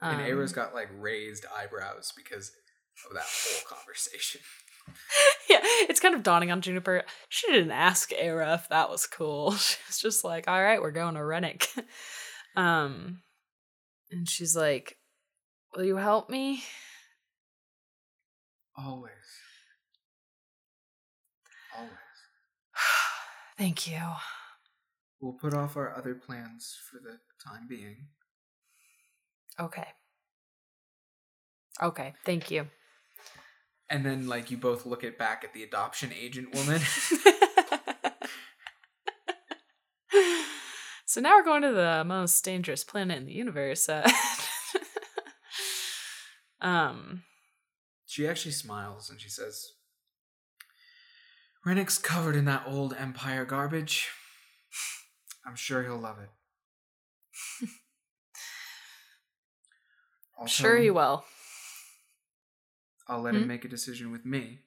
And 0.00 0.20
Um, 0.22 0.26
Aira's 0.26 0.54
got 0.54 0.74
like 0.74 0.88
raised 0.98 1.44
eyebrows 1.54 2.12
because 2.16 2.50
of 3.08 3.14
that 3.14 3.24
whole 3.24 3.76
conversation. 3.76 4.40
yeah, 5.50 5.60
it's 5.62 6.00
kind 6.00 6.14
of 6.14 6.22
dawning 6.22 6.50
on 6.50 6.62
Juniper. 6.62 7.04
She 7.28 7.46
didn't 7.52 7.70
ask 7.70 8.10
Aira 8.10 8.54
if 8.54 8.68
that 8.70 8.90
was 8.90 9.06
cool. 9.06 9.52
She 9.52 9.76
was 9.86 9.98
just 10.00 10.24
like, 10.24 10.48
"All 10.48 10.60
right, 10.60 10.80
we're 10.80 10.90
going 10.90 11.14
to 11.14 11.24
Rennick." 11.24 11.68
um, 12.56 13.20
and 14.10 14.28
she's 14.28 14.56
like, 14.56 14.98
"Will 15.74 15.84
you 15.84 15.96
help 15.96 16.30
me?" 16.30 16.62
Always. 18.76 19.12
Always. 21.76 21.90
Thank 23.58 23.86
you. 23.86 24.00
We'll 25.20 25.34
put 25.34 25.54
off 25.54 25.76
our 25.76 25.94
other 25.94 26.14
plans 26.14 26.78
for 26.90 26.98
the 26.98 27.18
time 27.44 27.66
being. 27.68 28.08
Okay. 29.58 29.88
Okay, 31.82 32.14
thank 32.24 32.50
you. 32.50 32.68
And 33.88 34.04
then, 34.04 34.28
like, 34.28 34.50
you 34.50 34.56
both 34.56 34.86
look 34.86 35.02
at 35.04 35.18
back 35.18 35.44
at 35.44 35.52
the 35.52 35.62
adoption 35.62 36.10
agent 36.12 36.54
woman. 36.54 36.80
so 41.10 41.20
now 41.20 41.34
we're 41.36 41.42
going 41.42 41.62
to 41.62 41.72
the 41.72 42.04
most 42.06 42.44
dangerous 42.44 42.84
planet 42.84 43.18
in 43.18 43.26
the 43.26 43.32
universe. 43.32 43.88
Uh, 43.88 44.08
um, 46.60 47.24
she 48.06 48.28
actually 48.28 48.52
smiles 48.52 49.10
and 49.10 49.20
she 49.20 49.28
says, 49.28 49.72
Rennick's 51.66 51.98
covered 51.98 52.36
in 52.36 52.44
that 52.44 52.62
old 52.64 52.94
Empire 52.96 53.44
garbage. 53.44 54.08
I'm 55.44 55.56
sure 55.56 55.82
he'll 55.82 55.98
love 55.98 56.18
it. 56.20 56.28
I'll 60.38 60.46
sure 60.46 60.76
he 60.76 60.90
will. 60.92 61.24
I'll 63.08 63.20
let 63.20 63.34
Hmm? 63.34 63.38
him 63.38 63.48
make 63.48 63.64
a 63.64 63.68
decision 63.68 64.12
with 64.12 64.24
me. 64.24 64.60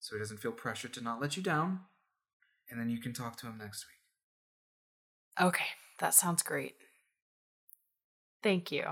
So 0.00 0.16
he 0.16 0.20
doesn't 0.20 0.40
feel 0.42 0.52
pressured 0.52 0.92
to 0.92 1.00
not 1.00 1.18
let 1.18 1.34
you 1.38 1.42
down. 1.42 1.80
And 2.70 2.78
then 2.78 2.90
you 2.90 2.98
can 3.00 3.14
talk 3.14 3.38
to 3.38 3.46
him 3.46 3.56
next 3.56 3.86
week. 3.86 3.97
Okay, 5.40 5.66
that 5.98 6.14
sounds 6.14 6.42
great. 6.42 6.74
Thank 8.42 8.72
you. 8.72 8.84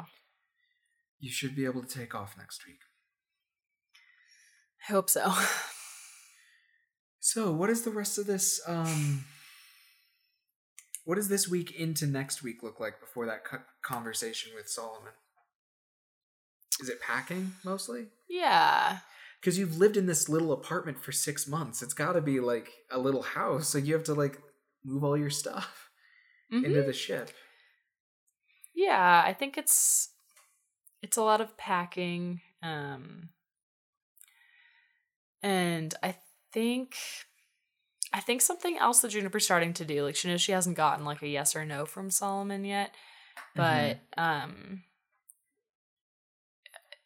You 1.18 1.30
should 1.30 1.56
be 1.56 1.64
able 1.64 1.82
to 1.82 1.98
take 1.98 2.14
off 2.14 2.36
next 2.36 2.66
week. 2.66 2.80
I 4.88 4.92
hope 4.92 5.10
so. 5.10 5.32
So, 7.18 7.50
what 7.50 7.70
is 7.70 7.82
the 7.82 7.90
rest 7.90 8.18
of 8.18 8.26
this 8.26 8.60
um 8.68 9.24
what 11.04 11.16
does 11.16 11.28
this 11.28 11.48
week 11.48 11.72
into 11.72 12.06
next 12.06 12.40
week 12.40 12.62
look 12.62 12.78
like 12.78 13.00
before 13.00 13.26
that 13.26 13.44
co- 13.44 13.64
conversation 13.82 14.52
with 14.54 14.68
Solomon? 14.68 15.12
Is 16.80 16.88
it 16.88 17.00
packing 17.00 17.54
mostly? 17.64 18.06
Yeah. 18.28 18.98
Because 19.40 19.58
you've 19.58 19.76
lived 19.76 19.96
in 19.96 20.06
this 20.06 20.28
little 20.28 20.52
apartment 20.52 21.00
for 21.02 21.10
six 21.10 21.48
months. 21.48 21.82
It's 21.82 21.94
got 21.94 22.12
to 22.12 22.20
be 22.20 22.38
like 22.38 22.72
a 22.92 22.98
little 22.98 23.22
house. 23.22 23.68
So 23.68 23.78
you 23.78 23.94
have 23.94 24.04
to 24.04 24.14
like 24.14 24.38
move 24.84 25.02
all 25.02 25.16
your 25.16 25.30
stuff 25.30 25.85
Mhm. 26.52 26.64
into 26.64 26.82
the 26.82 26.92
ship. 26.92 27.30
Yeah, 28.74 29.22
I 29.24 29.32
think 29.32 29.56
it's 29.58 30.10
it's 31.02 31.16
a 31.16 31.22
lot 31.22 31.40
of 31.40 31.56
packing. 31.56 32.40
Um 32.62 33.30
and 35.42 35.94
I 36.02 36.16
think 36.52 36.96
I 38.12 38.20
think 38.20 38.40
something 38.40 38.78
else 38.78 39.00
that 39.00 39.08
Juniper's 39.10 39.44
starting 39.44 39.72
to 39.74 39.84
do, 39.84 40.02
like 40.04 40.16
she 40.16 40.28
knows 40.28 40.40
she 40.40 40.52
hasn't 40.52 40.76
gotten 40.76 41.04
like 41.04 41.22
a 41.22 41.28
yes 41.28 41.54
or 41.56 41.64
no 41.64 41.86
from 41.86 42.10
Solomon 42.10 42.64
yet, 42.64 42.94
but 43.54 43.98
um 44.16 44.84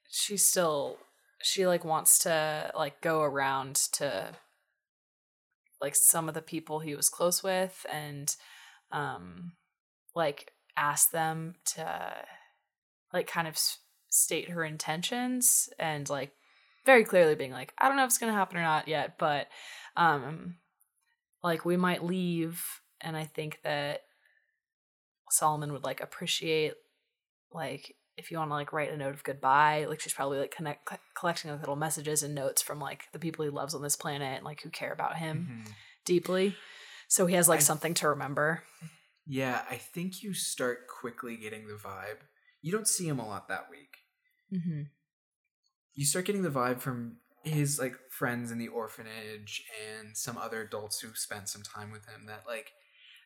she 0.09 0.36
still 0.36 0.99
she 1.43 1.66
like 1.66 1.84
wants 1.84 2.18
to 2.20 2.70
like 2.76 3.01
go 3.01 3.22
around 3.22 3.76
to 3.76 4.36
like 5.80 5.95
some 5.97 6.28
of 6.28 6.34
the 6.34 6.43
people 6.43 6.80
he 6.80 6.95
was 6.95 7.09
close 7.09 7.43
with 7.43 7.86
and 7.91 8.36
um 8.93 9.53
like 10.14 10.53
ask 10.76 11.11
them 11.11 11.55
to 11.64 12.14
like 13.12 13.26
kind 13.26 13.47
of 13.49 13.59
state 14.09 14.51
her 14.51 14.64
intentions 14.64 15.68
and 15.78 16.09
like 16.09 16.32
very 16.84 17.05
clearly 17.05 17.34
being 17.34 17.53
like 17.53 17.72
i 17.78 17.86
don't 17.88 17.97
know 17.97 18.05
if 18.05 18.09
it's 18.09 18.18
gonna 18.18 18.32
happen 18.32 18.57
or 18.57 18.62
not 18.62 18.88
yet 18.88 19.18
but 19.18 19.47
um 19.97 20.57
like 21.43 21.64
we 21.64 21.76
might 21.76 22.03
leave 22.05 22.64
and 23.01 23.16
i 23.16 23.24
think 23.24 23.61
that 23.62 24.01
solomon 25.30 25.72
would 25.72 25.84
like 25.84 26.01
appreciate 26.01 26.72
like 27.53 27.95
if 28.16 28.30
you 28.30 28.38
want 28.38 28.51
to 28.51 28.55
like 28.55 28.72
write 28.72 28.93
a 28.93 28.97
note 28.97 29.14
of 29.14 29.22
goodbye 29.22 29.86
like 29.88 30.01
she's 30.01 30.12
probably 30.12 30.38
like 30.38 30.51
connect 30.51 30.84
co- 30.84 30.97
collecting 31.14 31.51
like 31.51 31.61
little 31.61 31.76
messages 31.76 32.22
and 32.22 32.34
notes 32.34 32.61
from 32.61 32.80
like 32.80 33.05
the 33.12 33.18
people 33.18 33.45
he 33.45 33.51
loves 33.51 33.74
on 33.74 33.82
this 33.82 33.97
planet 33.97 34.36
and 34.36 34.45
like 34.45 34.62
who 34.62 34.70
care 34.70 34.93
about 34.93 35.16
him 35.16 35.64
Mhm. 35.68 35.72
deeply 36.05 36.57
so 37.11 37.26
he 37.26 37.34
has 37.34 37.48
like 37.48 37.58
I- 37.58 37.62
something 37.62 37.92
to 37.94 38.08
remember 38.08 38.62
Yeah, 39.26 39.62
I 39.70 39.76
think 39.76 40.22
you 40.22 40.32
start 40.32 40.86
quickly 40.88 41.36
getting 41.36 41.66
the 41.68 41.74
vibe. 41.74 42.20
You 42.62 42.72
don't 42.72 42.88
see 42.88 43.06
him 43.06 43.18
a 43.18 43.26
lot 43.26 43.48
that 43.48 43.66
week. 43.70 43.96
mm-hmm. 44.52 44.82
You 45.94 46.06
start 46.06 46.24
getting 46.24 46.42
the 46.42 46.50
vibe 46.50 46.80
from 46.80 47.16
his 47.44 47.78
like 47.78 47.94
friends 48.11 48.50
in 48.50 48.58
the 48.58 48.68
orphanage 48.68 49.62
and 49.88 50.16
some 50.16 50.36
other 50.38 50.62
adults 50.62 51.00
who 51.00 51.08
spent 51.14 51.48
some 51.48 51.62
time 51.62 51.90
with 51.90 52.06
him 52.06 52.26
that 52.26 52.42
like 52.46 52.70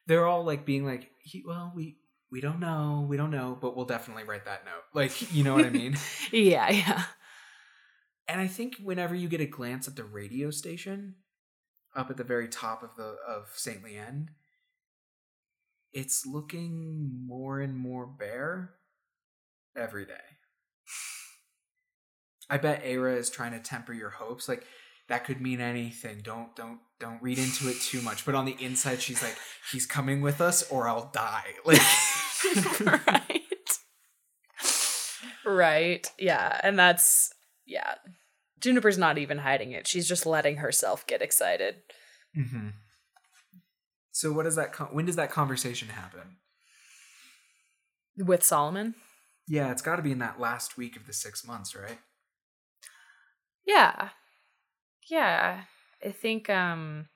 they're 0.07 0.27
all 0.27 0.45
like 0.45 0.65
being 0.65 0.85
like 0.85 1.11
he, 1.21 1.43
well 1.47 1.73
we 1.75 1.97
we 2.31 2.41
don't 2.41 2.61
know 2.61 3.05
we 3.09 3.17
don't 3.17 3.31
know 3.33 3.59
but 3.61 3.75
we'll 3.77 3.87
definitely 3.87 4.25
write 4.25 4.45
that 4.45 4.65
note 4.65 4.85
like 4.95 5.33
you 5.35 5.43
know 5.43 5.55
what 5.55 5.65
i 5.67 5.71
mean 5.71 5.97
yeah 6.33 6.71
yeah 6.71 7.03
and 8.29 8.41
i 8.41 8.47
think 8.47 8.77
whenever 8.83 9.15
you 9.17 9.29
get 9.29 9.41
a 9.41 9.47
glance 9.47 9.89
at 9.89 9.97
the 9.97 10.05
radio 10.05 10.51
station 10.51 11.17
up 11.95 12.11
at 12.11 12.17
the 12.17 12.25
very 12.25 12.49
top 12.49 12.83
of 12.83 12.97
the 12.97 13.17
of 13.27 13.49
st 13.55 13.83
leanne 13.85 14.29
it's 15.93 16.27
looking 16.27 17.27
more 17.27 17.61
and 17.61 17.77
more 17.77 18.07
bare 18.07 18.75
every 19.77 20.05
day 20.05 20.13
i 22.51 22.57
bet 22.57 22.85
Aira 22.85 23.17
is 23.17 23.31
trying 23.31 23.53
to 23.53 23.59
temper 23.59 23.93
your 23.93 24.11
hopes 24.11 24.49
like 24.49 24.65
that 25.09 25.25
could 25.25 25.41
mean 25.41 25.61
anything 25.61 26.21
don't 26.23 26.55
don't 26.57 26.79
don't 26.99 27.23
read 27.23 27.39
into 27.39 27.69
it 27.69 27.81
too 27.81 28.01
much 28.03 28.25
but 28.25 28.35
on 28.35 28.45
the 28.45 28.57
inside 28.61 29.01
she's 29.01 29.23
like 29.23 29.37
he's 29.73 29.87
coming 29.87 30.21
with 30.21 30.41
us 30.41 30.69
or 30.71 30.89
i'll 30.89 31.11
die 31.13 31.55
like 31.65 31.81
right. 32.81 33.41
Right. 35.45 36.07
Yeah. 36.19 36.61
And 36.63 36.79
that's, 36.79 37.33
yeah. 37.67 37.95
Juniper's 38.61 38.99
not 38.99 39.19
even 39.19 39.39
hiding 39.39 39.73
it. 39.73 39.87
She's 39.87 40.09
just 40.09 40.27
letting 40.27 40.57
herself 40.57 41.07
get 41.07 41.23
excited. 41.23 41.77
hmm 42.35 42.69
so 44.13 44.33
what 44.33 44.45
does 44.45 44.55
that 44.55 44.73
con- 44.73 44.89
when 44.93 45.07
does 45.07 45.17
that 45.17 45.31
conversation 45.33 45.89
happen 45.89 46.37
With 48.17 48.45
Solomon? 48.45 48.95
Yeah, 49.49 49.73
it's 49.73 49.83
got 49.83 49.97
to 49.97 50.03
be 50.03 50.13
in 50.13 50.21
that 50.21 50.39
last 50.41 50.77
week 50.77 50.97
of 50.97 51.07
the 51.07 51.13
six 51.13 51.45
months, 51.47 51.75
right? 51.75 51.99
Yeah. 53.67 54.11
Yeah. 55.11 55.63
I 56.05 56.11
think 56.11 56.49
um 56.49 57.09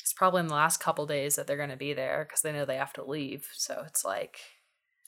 it's 0.00 0.12
probably 0.12 0.40
in 0.40 0.48
the 0.48 0.54
last 0.54 0.80
couple 0.80 1.06
days 1.06 1.36
that 1.36 1.46
they're 1.46 1.56
going 1.56 1.68
to 1.70 1.76
be 1.76 1.92
there 1.92 2.24
because 2.26 2.42
they 2.42 2.50
know 2.52 2.64
they 2.64 2.76
have 2.76 2.92
to 2.94 3.04
leave. 3.04 3.48
So 3.54 3.84
it's 3.86 4.04
like, 4.04 4.38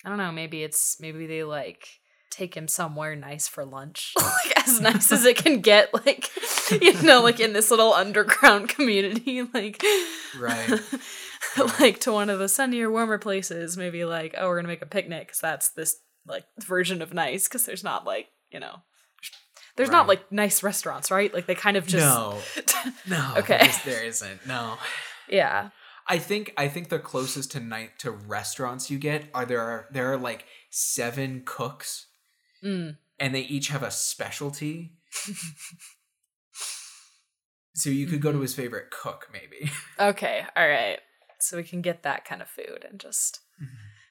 I 0.04 0.08
don't 0.08 0.18
know, 0.18 0.30
maybe 0.30 0.62
it's, 0.62 1.00
maybe 1.00 1.26
they 1.26 1.42
like 1.42 1.88
take 2.35 2.57
him 2.57 2.68
somewhere 2.68 3.14
nice 3.14 3.47
for 3.49 3.64
lunch, 3.64 4.12
like 4.18 4.66
as 4.66 4.80
nice 4.80 5.12
as 5.12 5.24
it 5.24 5.37
can 5.37 5.61
get, 5.61 5.93
like, 5.95 6.30
you 6.70 7.01
know, 7.03 7.22
like 7.22 7.41
in 7.41 7.53
this 7.53 7.70
little 7.70 7.93
underground 7.93 8.68
community, 8.68 9.43
like, 9.43 9.82
Right. 10.39 10.80
like 11.80 12.01
to 12.01 12.12
one 12.12 12.30
of 12.30 12.39
the 12.39 12.49
sunnier, 12.49 12.91
warmer 12.91 13.18
places. 13.18 13.76
Maybe 13.76 14.05
like, 14.05 14.35
oh, 14.37 14.49
we're 14.49 14.57
gonna 14.57 14.68
make 14.68 14.82
a 14.82 14.87
picnic 14.87 15.28
because 15.28 15.41
that's 15.41 15.70
this 15.70 15.97
like 16.26 16.45
version 16.59 17.03
of 17.03 17.14
nice. 17.14 17.49
Because 17.49 17.64
there's 17.66 17.85
not 17.85 18.05
like 18.05 18.26
you 18.51 18.61
know, 18.61 18.76
there's 19.76 19.91
not 19.91 20.07
like 20.07 20.30
nice 20.32 20.62
restaurants, 20.62 21.11
right? 21.11 21.32
Like 21.32 21.47
they 21.47 21.55
kind 21.55 21.76
of 21.76 21.87
just 21.87 22.05
no, 22.05 22.39
no. 23.09 23.35
Okay. 23.39 23.70
there 23.85 24.05
isn't. 24.05 24.47
No. 24.47 24.76
yeah, 25.28 25.70
I 26.09 26.18
think 26.18 26.53
I 26.57 26.68
think 26.68 26.89
the 26.89 26.99
closest 26.99 27.53
to 27.53 27.61
night 27.61 27.99
to 28.01 28.11
restaurants 28.11 28.91
you 28.91 28.99
get 28.99 29.28
are 29.35 29.47
there 29.47 29.61
are 29.61 29.89
there 29.93 30.12
are 30.12 30.16
like 30.18 30.47
seven 30.70 31.43
cooks 31.45 32.07
mm. 32.64 32.96
and 33.18 33.34
they 33.34 33.42
each 33.42 33.68
have 33.68 33.82
a 33.82 33.90
specialty. 33.90 34.92
so 37.74 37.90
you 37.90 38.06
could 38.06 38.20
go 38.20 38.32
to 38.32 38.38
Mhm. 38.38 38.42
his 38.42 38.54
favorite 38.54 38.90
cook, 38.90 39.28
maybe. 39.32 39.70
okay, 40.00 40.46
all 40.56 40.68
right. 40.68 41.00
So 41.40 41.56
we 41.56 41.62
can 41.64 41.82
get 41.82 42.02
that 42.04 42.24
kind 42.24 42.40
of 42.40 42.48
food 42.48 42.86
and 42.88 42.98
just 42.98 43.40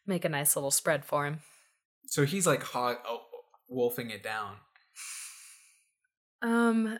make 0.06 0.24
a 0.26 0.30
nice 0.30 0.56
little 0.56 0.72
spread 0.72 1.06
for 1.06 1.26
him. 1.26 1.40
So 2.06 2.26
he's 2.26 2.46
like 2.46 2.62
hog 2.64 2.98
oh, 3.08 3.22
wolfing 3.68 4.12
it 4.12 4.22
down. 4.22 4.58
Um, 6.42 7.00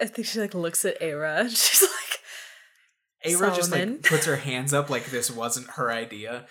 I 0.00 0.06
think 0.06 0.26
she 0.26 0.40
like 0.40 0.54
looks 0.54 0.84
at 0.84 1.00
Aira. 1.00 1.44
She's 1.50 1.82
like, 1.82 2.20
Ava 3.34 3.54
just 3.54 3.72
like 3.72 4.02
puts 4.02 4.26
her 4.26 4.36
hands 4.36 4.72
up 4.72 4.88
like 4.88 5.06
this 5.06 5.30
wasn't 5.30 5.70
her 5.70 5.90
idea. 5.90 6.46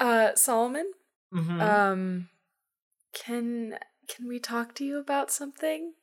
Uh, 0.00 0.34
Solomon. 0.34 0.92
Mhm. 1.32 1.60
Um, 1.60 2.28
can 3.12 3.78
can 4.08 4.28
we 4.28 4.38
talk 4.38 4.74
to 4.76 4.84
you 4.84 4.98
about 4.98 5.30
something? 5.30 5.94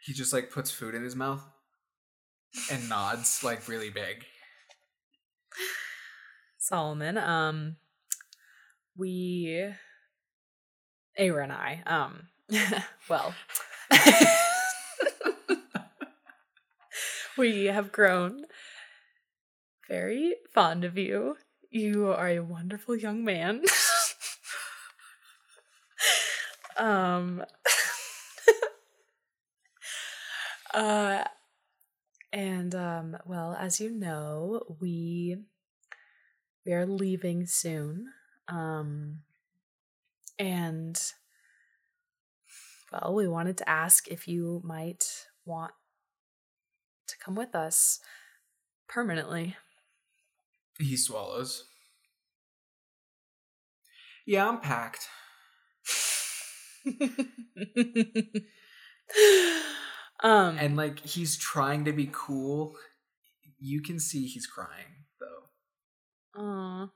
he 0.00 0.12
just 0.12 0.32
like 0.32 0.50
puts 0.50 0.70
food 0.70 0.94
in 0.94 1.02
his 1.02 1.16
mouth 1.16 1.44
and 2.70 2.88
nods 2.88 3.42
like 3.42 3.68
really 3.68 3.90
big. 3.90 4.24
Solomon, 6.58 7.18
um, 7.18 7.76
we, 8.96 9.68
Ava 11.16 11.38
and 11.38 11.52
I, 11.52 11.82
um, 11.86 12.28
well, 13.08 13.34
we 17.36 17.66
have 17.66 17.92
grown 17.92 18.44
very 19.88 20.36
fond 20.52 20.84
of 20.84 20.96
you. 20.98 21.36
You 21.70 22.12
are 22.12 22.28
a 22.28 22.40
wonderful 22.40 22.94
young 22.96 23.24
man. 23.24 23.62
um, 26.76 27.44
uh, 30.74 31.24
and 32.32 32.74
um, 32.74 33.16
well, 33.26 33.54
as 33.58 33.80
you 33.80 33.90
know, 33.90 34.62
we 34.80 35.36
we 36.64 36.72
are 36.72 36.86
leaving 36.86 37.46
soon. 37.46 38.12
Um, 38.48 39.22
and 40.38 41.00
well, 42.92 43.14
we 43.14 43.28
wanted 43.28 43.56
to 43.58 43.68
ask 43.68 44.08
if 44.08 44.26
you 44.26 44.60
might 44.64 45.26
want 45.44 45.72
to 47.08 47.18
come 47.18 47.34
with 47.34 47.54
us 47.54 48.00
permanently. 48.88 49.56
He 50.78 50.96
swallows. 50.96 51.64
Yeah, 54.26 54.48
I'm 54.48 54.60
packed. 54.60 55.08
um 60.22 60.56
And 60.58 60.76
like 60.76 61.00
he's 61.00 61.36
trying 61.36 61.84
to 61.86 61.92
be 61.92 62.08
cool. 62.12 62.74
You 63.58 63.82
can 63.82 63.98
see 63.98 64.26
he's 64.26 64.46
crying 64.46 65.04
though. 65.20 66.40
aw, 66.40 66.88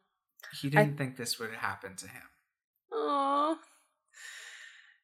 He 0.60 0.68
didn't 0.70 0.96
think 0.96 1.16
this 1.16 1.38
would 1.38 1.52
happen 1.54 1.96
to 1.96 2.06
him. 2.06 2.22
aw. 2.92 3.56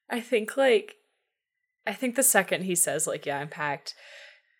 I 0.09 0.21
think 0.21 0.55
like 0.57 0.95
I 1.85 1.93
think 1.93 2.15
the 2.15 2.23
second 2.23 2.63
he 2.63 2.75
says 2.75 3.07
like 3.07 3.25
yeah, 3.25 3.39
I'm 3.39 3.49
packed, 3.49 3.95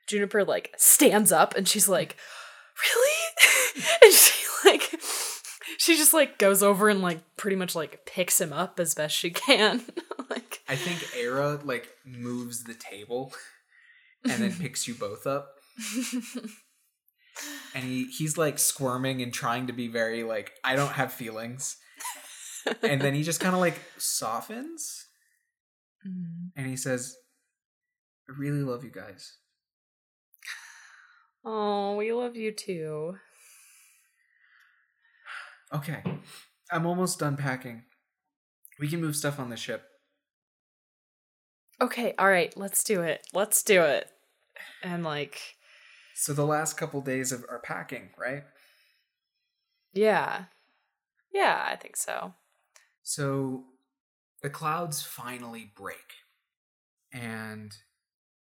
Juniper 0.07 0.43
like 0.43 0.73
stands 0.77 1.31
up 1.31 1.55
and 1.55 1.67
she's 1.67 1.87
like, 1.87 2.17
"Really?" 2.83 3.18
and 4.03 4.13
she 4.13 4.45
like 4.65 4.81
she 5.77 5.95
just 5.95 6.13
like 6.13 6.37
goes 6.37 6.61
over 6.63 6.89
and 6.89 7.01
like 7.01 7.19
pretty 7.37 7.55
much 7.55 7.75
like 7.75 8.05
picks 8.05 8.39
him 8.41 8.51
up 8.53 8.79
as 8.79 8.93
best 8.95 9.15
she 9.15 9.29
can. 9.29 9.81
like 10.29 10.61
I 10.67 10.75
think 10.75 10.99
Aira 11.13 11.63
like 11.65 11.89
moves 12.05 12.63
the 12.63 12.73
table 12.73 13.33
and 14.23 14.41
then 14.43 14.53
picks 14.59 14.87
you 14.87 14.93
both 14.95 15.25
up. 15.27 15.49
And 17.73 17.83
he, 17.85 18.05
he's 18.05 18.37
like 18.37 18.59
squirming 18.59 19.21
and 19.21 19.33
trying 19.33 19.67
to 19.67 19.73
be 19.73 19.87
very 19.87 20.23
like, 20.23 20.51
I 20.63 20.75
don't 20.75 20.91
have 20.91 21.13
feelings. 21.13 21.77
And 22.83 23.01
then 23.01 23.13
he 23.13 23.23
just 23.23 23.39
kind 23.39 23.53
of 23.55 23.61
like 23.61 23.79
softens 23.97 25.05
Mhm. 26.07 26.51
and 26.55 26.65
he 26.67 26.75
says, 26.77 27.15
I 28.29 28.33
really 28.37 28.61
love 28.63 28.83
you 28.85 28.89
guys. 28.91 29.37
Oh, 31.43 31.95
we 31.95 32.11
love 32.13 32.35
you 32.35 32.51
too. 32.51 33.15
Okay, 35.73 36.03
I'm 36.71 36.85
almost 36.85 37.19
done 37.19 37.37
packing. 37.37 37.83
We 38.79 38.87
can 38.89 39.01
move 39.01 39.15
stuff 39.15 39.39
on 39.39 39.49
the 39.49 39.57
ship. 39.57 39.85
Okay, 41.81 42.13
all 42.19 42.29
right, 42.29 42.55
let's 42.57 42.83
do 42.83 43.01
it. 43.01 43.25
Let's 43.33 43.63
do 43.63 43.81
it. 43.83 44.09
And 44.83 45.03
like, 45.03 45.55
So 46.13 46.33
the 46.33 46.45
last 46.45 46.77
couple 46.77 47.01
days 47.01 47.31
of 47.31 47.45
our 47.49 47.59
packing, 47.59 48.11
right? 48.17 48.43
yeah. 49.93 50.45
Yeah, 51.33 51.65
I 51.69 51.75
think 51.75 51.95
so. 51.97 52.33
So 53.03 53.65
the 54.41 54.49
clouds 54.49 55.01
finally 55.01 55.71
break 55.75 56.13
and 57.11 57.75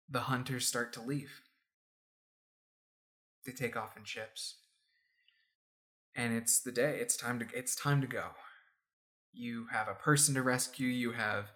the 0.09 0.21
hunters 0.23 0.69
start 0.69 0.93
to 0.95 1.03
leave. 1.03 1.43
They 3.45 3.53
take 3.53 3.77
off 3.77 3.97
in 3.97 4.05
ships. 4.05 4.62
And 6.15 6.35
it's 6.35 6.61
the 6.61 6.73
day. 6.73 6.99
It's 7.01 7.17
time 7.17 7.39
to 7.39 7.47
it's 7.55 7.75
time 7.75 8.01
to 8.01 8.07
go. 8.07 8.31
You 9.33 9.67
have 9.73 9.89
a 9.89 9.95
person 9.95 10.35
to 10.35 10.43
rescue, 10.43 10.89
you 10.89 11.13
have 11.13 11.51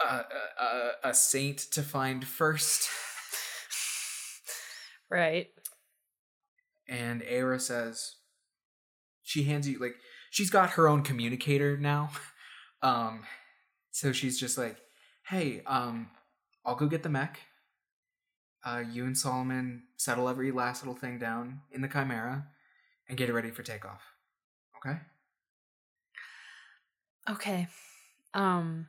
a, 0.00 0.24
a, 0.58 0.90
a, 1.04 1.14
saint 1.14 1.58
to 1.72 1.82
find 1.82 2.26
first. 2.26 2.88
Right. 5.10 5.48
And 6.88 7.20
Aira 7.22 7.60
says 7.60 8.14
she 9.22 9.42
hands 9.42 9.68
you 9.68 9.78
like 9.80 9.96
she's 10.30 10.50
got 10.50 10.70
her 10.70 10.88
own 10.88 11.02
communicator 11.02 11.76
now. 11.76 12.10
Um 12.82 13.24
so 13.90 14.10
she's 14.10 14.40
just 14.40 14.56
like, 14.56 14.78
"Hey, 15.26 15.60
um 15.66 16.08
I'll 16.64 16.76
go 16.76 16.86
get 16.86 17.02
the 17.02 17.10
mech. 17.10 17.40
Uh 18.64 18.82
you 18.90 19.04
and 19.04 19.18
Solomon 19.18 19.82
settle 19.98 20.30
every 20.30 20.50
last 20.50 20.82
little 20.82 20.94
thing 20.94 21.18
down 21.18 21.60
in 21.70 21.82
the 21.82 21.88
Chimera 21.88 22.46
and 23.10 23.18
get 23.18 23.28
it 23.28 23.34
ready 23.34 23.50
for 23.50 23.62
takeoff." 23.62 24.00
Okay? 24.78 24.98
Okay. 27.28 27.68
Um 28.32 28.88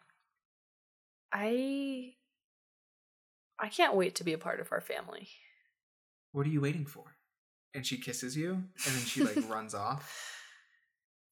I 1.34 2.14
I 3.60 3.70
can't 3.70 3.96
wait 3.96 4.16
to 4.16 4.24
be 4.24 4.34
a 4.34 4.38
part 4.38 4.60
of 4.60 4.72
our 4.72 4.82
family. 4.82 5.28
What 6.32 6.46
are 6.46 6.50
you 6.50 6.62
waiting 6.62 6.86
for? 6.86 7.04
And 7.74 7.86
she 7.86 7.98
kisses 7.98 8.36
you 8.36 8.54
and 8.54 8.96
then 8.96 9.06
she 9.06 9.24
like 9.24 9.50
runs 9.50 9.74
off. 9.74 10.38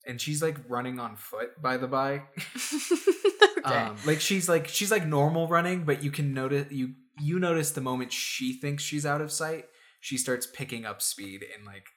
And 0.05 0.19
she's 0.19 0.41
like 0.41 0.57
running 0.67 0.99
on 0.99 1.15
foot 1.15 1.61
by 1.61 1.77
the 1.77 1.87
by. 1.87 2.23
okay. 3.57 3.77
Um, 3.77 3.97
like 4.05 4.21
she's 4.21 4.47
like 4.47 4.67
she's 4.67 4.91
like 4.91 5.05
normal 5.05 5.47
running, 5.47 5.83
but 5.83 6.03
you 6.03 6.11
can 6.11 6.33
notice 6.33 6.71
you 6.71 6.93
you 7.19 7.39
notice 7.39 7.71
the 7.71 7.81
moment 7.81 8.13
she 8.13 8.53
thinks 8.53 8.81
she's 8.83 9.05
out 9.05 9.21
of 9.21 9.31
sight, 9.31 9.65
she 9.99 10.17
starts 10.17 10.47
picking 10.47 10.85
up 10.85 11.01
speed 11.01 11.43
in 11.43 11.65
like 11.65 11.87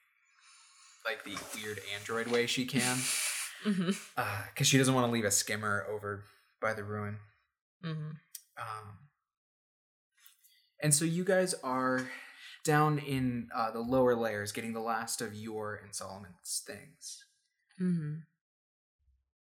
like 1.05 1.23
the 1.23 1.37
weird 1.55 1.79
android 1.97 2.27
way 2.27 2.45
she 2.47 2.65
can, 2.65 2.97
because 3.63 4.67
she 4.67 4.77
doesn't 4.77 4.93
want 4.93 5.07
to 5.07 5.11
leave 5.11 5.25
a 5.25 5.31
skimmer 5.31 5.85
over 5.89 6.23
by 6.61 6.73
the 6.73 6.83
ruin. 6.83 7.17
hmm 7.83 8.11
Um, 8.57 8.97
and 10.81 10.93
so 10.93 11.05
you 11.05 11.23
guys 11.23 11.53
are 11.63 12.07
down 12.63 12.99
in 12.99 13.49
uh, 13.55 13.71
the 13.71 13.79
lower 13.79 14.15
layers, 14.15 14.51
getting 14.51 14.73
the 14.73 14.79
last 14.79 15.21
of 15.21 15.33
your 15.33 15.75
and 15.75 15.93
Solomon's 15.93 16.63
things. 16.65 17.25
hmm 17.77 18.15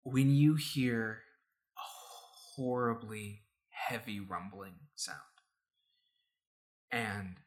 when 0.09 0.31
you 0.31 0.55
hear 0.55 1.23
a 1.77 1.81
horribly 2.55 3.43
heavy 3.71 4.21
rumbling 4.21 4.75
sound 4.95 5.19
and 6.93 7.39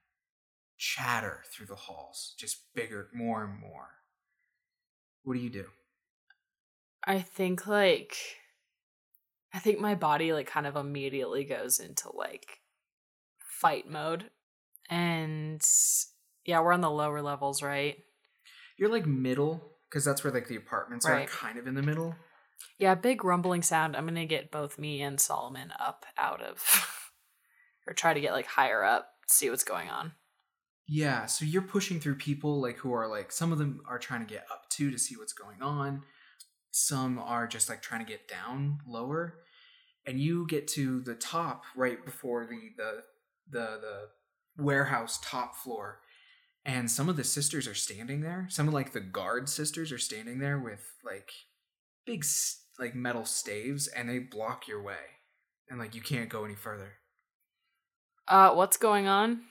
chatter 0.78 1.42
through 1.52 1.68
the 1.68 1.76
halls, 1.76 2.34
just 2.38 2.74
bigger, 2.76 3.08
more 3.14 3.46
and 3.46 3.58
more, 3.60 3.88
what 5.24 5.34
do 5.36 5.40
you 5.40 5.50
do? 5.50 5.66
I 7.06 7.20
think 7.20 7.68
like 7.68 8.16
I 9.54 9.60
think 9.60 9.80
my 9.80 9.96
body 9.96 10.34
like 10.34 10.48
kind 10.48 10.68
of 10.68 10.76
immediately 10.76 11.44
goes 11.44 11.80
into 11.80 12.10
like 12.14 12.60
fight 13.60 13.90
mode. 13.90 14.30
And 14.90 15.62
yeah, 16.46 16.62
we're 16.62 16.74
on 16.74 16.82
the 16.82 16.90
lower 16.90 17.22
levels, 17.22 17.62
right? 17.62 17.98
You're 18.78 18.92
like 18.92 19.06
middle, 19.06 19.74
because 19.90 20.06
that's 20.06 20.24
where 20.24 20.34
like 20.34 20.48
the 20.48 20.56
apartments 20.56 21.06
are, 21.06 21.26
kind 21.26 21.58
of 21.60 21.68
in 21.68 21.76
the 21.76 21.82
middle. 21.82 22.16
Yeah, 22.78 22.96
big 22.96 23.24
rumbling 23.24 23.62
sound. 23.62 23.96
I'm 23.96 24.06
gonna 24.06 24.26
get 24.26 24.52
both 24.52 24.80
me 24.80 25.02
and 25.02 25.20
Solomon 25.20 25.74
up 25.80 26.06
out 26.18 26.42
of 26.42 27.12
or 27.88 27.94
try 27.94 28.14
to 28.14 28.22
get 28.22 28.34
like 28.34 28.48
higher 28.48 28.84
up, 28.84 29.10
see 29.28 29.50
what's 29.50 29.64
going 29.64 29.90
on. 29.90 30.14
Yeah, 30.92 31.28
so 31.28 31.46
you're 31.46 31.62
pushing 31.62 32.00
through 32.00 32.16
people 32.16 32.60
like 32.60 32.78
who 32.78 32.92
are 32.94 33.08
like 33.08 33.32
some 33.32 33.52
of 33.52 33.60
them 33.60 33.82
are 33.88 34.00
trying 34.00 34.26
to 34.26 34.34
get 34.34 34.46
up 34.52 34.68
to 34.72 34.90
to 34.90 34.98
see 34.98 35.16
what's 35.16 35.34
going 35.34 35.62
on. 35.62 36.02
Some 36.72 37.20
are 37.20 37.46
just 37.46 37.70
like 37.70 37.84
trying 37.84 38.04
to 38.04 38.12
get 38.12 38.28
down 38.28 38.80
lower. 38.88 39.36
And 40.08 40.20
you 40.20 40.48
get 40.48 40.68
to 40.70 41.00
the 41.02 41.14
top 41.14 41.66
right 41.76 42.04
before 42.04 42.48
the 42.48 42.72
the 42.76 43.04
the 43.52 43.80
the 43.80 44.64
warehouse 44.64 45.20
top 45.24 45.56
floor. 45.56 46.00
And 46.66 46.90
some 46.90 47.08
of 47.08 47.18
the 47.18 47.24
sisters 47.24 47.68
are 47.68 47.76
standing 47.76 48.22
there. 48.22 48.48
Some 48.50 48.68
of 48.68 48.74
like 48.74 48.92
the 48.92 49.00
guard 49.00 49.48
sisters 49.48 49.92
are 49.92 50.00
standing 50.00 50.40
there 50.40 50.58
with 50.58 50.94
like 51.06 51.30
big 52.08 52.26
like 52.80 52.96
metal 52.96 53.26
staves 53.26 53.86
and 53.88 54.10
they 54.10 54.18
block 54.18 54.68
your 54.68 54.82
way. 54.82 55.20
And 55.70 55.78
like 55.78 55.94
you 55.94 56.02
can't 56.02 56.30
go 56.30 56.46
any 56.46 56.56
further. 56.56 56.94
Uh 58.28 58.56
what's 58.56 58.78
going 58.78 59.08
on? 59.08 59.42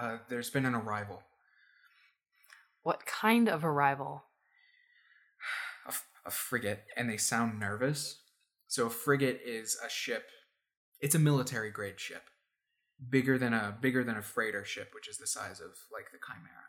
Uh 0.00 0.18
there's 0.28 0.50
been 0.50 0.66
an 0.66 0.74
arrival. 0.74 1.22
What 2.82 3.06
kind 3.06 3.48
of 3.48 3.64
arrival? 3.64 4.24
a, 5.86 5.88
f- 5.88 6.06
a 6.24 6.30
frigate 6.30 6.84
and 6.96 7.10
they 7.10 7.16
sound 7.16 7.58
nervous. 7.58 8.20
So 8.68 8.86
a 8.86 8.90
frigate 8.90 9.40
is 9.44 9.76
a 9.84 9.88
ship. 9.90 10.30
It's 11.00 11.14
a 11.16 11.18
military 11.18 11.70
grade 11.70 11.98
ship, 11.98 12.22
bigger 13.10 13.36
than 13.38 13.52
a 13.52 13.76
bigger 13.80 14.04
than 14.04 14.16
a 14.16 14.22
freighter 14.22 14.64
ship, 14.64 14.90
which 14.94 15.08
is 15.08 15.18
the 15.18 15.26
size 15.26 15.60
of 15.60 15.70
like 15.92 16.10
the 16.12 16.18
Chimera. 16.24 16.66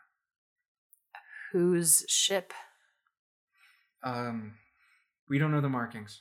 Whose 1.52 2.04
ship? 2.08 2.52
Um, 4.02 4.54
we 5.28 5.38
don't 5.38 5.52
know 5.52 5.60
the 5.60 5.68
markings. 5.68 6.20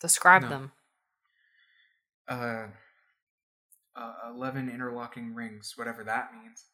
Describe 0.00 0.42
No. 0.42 0.48
them. 0.48 0.72
Uh, 2.28 2.66
uh, 3.96 4.14
eleven 4.34 4.68
interlocking 4.68 5.34
rings, 5.34 5.72
whatever 5.76 6.04
that 6.04 6.30
means. 6.34 6.64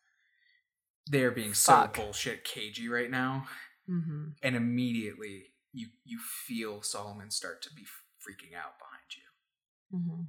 They're 1.06 1.30
being 1.30 1.52
Fuck. 1.54 1.96
so 1.96 2.02
bullshit 2.02 2.44
cagey 2.44 2.88
right 2.88 3.10
now, 3.10 3.46
Mm-hmm. 3.90 4.24
and 4.42 4.54
immediately 4.56 5.44
you 5.72 5.88
you 6.04 6.18
feel 6.46 6.82
Solomon 6.82 7.30
start 7.30 7.62
to 7.62 7.70
be 7.74 7.82
freaking 7.82 8.54
out 8.54 8.74
behind 8.78 9.16
you. 9.16 9.98
Mm-hmm. 9.98 10.22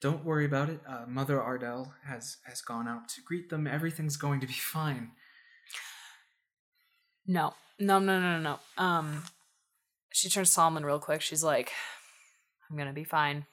Don't 0.00 0.24
worry 0.24 0.44
about 0.44 0.68
it. 0.68 0.80
Uh, 0.86 1.04
Mother 1.08 1.40
Ardell 1.42 1.94
has 2.04 2.36
has 2.44 2.60
gone 2.60 2.86
out 2.86 3.08
to 3.10 3.22
greet 3.22 3.48
them. 3.48 3.66
Everything's 3.66 4.16
going 4.16 4.40
to 4.40 4.46
be 4.46 4.52
fine. 4.52 5.12
No, 7.26 7.54
no, 7.80 7.98
no, 7.98 8.20
no, 8.20 8.38
no, 8.38 8.58
no. 8.78 8.82
Um, 8.82 9.24
she 10.12 10.28
turns 10.28 10.48
to 10.50 10.54
Solomon 10.54 10.84
real 10.84 10.98
quick. 11.00 11.22
She's 11.22 11.42
like, 11.42 11.72
"I'm 12.70 12.76
gonna 12.76 12.92
be 12.92 13.04
fine. 13.04 13.46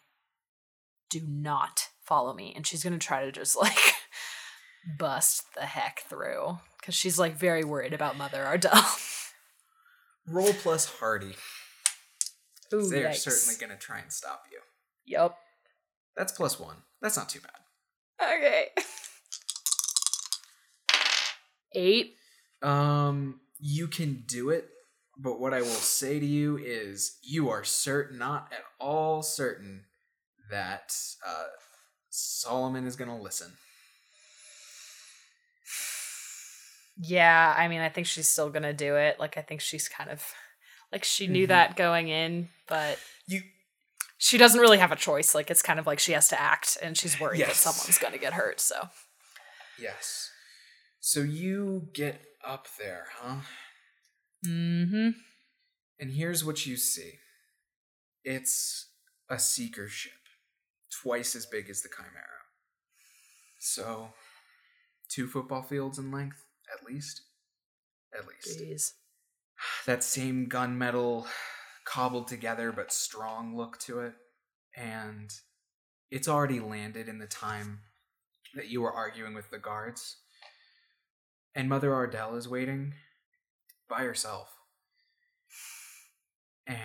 Do 1.10 1.22
not 1.28 1.90
follow 2.06 2.34
me." 2.34 2.54
And 2.56 2.66
she's 2.66 2.84
gonna 2.84 2.98
try 3.00 3.26
to 3.26 3.32
just 3.32 3.56
like 3.62 3.94
bust 4.98 5.44
the 5.56 5.62
heck 5.66 6.02
through 6.10 6.60
because 6.80 6.96
she's 6.96 7.18
like 7.18 7.36
very 7.36 7.64
worried 7.64 7.94
about 7.94 8.18
Mother 8.18 8.44
Ardell. 8.44 8.72
Roll 10.28 10.54
plus 10.54 10.86
Hardy. 10.86 11.36
Ooh, 12.74 12.88
They're 12.90 13.10
yikes. 13.10 13.18
certainly 13.18 13.60
going 13.60 13.78
to 13.78 13.86
try 13.86 14.00
and 14.00 14.12
stop 14.12 14.46
you. 14.52 14.60
Yep. 15.06 15.36
That's 16.16 16.32
plus 16.32 16.60
one. 16.60 16.78
That's 17.02 17.18
not 17.18 17.30
too 17.30 17.40
bad. 17.42 18.32
Okay. 18.38 18.68
Eight. 21.76 22.16
Um, 22.62 23.42
you 23.60 23.88
can 23.88 24.24
do 24.26 24.50
it, 24.50 24.70
but 25.18 25.40
what 25.40 25.54
I 25.54 25.62
will 25.62 25.68
say 25.70 26.20
to 26.20 26.26
you 26.26 26.58
is, 26.58 27.18
you 27.24 27.50
are 27.50 27.64
certain, 27.64 28.18
not 28.18 28.52
at 28.52 28.64
all 28.80 29.22
certain, 29.24 29.86
that 30.50 30.96
uh, 31.26 31.46
Solomon 32.10 32.86
is 32.86 32.96
going 32.96 33.10
to 33.10 33.16
listen. 33.22 33.52
Yeah, 36.98 37.56
I 37.58 37.68
mean, 37.68 37.82
I 37.82 37.90
think 37.90 38.06
she's 38.08 38.28
still 38.28 38.50
gonna 38.52 38.74
do 38.74 38.96
it. 38.98 39.20
Like, 39.20 39.36
I 39.38 39.42
think 39.42 39.62
she's 39.62 39.90
kind 39.90 40.10
of 40.12 40.24
like 40.92 41.04
she 41.04 41.26
knew 41.26 41.46
Mhm. 41.46 41.50
that 41.50 41.76
going 41.76 42.08
in, 42.10 42.50
but 42.68 43.00
You 43.26 43.42
she 44.20 44.38
doesn't 44.38 44.62
really 44.62 44.78
have 44.78 44.92
a 44.92 44.96
choice. 44.96 45.34
Like, 45.34 45.50
it's 45.50 45.62
kind 45.64 45.80
of 45.80 45.88
like 45.88 46.00
she 46.00 46.12
has 46.14 46.30
to 46.30 46.40
act, 46.40 46.78
and 46.82 46.98
she's 46.98 47.20
worried 47.20 47.42
that 47.42 47.56
someone's 47.56 47.98
gonna 47.98 48.20
get 48.20 48.34
hurt. 48.34 48.60
So, 48.62 48.90
yes. 49.80 50.30
So 51.00 51.22
you 51.22 51.90
get 51.94 52.22
up 52.44 52.68
there, 52.78 53.08
huh? 53.16 53.38
Mm-hmm. 54.46 55.10
And 56.00 56.12
here's 56.12 56.44
what 56.44 56.66
you 56.66 56.76
see. 56.78 57.14
It's 58.24 58.90
a 59.30 59.40
seeker 59.40 59.88
ship, 59.88 60.14
twice 61.02 61.36
as 61.36 61.46
big 61.46 61.70
as 61.70 61.82
the 61.82 61.90
Chimera. 61.90 62.44
So, 63.60 64.10
two 65.10 65.28
football 65.28 65.62
fields 65.62 65.98
in 65.98 66.12
length, 66.12 66.46
at 66.72 66.86
least. 66.86 67.22
At 68.18 68.28
least. 68.28 68.60
Jeez. 68.60 68.92
that 69.86 70.04
same 70.04 70.48
gunmetal 70.48 71.26
cobbled 71.86 72.28
together 72.28 72.72
but 72.72 72.92
strong 72.92 73.56
look 73.58 73.78
to 73.78 74.00
it 74.00 74.14
and 74.76 75.34
it's 76.12 76.28
already 76.28 76.60
landed 76.60 77.10
in 77.10 77.20
the 77.20 77.28
time 77.28 77.80
that 78.56 78.70
you 78.70 78.82
were 78.82 78.92
arguing 78.92 79.34
with 79.34 79.50
the 79.50 79.58
guards 79.58 80.18
and 81.56 81.68
mother 81.68 81.94
ardell 81.94 82.36
is 82.36 82.48
waiting 82.48 82.94
by 83.96 84.04
herself 84.04 84.50
and 86.68 86.78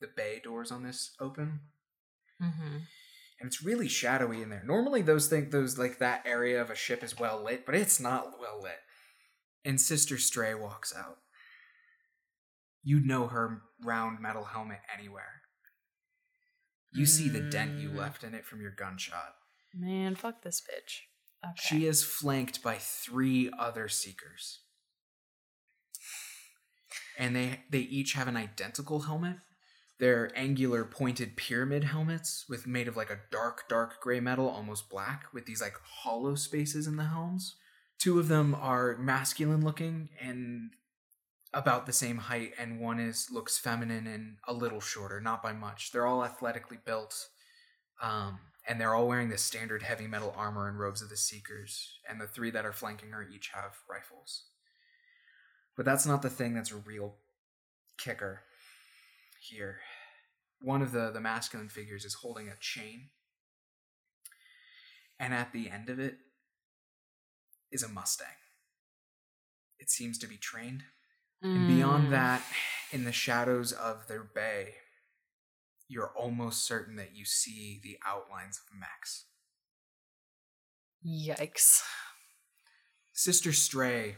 the 0.00 0.08
bay 0.16 0.40
doors 0.42 0.70
on 0.70 0.82
this 0.82 1.12
open 1.20 1.60
Mm-hmm. 2.42 2.76
and 3.40 3.46
it's 3.46 3.62
really 3.62 3.86
shadowy 3.88 4.42
in 4.42 4.50
there 4.50 4.64
normally 4.66 5.02
those 5.02 5.28
think 5.28 5.52
those 5.52 5.78
like 5.78 5.98
that 6.00 6.22
area 6.26 6.60
of 6.60 6.68
a 6.68 6.74
ship 6.74 7.02
is 7.04 7.16
well 7.18 7.40
lit 7.42 7.64
but 7.64 7.76
it's 7.76 8.00
not 8.00 8.40
well 8.40 8.60
lit 8.60 8.80
and 9.64 9.80
sister 9.80 10.18
stray 10.18 10.52
walks 10.52 10.92
out 10.96 11.18
you'd 12.82 13.06
know 13.06 13.28
her 13.28 13.62
round 13.84 14.18
metal 14.20 14.42
helmet 14.44 14.80
anywhere 14.98 15.42
you 16.92 17.06
see 17.06 17.28
the 17.28 17.40
dent 17.40 17.78
you 17.78 17.88
Mm. 17.90 17.96
left 17.96 18.24
in 18.24 18.34
it 18.34 18.44
from 18.44 18.60
your 18.60 18.72
gunshot 18.72 19.34
Man, 19.72 20.14
fuck 20.16 20.42
this 20.42 20.60
bitch. 20.60 21.02
Okay. 21.44 21.54
she 21.56 21.86
is 21.86 22.02
flanked 22.04 22.62
by 22.64 22.76
three 22.80 23.50
other 23.58 23.88
seekers 23.88 24.58
and 27.18 27.34
they 27.34 27.60
they 27.70 27.80
each 27.80 28.14
have 28.14 28.28
an 28.28 28.36
identical 28.36 29.00
helmet. 29.00 29.36
They're 29.98 30.32
angular 30.34 30.84
pointed 30.84 31.36
pyramid 31.36 31.84
helmets 31.84 32.46
with 32.48 32.66
made 32.66 32.88
of 32.88 32.96
like 32.96 33.10
a 33.10 33.20
dark 33.30 33.68
dark 33.68 34.00
gray 34.00 34.20
metal 34.20 34.48
almost 34.48 34.90
black 34.90 35.26
with 35.32 35.46
these 35.46 35.60
like 35.60 35.76
hollow 35.82 36.34
spaces 36.34 36.86
in 36.86 36.96
the 36.96 37.04
helms. 37.04 37.56
Two 37.98 38.18
of 38.18 38.28
them 38.28 38.54
are 38.54 38.96
masculine 38.96 39.64
looking 39.64 40.08
and 40.20 40.70
about 41.52 41.86
the 41.86 41.92
same 41.92 42.18
height 42.18 42.52
and 42.58 42.80
one 42.80 42.98
is 42.98 43.28
looks 43.30 43.56
feminine 43.56 44.08
and 44.08 44.38
a 44.48 44.52
little 44.52 44.80
shorter 44.80 45.20
not 45.20 45.42
by 45.42 45.52
much. 45.52 45.92
They're 45.92 46.06
all 46.06 46.24
athletically 46.24 46.78
built 46.84 47.28
um, 48.02 48.40
and 48.66 48.80
they're 48.80 48.94
all 48.94 49.06
wearing 49.06 49.28
the 49.28 49.38
standard 49.38 49.84
heavy 49.84 50.08
metal 50.08 50.34
armor 50.36 50.68
and 50.68 50.78
robes 50.78 51.02
of 51.02 51.08
the 51.08 51.16
seekers 51.16 51.98
and 52.08 52.20
the 52.20 52.26
three 52.26 52.50
that 52.50 52.66
are 52.66 52.72
flanking 52.72 53.10
her 53.10 53.22
each 53.22 53.50
have 53.54 53.76
rifles 53.88 54.46
but 55.76 55.84
that's 55.84 56.06
not 56.06 56.22
the 56.22 56.30
thing 56.30 56.54
that's 56.54 56.72
a 56.72 56.76
real 56.76 57.14
kicker 57.98 58.40
here 59.40 59.78
one 60.60 60.82
of 60.82 60.92
the 60.92 61.10
the 61.10 61.20
masculine 61.20 61.68
figures 61.68 62.04
is 62.04 62.14
holding 62.14 62.48
a 62.48 62.56
chain 62.60 63.08
and 65.20 65.32
at 65.34 65.52
the 65.52 65.70
end 65.70 65.88
of 65.88 65.98
it 65.98 66.16
is 67.70 67.82
a 67.82 67.88
mustang 67.88 68.26
it 69.78 69.90
seems 69.90 70.18
to 70.18 70.26
be 70.26 70.36
trained 70.36 70.82
and 71.42 71.66
beyond 71.66 72.06
Mm. 72.06 72.10
that, 72.12 72.42
in 72.90 73.04
the 73.04 73.12
shadows 73.12 73.70
of 73.72 74.06
their 74.06 74.22
bay, 74.22 74.76
you're 75.88 76.10
almost 76.16 76.64
certain 76.64 76.96
that 76.96 77.14
you 77.14 77.26
see 77.26 77.78
the 77.82 77.98
outlines 78.06 78.58
of 78.58 78.78
mechs. 78.78 79.26
Yikes. 81.06 81.82
Sister 83.12 83.52
Stray 83.52 84.16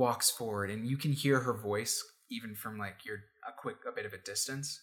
walks 0.00 0.30
forward, 0.30 0.70
and 0.70 0.88
you 0.88 0.96
can 0.96 1.12
hear 1.12 1.40
her 1.40 1.52
voice 1.52 2.02
even 2.30 2.54
from 2.54 2.78
like 2.78 3.04
your 3.04 3.18
a 3.46 3.52
quick 3.56 3.76
a 3.86 3.92
bit 3.92 4.06
of 4.06 4.14
a 4.14 4.18
distance. 4.18 4.80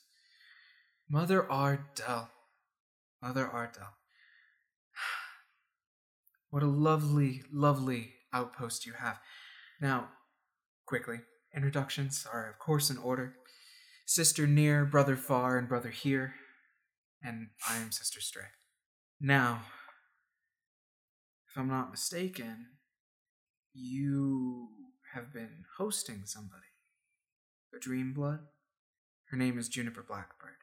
Mother 1.10 1.52
Ardell, 1.52 2.30
Mother 3.22 3.48
Ardell, 3.48 3.96
what 6.52 6.62
a 6.62 6.68
lovely, 6.68 7.42
lovely 7.52 8.14
outpost 8.32 8.86
you 8.86 8.94
have. 8.94 9.18
Now, 9.82 10.10
quickly, 10.86 11.22
introductions 11.56 12.28
are 12.32 12.48
of 12.48 12.60
course 12.60 12.92
in 12.92 12.98
order. 12.98 13.34
Sister 14.06 14.46
near, 14.46 14.86
brother 14.86 15.18
far, 15.18 15.58
and 15.58 15.68
brother 15.68 15.90
here, 15.90 16.36
and 17.24 17.48
I 17.68 17.78
am 17.78 17.92
Sister 17.92 18.22
Stray. 18.22 18.50
Now, 19.20 19.64
if 21.50 21.58
I'm 21.58 21.68
not 21.68 21.92
mistaken, 21.92 22.68
you 23.74 24.77
have 25.18 25.34
been 25.34 25.66
hosting 25.78 26.22
somebody. 26.26 26.62
A 27.76 27.80
dream 27.80 28.14
blood? 28.14 28.40
Her 29.32 29.38
name 29.38 29.58
is 29.58 29.68
Juniper 29.68 30.06
Blackbird. 30.08 30.58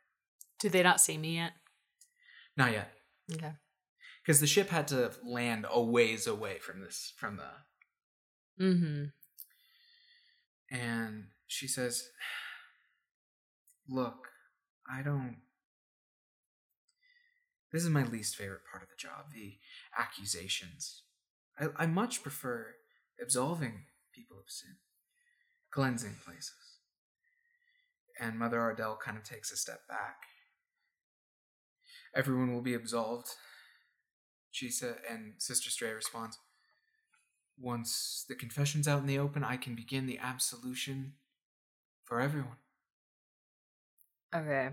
Do 0.61 0.69
they 0.69 0.83
not 0.83 1.01
see 1.01 1.19
me 1.19 1.37
yet? 1.37 1.53
Not 2.57 2.73
yet. 2.73 2.93
Okay. 3.33 3.53
Because 4.23 4.41
the 4.41 4.47
ship 4.47 4.71
had 4.71 4.89
to 4.89 5.11
land 5.27 5.67
a 5.69 5.83
ways 5.83 6.27
away 6.27 6.59
from 6.59 6.81
this 6.81 7.13
from 7.17 7.37
the 7.37 7.51
Mm-hmm. 8.61 9.07
and 10.71 11.25
she 11.49 11.67
says, 11.67 12.05
Look, 13.89 14.29
I 14.89 15.03
don't 15.03 15.39
this 17.73 17.83
is 17.83 17.91
my 17.91 18.05
least 18.05 18.37
favorite 18.37 18.61
part 18.71 18.85
of 18.85 18.89
the 18.89 18.95
job, 18.97 19.33
the 19.35 19.55
accusations. 19.99 21.03
I, 21.59 21.67
I 21.77 21.87
much 21.87 22.23
prefer 22.23 22.77
absolving 23.21 23.87
people 24.15 24.37
of 24.39 24.45
sin, 24.51 24.77
cleansing 25.71 26.17
places. 26.25 26.79
And 28.21 28.39
Mother 28.39 28.61
Ardell 28.61 28.97
kind 29.03 29.17
of 29.17 29.25
takes 29.25 29.51
a 29.51 29.57
step 29.57 29.87
back. 29.89 30.17
Everyone 32.15 32.55
will 32.55 32.63
be 32.63 32.75
absolved, 32.75 33.27
she 34.53 34.69
said, 34.71 34.97
and 35.11 35.35
Sister 35.39 35.69
Stray 35.69 35.93
responds, 35.93 36.39
Once 37.59 38.25
the 38.29 38.37
confession's 38.37 38.87
out 38.87 39.01
in 39.01 39.07
the 39.07 39.19
open, 39.19 39.43
I 39.43 39.57
can 39.57 39.75
begin 39.75 40.07
the 40.07 40.19
absolution 40.19 41.15
for 42.05 42.21
everyone. 42.21 42.59
Okay. 44.33 44.71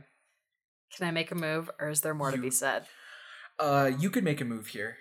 Can 0.95 1.07
I 1.07 1.11
make 1.11 1.31
a 1.31 1.35
move, 1.35 1.69
or 1.79 1.89
is 1.89 2.01
there 2.01 2.13
more 2.13 2.31
to 2.31 2.37
be 2.37 2.51
said? 2.51 2.85
Uh, 3.57 3.91
you 3.97 4.09
could 4.09 4.23
make 4.23 4.41
a 4.41 4.45
move 4.45 4.67
here 4.67 4.97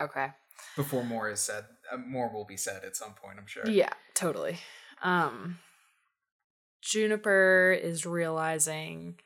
Okay. 0.00 0.28
before 0.76 1.04
more 1.04 1.28
is 1.28 1.40
said. 1.40 1.64
Uh, 1.92 1.96
more 1.98 2.32
will 2.32 2.44
be 2.44 2.56
said 2.56 2.84
at 2.84 2.96
some 2.96 3.14
point, 3.14 3.38
I'm 3.38 3.46
sure. 3.46 3.68
Yeah, 3.68 3.92
totally. 4.14 4.58
Um 5.02 5.58
Juniper 6.80 7.72
is 7.80 8.06
realizing 8.06 9.18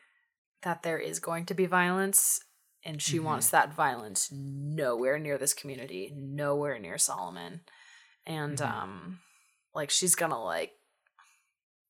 that 0.63 0.83
there 0.83 0.99
is 0.99 1.19
going 1.19 1.47
to 1.47 1.55
be 1.55 1.67
violence 1.67 2.41
and 2.85 3.01
she 3.01 3.19
Mhm. 3.19 3.25
wants 3.25 3.51
that 3.51 3.73
violence 3.73 4.31
nowhere 4.33 5.19
near 5.19 5.39
this 5.39 5.55
community, 5.55 6.11
nowhere 6.15 6.79
near 6.79 6.99
Solomon. 6.99 7.65
And 8.27 8.59
Mhm. 8.59 8.67
um 8.67 9.21
like 9.75 9.91
she's 9.91 10.15
going 10.15 10.31
to 10.33 10.39
like 10.39 10.73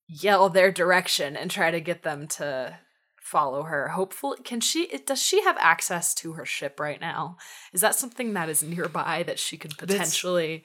yell 0.07 0.49
their 0.49 0.71
direction 0.71 1.35
and 1.35 1.49
try 1.51 1.69
to 1.71 1.81
get 1.81 2.03
them 2.03 2.27
to 2.27 2.79
follow 3.23 3.63
her. 3.63 3.89
Hopefully 3.89 4.37
can 4.43 4.59
she 4.61 4.87
does 5.05 5.21
she 5.21 5.41
have 5.43 5.57
access 5.59 6.13
to 6.15 6.33
her 6.33 6.45
ship 6.45 6.79
right 6.79 6.99
now? 7.01 7.37
Is 7.71 7.81
that 7.81 7.95
something 7.95 8.33
that 8.33 8.49
is 8.49 8.61
nearby 8.61 9.23
that 9.23 9.39
she 9.39 9.57
could 9.57 9.71
That's- 9.71 9.91
potentially 9.97 10.63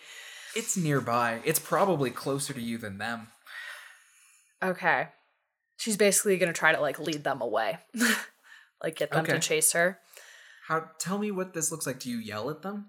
It's 0.56 0.76
nearby. 0.76 1.40
It's 1.44 1.58
probably 1.60 2.10
closer 2.10 2.52
to 2.52 2.60
you 2.60 2.76
than 2.78 2.98
them. 2.98 3.28
Okay. 4.62 5.08
She's 5.76 5.96
basically 5.96 6.36
gonna 6.36 6.52
try 6.52 6.72
to 6.74 6.80
like 6.80 6.98
lead 6.98 7.22
them 7.24 7.40
away. 7.40 7.78
like 8.82 8.96
get 8.96 9.10
them 9.12 9.22
Okay. 9.24 9.34
to 9.34 9.38
chase 9.40 9.72
her. 9.72 9.98
How? 10.66 10.90
Tell 10.98 11.18
me 11.18 11.30
what 11.30 11.54
this 11.54 11.70
looks 11.70 11.86
like. 11.86 12.00
Do 12.00 12.10
you 12.10 12.18
yell 12.18 12.50
at 12.50 12.62
them? 12.62 12.88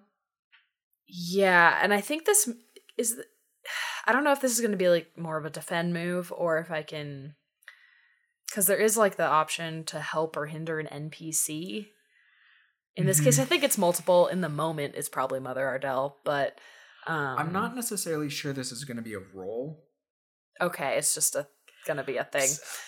Yeah, 1.07 1.77
and 1.81 1.93
I 1.93 2.01
think 2.01 2.25
this 2.25 2.49
is 2.97 3.19
I 4.07 4.11
don't 4.13 4.23
know 4.23 4.31
if 4.31 4.41
this 4.41 4.51
is 4.53 4.61
gonna 4.61 4.77
be 4.77 4.89
like 4.89 5.15
more 5.17 5.37
of 5.37 5.45
a 5.45 5.49
defend 5.51 5.93
move 5.93 6.33
or 6.35 6.57
if 6.57 6.71
I 6.71 6.81
can 6.81 7.35
because 8.49 8.65
there 8.65 8.77
is 8.77 8.97
like 8.97 9.15
the 9.15 9.25
option 9.27 9.83
to 9.85 9.99
help 9.99 10.35
or 10.37 10.47
hinder 10.47 10.79
an 10.79 10.87
NPC. 10.87 11.87
In 12.95 13.05
this 13.05 13.21
case, 13.21 13.37
Mhm. 13.37 13.43
I 13.43 13.45
think 13.45 13.63
it's 13.63 13.77
multiple. 13.77 14.27
In 14.27 14.41
the 14.41 14.49
moment, 14.49 14.95
it's 14.95 15.07
probably 15.09 15.39
Mother 15.39 15.65
Ardell, 15.67 16.17
but 16.25 16.59
um, 17.07 17.37
I'm 17.39 17.53
not 17.53 17.75
necessarily 17.75 18.29
sure 18.29 18.51
this 18.51 18.71
is 18.71 18.83
going 18.83 18.97
to 18.97 19.03
be 19.03 19.13
a 19.13 19.19
roll. 19.33 19.85
okay. 20.59 20.97
It's 20.97 21.13
just 21.13 21.35
a 21.35 21.47
gonna 21.85 22.03
be 22.03 22.17
a 22.17 22.25
thing. 22.25 22.41
S- 22.41 22.81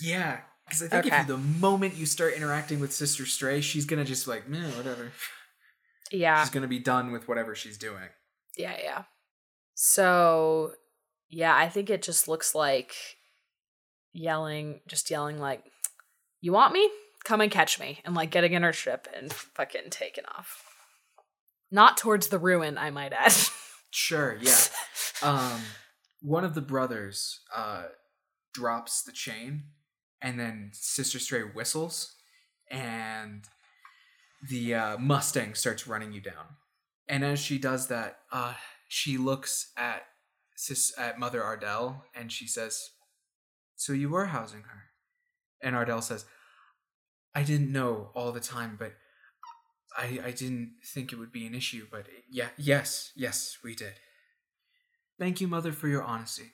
Yeah, 0.00 0.40
because 0.66 0.82
I 0.82 0.88
think 0.88 1.06
Okay. 1.06 1.20
if 1.20 1.26
the 1.26 1.36
moment 1.36 1.94
you 1.94 2.06
start 2.06 2.32
interacting 2.34 2.80
with 2.80 2.92
Sister 2.94 3.26
Stray, 3.26 3.60
she's 3.60 3.84
gonna 3.84 4.04
just 4.06 4.26
like, 4.26 4.48
meh, 4.48 4.70
whatever. 4.70 5.12
Yeah, 6.10 6.42
She's 6.42 6.50
gonna 6.50 6.66
be 6.68 6.78
done 6.78 7.12
with 7.12 7.28
whatever 7.28 7.54
she's 7.54 7.76
doing. 7.76 8.08
Yeah, 8.56 8.76
yeah. 8.82 9.04
So, 9.74 10.74
yeah, 11.28 11.54
I 11.54 11.68
think 11.68 11.90
it 11.90 12.02
just 12.02 12.26
looks 12.28 12.54
like 12.54 12.94
yelling, 14.16 14.80
just 14.88 15.10
yelling 15.10 15.38
like, 15.38 15.62
"You 16.40 16.52
want 16.52 16.72
me? 16.72 16.90
Come 17.24 17.40
and 17.40 17.50
catch 17.50 17.78
me!" 17.78 18.00
and 18.04 18.14
like 18.14 18.30
getting 18.30 18.52
in 18.52 18.62
her 18.62 18.72
ship 18.72 19.06
and 19.14 19.32
fucking 19.32 19.90
taking 19.90 20.24
off. 20.36 20.64
Not 21.70 21.96
towards 21.96 22.28
the 22.28 22.38
ruin, 22.38 22.78
I 22.78 22.90
might 22.90 23.12
add. 23.12 23.34
Sure, 23.92 24.36
yeah. 24.42 24.58
um, 25.22 25.62
one 26.20 26.44
of 26.44 26.54
the 26.54 26.60
brothers 26.60 27.40
uh, 27.54 27.84
drops 28.52 29.02
the 29.02 29.12
chain, 29.12 29.62
and 30.20 30.38
then 30.38 30.70
Sister 30.74 31.18
Stray 31.18 31.40
whistles, 31.40 32.14
and 32.70 33.44
the 34.46 34.74
uh, 34.74 34.98
Mustang 34.98 35.54
starts 35.54 35.86
running 35.86 36.12
you 36.12 36.20
down. 36.20 36.56
And 37.08 37.24
as 37.24 37.38
she 37.38 37.56
does 37.56 37.86
that, 37.86 38.18
uh, 38.30 38.54
she 38.88 39.16
looks 39.16 39.72
at 39.78 40.02
sis 40.56 40.92
at 40.98 41.18
Mother 41.18 41.42
Ardell, 41.42 42.04
and 42.14 42.30
she 42.30 42.46
says, 42.46 42.90
"So 43.76 43.92
you 43.92 44.08
were 44.10 44.26
housing 44.26 44.62
her?" 44.62 44.84
And 45.62 45.76
Ardell 45.76 46.02
says, 46.02 46.24
"I 47.34 47.42
didn't 47.42 47.72
know 47.72 48.10
all 48.14 48.32
the 48.32 48.40
time, 48.40 48.76
but." 48.78 48.92
I, 49.98 50.20
I 50.26 50.30
didn't 50.30 50.72
think 50.84 51.10
it 51.10 51.18
would 51.18 51.32
be 51.32 51.46
an 51.46 51.54
issue, 51.54 51.86
but 51.90 52.06
yeah, 52.30 52.48
yes, 52.58 53.12
yes, 53.16 53.56
we 53.64 53.74
did. 53.74 53.94
Thank 55.18 55.40
you, 55.40 55.48
Mother, 55.48 55.72
for 55.72 55.88
your 55.88 56.02
honesty. 56.02 56.52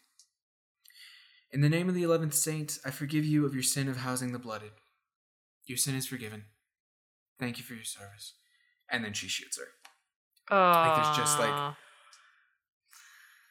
In 1.50 1.60
the 1.60 1.68
name 1.68 1.88
of 1.88 1.96
the 1.96 2.04
eleventh 2.04 2.34
saint, 2.34 2.78
I 2.84 2.92
forgive 2.92 3.24
you 3.24 3.44
of 3.44 3.52
your 3.52 3.64
sin 3.64 3.88
of 3.88 3.96
housing 3.96 4.32
the 4.32 4.38
blooded. 4.38 4.70
Your 5.66 5.76
sin 5.76 5.96
is 5.96 6.06
forgiven. 6.06 6.44
Thank 7.40 7.58
you 7.58 7.64
for 7.64 7.74
your 7.74 7.82
service. 7.82 8.34
And 8.88 9.04
then 9.04 9.12
she 9.12 9.26
shoots 9.26 9.58
her. 9.58 9.68
Oh, 10.50 10.94
there's 10.94 11.16
just, 11.16 11.38
like, 11.40 11.74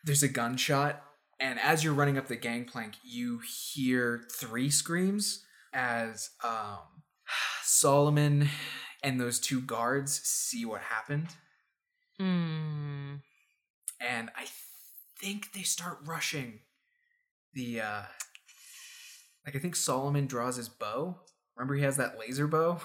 There's 0.05 0.24
a 0.24 0.30
gunshot, 0.30 1.03
and 1.41 1.59
as 1.59 1.83
you're 1.83 1.93
running 1.93 2.17
up 2.17 2.27
the 2.27 2.35
gangplank, 2.35 2.93
you 3.03 3.39
hear 3.73 4.23
three 4.39 4.69
screams 4.69 5.43
as 5.73 6.29
um, 6.43 6.77
Solomon 7.63 8.47
and 9.03 9.19
those 9.19 9.39
two 9.39 9.59
guards 9.61 10.21
see 10.23 10.63
what 10.65 10.81
happened. 10.81 11.27
Hmm. 12.19 13.15
and 13.99 14.29
I 14.37 14.45
think 15.19 15.53
they 15.53 15.63
start 15.63 15.97
rushing 16.05 16.59
the 17.55 17.81
uh 17.81 18.01
like 19.45 19.55
I 19.55 19.59
think 19.59 19.75
Solomon 19.75 20.27
draws 20.27 20.57
his 20.57 20.69
bow. 20.69 21.17
Remember 21.55 21.73
he 21.73 21.81
has 21.81 21.97
that 21.97 22.19
laser 22.19 22.45
bow? 22.47 22.79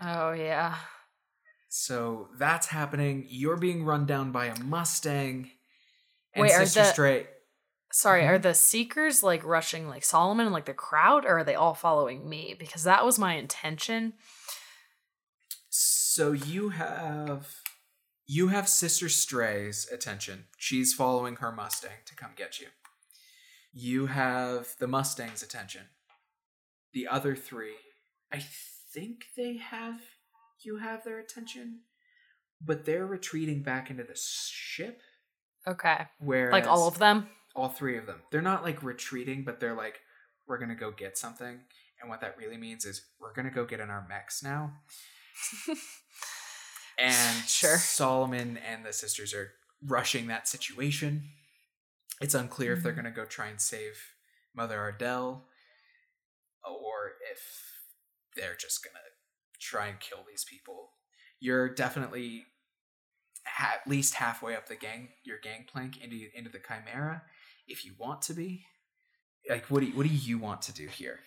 Oh 0.00 0.32
yeah. 0.32 0.76
So 1.68 2.28
that's 2.38 2.68
happening. 2.68 3.26
You're 3.28 3.58
being 3.58 3.84
run 3.84 4.06
down 4.06 4.32
by 4.32 4.46
a 4.46 4.58
Mustang. 4.60 5.50
And 6.34 6.42
Wait, 6.42 6.52
are 6.52 6.60
Sister 6.60 6.80
the- 6.80 6.86
Stray 6.92 7.26
Sorry, 7.92 8.24
are 8.26 8.38
Mhm. 8.38 8.42
the 8.42 8.54
seekers 8.54 9.22
like 9.22 9.42
rushing 9.44 9.88
like 9.88 10.04
Solomon 10.04 10.46
and 10.46 10.52
like 10.52 10.66
the 10.66 10.74
crowd, 10.74 11.24
or 11.24 11.38
are 11.38 11.44
they 11.44 11.54
all 11.56 11.74
following 11.74 12.28
me? 12.28 12.54
Because 12.58 12.84
that 12.84 13.04
was 13.04 13.18
my 13.18 13.34
intention. 13.34 14.14
So 15.68 16.32
you 16.32 16.70
have 16.70 17.56
you 18.26 18.48
have 18.48 18.68
Sister 18.68 19.08
Stray's 19.08 19.88
attention. 19.90 20.46
She's 20.56 20.94
following 20.94 21.36
her 21.36 21.50
Mustang 21.50 21.98
to 22.06 22.14
come 22.14 22.30
get 22.36 22.60
you. 22.60 22.68
You 23.72 24.06
have 24.06 24.76
the 24.78 24.86
Mustang's 24.86 25.42
attention. 25.42 25.88
The 26.92 27.08
other 27.08 27.34
three, 27.34 27.74
I 28.30 28.38
think 28.38 29.26
they 29.36 29.56
have 29.56 30.00
you 30.62 30.76
have 30.78 31.02
their 31.04 31.18
attention, 31.18 31.80
but 32.60 32.84
they're 32.84 33.06
retreating 33.06 33.62
back 33.62 33.90
into 33.90 34.04
the 34.04 34.14
ship. 34.16 35.00
Okay, 35.66 36.06
Where 36.18 36.52
like 36.52 36.66
all 36.66 36.86
of 36.86 36.98
them. 36.98 37.28
All 37.54 37.68
three 37.68 37.96
of 37.98 38.06
them. 38.06 38.22
They're 38.30 38.42
not 38.42 38.62
like 38.62 38.82
retreating, 38.82 39.44
but 39.44 39.60
they're 39.60 39.74
like, 39.76 40.00
we're 40.46 40.58
gonna 40.58 40.74
go 40.74 40.90
get 40.90 41.18
something. 41.18 41.60
And 42.00 42.08
what 42.08 42.20
that 42.22 42.36
really 42.38 42.56
means 42.56 42.84
is 42.84 43.06
we're 43.20 43.32
gonna 43.34 43.50
go 43.50 43.64
get 43.64 43.80
in 43.80 43.90
our 43.90 44.06
mechs 44.08 44.42
now. 44.42 44.72
And 46.98 47.48
Sure. 47.48 47.78
Solomon 47.78 48.58
and 48.58 48.84
the 48.84 48.92
sisters 48.92 49.32
are 49.32 49.52
rushing 49.82 50.26
that 50.26 50.46
situation. 50.46 51.30
It's 52.20 52.34
unclear 52.34 52.74
if 52.74 52.82
they're 52.82 52.92
Mhm. 52.92 52.96
gonna 52.96 53.10
go 53.10 53.24
try 53.24 53.46
and 53.46 53.58
save 53.60 54.14
Mother 54.52 54.78
Ardell 54.78 55.48
or 56.62 57.12
if 57.32 57.80
they're 58.36 58.54
just 58.56 58.84
gonna 58.84 58.98
try 59.58 59.86
and 59.86 59.98
kill 59.98 60.24
these 60.24 60.44
people. 60.44 60.92
You're 61.38 61.70
definitely 61.74 62.46
at 63.58 63.86
least 63.86 64.14
halfway 64.16 64.54
up 64.54 64.66
the 64.66 64.76
gang 64.76 65.14
your 65.22 65.38
gangplank 65.38 65.96
into 66.02 66.30
into 66.36 66.50
the 66.50 66.60
chimera 66.60 67.24
if 67.70 67.84
you 67.84 67.92
want 67.98 68.22
to 68.22 68.34
be 68.34 68.64
like 69.48 69.66
what 69.70 69.80
do 69.80 69.86
you, 69.86 69.96
what 69.96 70.06
do 70.06 70.12
you 70.12 70.38
want 70.38 70.62
to 70.62 70.72
do 70.72 70.86
here 70.86 71.20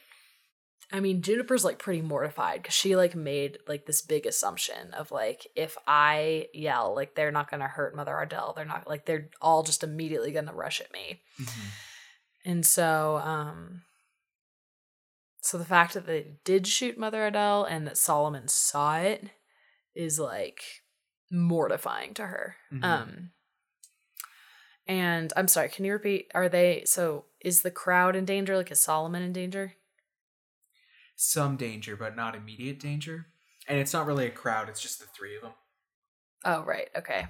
I 0.92 1.00
mean, 1.00 1.24
Juniper's 1.24 1.66
like 1.66 1.80
pretty 1.80 2.04
mortified 2.04 2.62
because 2.62 2.76
she 2.76 2.96
like 2.96 3.16
made 3.16 3.58
like 3.68 3.88
this 3.88 4.04
big 4.04 4.28
assumption 4.28 4.94
of 4.94 5.12
like 5.12 5.48
if 5.56 5.76
I 5.88 6.50
yell, 6.54 6.94
like 6.96 7.16
they're 7.16 7.32
not 7.32 7.50
gonna 7.50 7.68
hurt 7.68 7.96
Mother 7.96 8.14
Ardell. 8.14 8.54
They're 8.56 8.64
not 8.64 8.88
like 8.88 9.06
they're 9.06 9.30
all 9.42 9.64
just 9.64 9.84
immediately 9.84 10.32
gonna 10.32 10.54
rush 10.54 10.82
at 10.82 10.94
me. 10.94 11.22
And 12.46 12.64
so, 12.64 13.18
um, 13.24 13.82
so 15.42 15.58
the 15.58 15.66
fact 15.66 15.96
that 15.96 16.06
they 16.06 16.36
did 16.44 16.68
shoot 16.68 16.98
Mother 16.98 17.24
Ardell 17.24 17.64
and 17.64 17.88
that 17.88 17.98
Solomon 17.98 18.48
saw 18.48 18.98
it 18.98 19.32
is 19.96 20.20
like 20.20 20.62
mortifying 21.32 22.14
to 22.16 22.28
her. 22.28 22.58
Mhm. 22.72 22.84
Um, 22.84 23.32
and 24.88 25.32
I'm 25.36 25.48
sorry, 25.48 25.70
can 25.70 25.86
you 25.86 25.94
repeat? 25.94 26.32
Are 26.36 26.50
they 26.50 26.84
so? 26.86 27.26
Is 27.42 27.62
the 27.62 27.72
crowd 27.72 28.16
in 28.16 28.26
danger? 28.26 28.56
Like, 28.58 28.72
is 28.72 28.82
Solomon 28.82 29.22
in 29.22 29.34
danger? 29.34 29.74
some 31.16 31.56
danger 31.58 31.96
but 31.96 32.16
not 32.16 32.36
immediate 32.36 32.80
danger 32.80 33.28
and 33.68 33.78
it's 33.80 33.94
not 33.94 34.06
really 34.06 34.26
a 34.26 34.32
crowd 34.32 34.68
it's 34.68 34.82
just 34.82 35.00
the 35.00 35.06
three 35.06 35.36
of 35.36 35.42
them 35.42 35.54
Oh, 36.46 36.62
right. 36.64 36.90
Okay. 36.98 37.28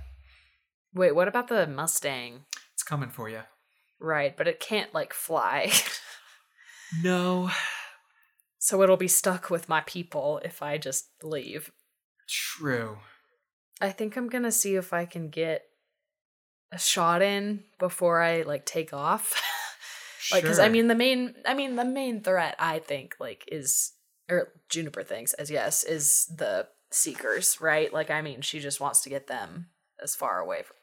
Wait, 0.96 1.14
what 1.14 1.28
about 1.28 1.48
the 1.48 1.68
Mustang? 1.68 2.46
it's 2.74 2.82
coming 2.82 3.10
for 3.10 3.30
you 3.30 3.42
Right, 4.00 4.36
but 4.36 4.48
it 4.48 4.60
can't 4.60 4.94
like 4.94 5.14
fly. 5.14 5.72
no 7.04 7.52
so 8.58 8.82
it'll 8.82 8.96
be 8.98 9.10
stuck 9.10 9.50
with 9.50 9.68
my 9.68 9.82
people 9.82 10.40
if 10.46 10.62
I 10.64 10.78
just 10.78 11.10
leave. 11.22 11.72
true 12.28 12.98
I 13.82 13.90
think 13.90 14.16
I'm 14.16 14.30
gonna 14.30 14.52
see 14.52 14.76
if 14.76 14.94
I 14.94 15.06
can 15.06 15.30
get 15.30 15.64
a 16.74 16.80
shot 16.80 17.22
in 17.22 17.64
before 17.80 18.22
I 18.22 18.42
like 18.42 18.66
take 18.66 18.94
off. 18.94 19.40
like, 20.32 20.44
because 20.44 20.60
I 20.60 20.70
mean 20.70 20.88
the 20.88 20.96
main, 20.96 21.36
I 21.46 21.54
mean 21.54 21.76
the 21.76 21.86
main 21.86 22.22
threat 22.22 22.56
I 22.60 22.80
think 22.80 23.16
like 23.20 23.46
is 23.48 23.94
or 24.30 24.50
Juniper 24.70 25.04
thinks 25.04 25.34
as 25.34 25.52
yes 25.52 25.84
is 25.84 26.26
the 26.36 26.68
Seekers, 26.92 27.62
right? 27.62 27.94
Like 27.94 28.10
I 28.10 28.22
mean 28.22 28.42
she 28.42 28.60
just 28.60 28.82
wants 28.82 29.02
to 29.02 29.10
get 29.10 29.28
them 29.28 29.68
as 30.02 30.16
far 30.16 30.40
away 30.40 30.64
from, 30.64 30.76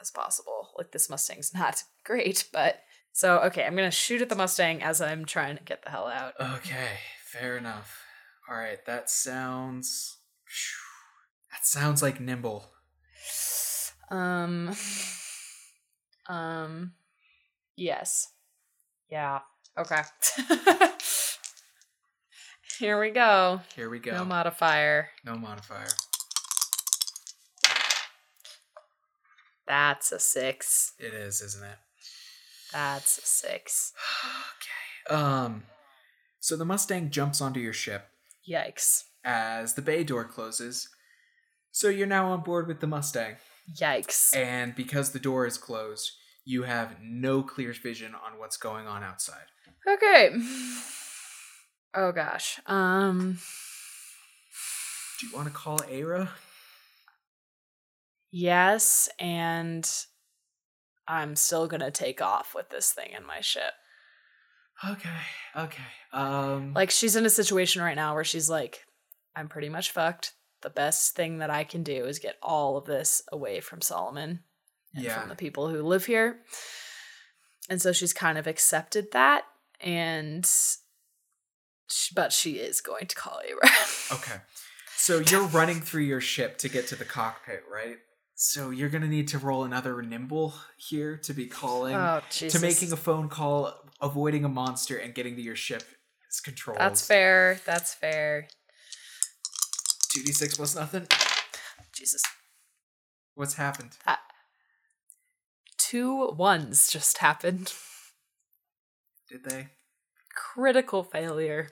as 0.00 0.10
possible. 0.10 0.70
Like 0.76 0.92
this 0.92 1.08
Mustang's 1.08 1.54
not 1.54 1.82
great, 2.04 2.46
but 2.52 2.80
so 3.12 3.38
okay, 3.40 3.64
I'm 3.64 3.74
gonna 3.74 3.90
shoot 3.90 4.22
at 4.22 4.28
the 4.28 4.36
Mustang 4.36 4.82
as 4.82 5.00
I'm 5.00 5.24
trying 5.24 5.56
to 5.56 5.64
get 5.64 5.82
the 5.82 5.90
hell 5.90 6.06
out. 6.06 6.34
okay 6.40 6.98
fair 7.24 7.56
enough 7.56 8.02
all 8.50 8.56
right 8.56 8.84
that 8.86 9.08
sounds 9.08 10.18
that 11.52 11.64
sounds 11.64 12.02
like 12.02 12.20
nimble 12.20 12.70
Um. 14.10 14.74
Um. 16.30 16.92
Yes. 17.76 18.28
Yeah. 19.10 19.40
Okay. 19.78 20.02
Here 22.78 22.98
we 22.98 23.10
go. 23.10 23.60
here 23.76 23.90
we 23.90 23.98
go 23.98 24.12
No 24.12 24.24
modifier. 24.24 25.08
no 25.26 25.34
modifier 25.36 25.86
That's 29.66 30.12
a 30.12 30.18
six. 30.18 30.92
it 30.98 31.12
is 31.14 31.40
isn't 31.42 31.62
it 31.62 31.76
That's 32.72 33.18
a 33.18 33.22
six. 33.22 33.92
okay 35.12 35.14
um 35.14 35.64
so 36.40 36.56
the 36.56 36.64
mustang 36.64 37.10
jumps 37.10 37.40
onto 37.42 37.60
your 37.60 37.72
ship 37.74 38.06
Yikes. 38.48 39.04
as 39.24 39.74
the 39.74 39.82
bay 39.82 40.02
door 40.04 40.24
closes. 40.24 40.88
So 41.72 41.88
you're 41.88 42.06
now 42.06 42.30
on 42.32 42.40
board 42.42 42.66
with 42.66 42.80
the 42.80 42.86
Mustang. 42.88 43.36
Yikes. 43.78 44.34
And 44.34 44.74
because 44.74 45.10
the 45.12 45.20
door 45.20 45.46
is 45.46 45.56
closed, 45.58 46.10
you 46.44 46.62
have 46.62 46.96
no 47.02 47.42
clear 47.42 47.72
vision 47.72 48.14
on 48.14 48.38
what's 48.38 48.56
going 48.56 48.86
on 48.86 49.02
outside. 49.02 49.46
Okay. 49.86 50.30
Oh 51.92 52.12
gosh. 52.12 52.60
Um. 52.66 53.38
Do 55.18 55.26
you 55.26 55.34
want 55.34 55.48
to 55.48 55.52
call 55.52 55.80
Aira? 55.80 56.28
Yes, 58.30 59.08
and 59.18 59.88
I'm 61.08 61.34
still 61.34 61.66
gonna 61.66 61.90
take 61.90 62.22
off 62.22 62.54
with 62.54 62.70
this 62.70 62.92
thing 62.92 63.10
in 63.18 63.26
my 63.26 63.40
ship. 63.40 63.72
Okay, 64.88 65.08
okay. 65.56 65.82
Um 66.12 66.72
Like 66.74 66.90
she's 66.90 67.16
in 67.16 67.26
a 67.26 67.30
situation 67.30 67.82
right 67.82 67.96
now 67.96 68.14
where 68.14 68.22
she's 68.24 68.48
like, 68.48 68.84
I'm 69.34 69.48
pretty 69.48 69.68
much 69.68 69.90
fucked. 69.90 70.34
The 70.62 70.70
best 70.70 71.16
thing 71.16 71.38
that 71.38 71.50
I 71.50 71.64
can 71.64 71.82
do 71.82 72.04
is 72.04 72.18
get 72.18 72.36
all 72.42 72.76
of 72.76 72.84
this 72.84 73.22
away 73.32 73.60
from 73.60 73.80
Solomon. 73.80 74.40
And 74.94 75.04
Yeah. 75.04 75.20
from 75.20 75.28
the 75.28 75.36
people 75.36 75.68
who 75.68 75.82
live 75.82 76.06
here. 76.06 76.40
And 77.68 77.80
so 77.80 77.92
she's 77.92 78.12
kind 78.12 78.36
of 78.38 78.46
accepted 78.46 79.12
that 79.12 79.44
and 79.80 80.44
sh- 80.46 82.10
but 82.14 82.32
she 82.32 82.52
is 82.54 82.80
going 82.80 83.06
to 83.06 83.14
call 83.16 83.40
Abraham. 83.48 83.76
Okay. 84.12 84.40
So 84.96 85.20
you're 85.20 85.46
running 85.46 85.80
through 85.80 86.02
your 86.02 86.20
ship 86.20 86.58
to 86.58 86.68
get 86.68 86.88
to 86.88 86.96
the 86.96 87.04
cockpit, 87.04 87.62
right? 87.72 87.96
So 88.34 88.70
you're 88.70 88.88
gonna 88.88 89.06
need 89.06 89.28
to 89.28 89.38
roll 89.38 89.62
another 89.64 90.02
nimble 90.02 90.52
here 90.76 91.16
to 91.18 91.32
be 91.32 91.46
calling 91.46 91.94
oh, 91.94 92.20
to 92.30 92.58
making 92.58 92.90
a 92.92 92.96
phone 92.96 93.28
call, 93.28 93.72
avoiding 94.00 94.44
a 94.44 94.48
monster, 94.48 94.96
and 94.96 95.14
getting 95.14 95.36
to 95.36 95.42
your 95.42 95.54
ship 95.56 95.84
is 96.28 96.40
controlled. 96.40 96.80
That's 96.80 97.06
fair. 97.06 97.60
That's 97.64 97.94
fair. 97.94 98.48
Two 100.12 100.22
d 100.24 100.32
six 100.32 100.56
plus 100.56 100.74
nothing. 100.74 101.06
Jesus. 101.94 102.22
What's 103.36 103.54
happened? 103.54 103.96
Uh, 104.06 104.16
Two 105.90 106.30
ones 106.36 106.88
just 106.88 107.18
happened. 107.18 107.72
Did 109.28 109.42
they? 109.44 109.68
Critical 110.34 111.02
failure. 111.02 111.68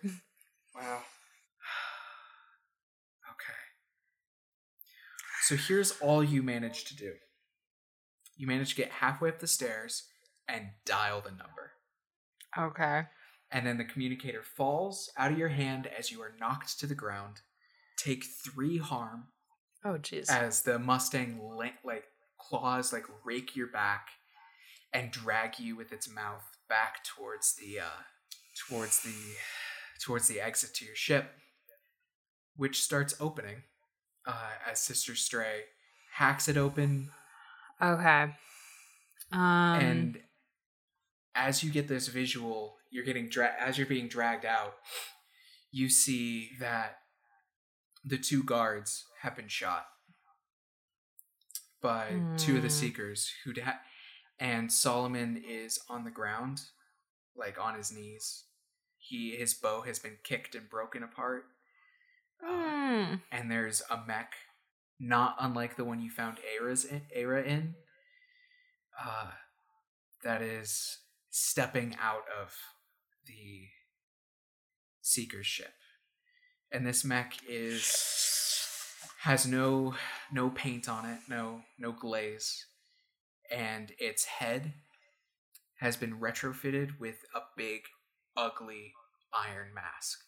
Wow. 0.75 1.03
okay. 3.31 3.59
So 5.43 5.55
here's 5.57 5.93
all 6.01 6.25
you 6.25 6.43
managed 6.43 6.89
to 6.89 6.97
do. 6.97 7.13
You 8.37 8.49
managed 8.49 8.71
to 8.71 8.77
get 8.83 8.91
halfway 8.91 9.29
up 9.29 9.39
the 9.39 9.47
stairs 9.47 10.05
and 10.49 10.71
dial 10.85 11.21
the 11.21 11.31
number. 11.31 11.73
Okay. 12.59 13.03
and 13.53 13.65
then 13.67 13.79
the 13.79 13.85
communicator 13.85 14.43
falls 14.43 15.11
out 15.17 15.31
of 15.31 15.39
your 15.39 15.49
hand 15.51 15.87
as 15.97 16.11
you 16.11 16.21
are 16.23 16.33
knocked 16.41 16.81
to 16.81 16.87
the 16.89 16.95
ground. 16.95 17.37
Take 17.97 18.25
three 18.25 18.79
harm 18.79 19.29
Oh, 19.85 19.97
jeez. 19.99 20.29
as 20.29 20.63
the 20.63 20.79
Mustang 20.79 21.39
la- 21.41 21.67
like 21.85 22.05
claws 22.39 22.93
like 22.93 23.05
rake 23.25 23.55
your 23.57 23.67
back 23.67 24.09
and 24.93 25.11
drag 25.11 25.59
you 25.59 25.77
with 25.77 25.93
its 25.93 26.09
mouth 26.13 26.45
back 26.69 27.05
towards 27.05 27.55
the 27.55 27.81
uh, 27.81 28.03
towards 28.69 29.03
the 29.03 29.15
towards 30.05 30.29
the 30.29 30.41
exit 30.41 30.75
to 30.75 30.85
your 30.85 30.95
ship, 30.95 31.31
which 32.57 32.83
starts 32.83 33.15
opening 33.21 33.63
uh, 34.27 34.51
as 34.71 34.81
Sister 34.81 35.15
Stray 35.15 35.63
hacks 36.15 36.49
it 36.49 36.57
open 36.57 37.11
Okay. 37.81 38.35
Um. 39.31 39.41
and 39.81 40.19
as 41.35 41.63
you 41.63 41.71
get 41.71 41.87
this 41.87 42.09
visual 42.09 42.75
you're 42.91 43.05
getting 43.05 43.29
dra- 43.29 43.55
as 43.61 43.77
you're 43.79 43.87
being 43.87 44.09
dragged 44.09 44.45
out 44.47 44.75
you 45.71 45.89
see 45.89 46.51
that 46.59 46.97
the 48.05 48.17
two 48.19 48.43
guards 48.43 49.05
have 49.23 49.37
been 49.37 49.47
shot 49.49 49.87
by 51.81 52.21
two 52.37 52.57
of 52.57 52.63
the 52.63 52.69
Hmm. 52.69 52.75
seekers 52.75 53.33
who 53.45 53.53
ha- 53.63 53.81
and 54.41 54.73
solomon 54.73 55.43
is 55.47 55.79
on 55.89 56.05
the 56.05 56.11
ground 56.11 56.63
like 57.37 57.59
on 57.59 57.77
his 57.77 57.93
knees 57.93 58.45
he 58.99 59.37
his 59.37 59.55
bow 59.55 59.83
has 59.83 59.99
been 59.99 60.19
kicked 60.25 60.55
and 60.55 60.69
broken 60.69 61.03
apart 61.03 61.45
uh, 62.45 62.47
hmm. 62.47 63.15
and 63.33 63.51
there's 63.51 63.83
a 63.91 64.01
mech 64.07 64.33
not 65.01 65.37
unlike 65.39 65.77
the 65.77 65.85
one 65.85 66.01
you 66.01 66.11
found 66.11 66.39
Aira's 66.57 66.85
in, 66.85 67.03
Era 67.13 67.43
in 67.43 67.75
uh, 69.01 69.31
that 70.25 70.43
is 70.43 70.99
stepping 71.31 71.97
out 72.01 72.25
of 72.43 72.53
the 73.27 73.67
seeker's 75.01 75.47
ship 75.47 75.73
and 76.73 76.85
this 76.87 77.05
mech 77.05 77.35
is 77.49 77.85
has 79.23 79.47
no 79.47 79.95
no 80.33 80.49
paint 80.51 80.89
on 80.89 81.05
it 81.05 81.19
no 81.29 81.63
no 81.79 81.93
glaze 81.93 82.67
and 83.51 83.93
its 83.99 84.25
head 84.25 84.73
has 85.81 85.97
been 85.97 86.19
retrofitted 86.21 86.99
with 86.99 87.17
a 87.35 87.41
big 87.57 87.83
ugly 88.37 88.93
iron 89.33 89.69
mask 89.75 90.21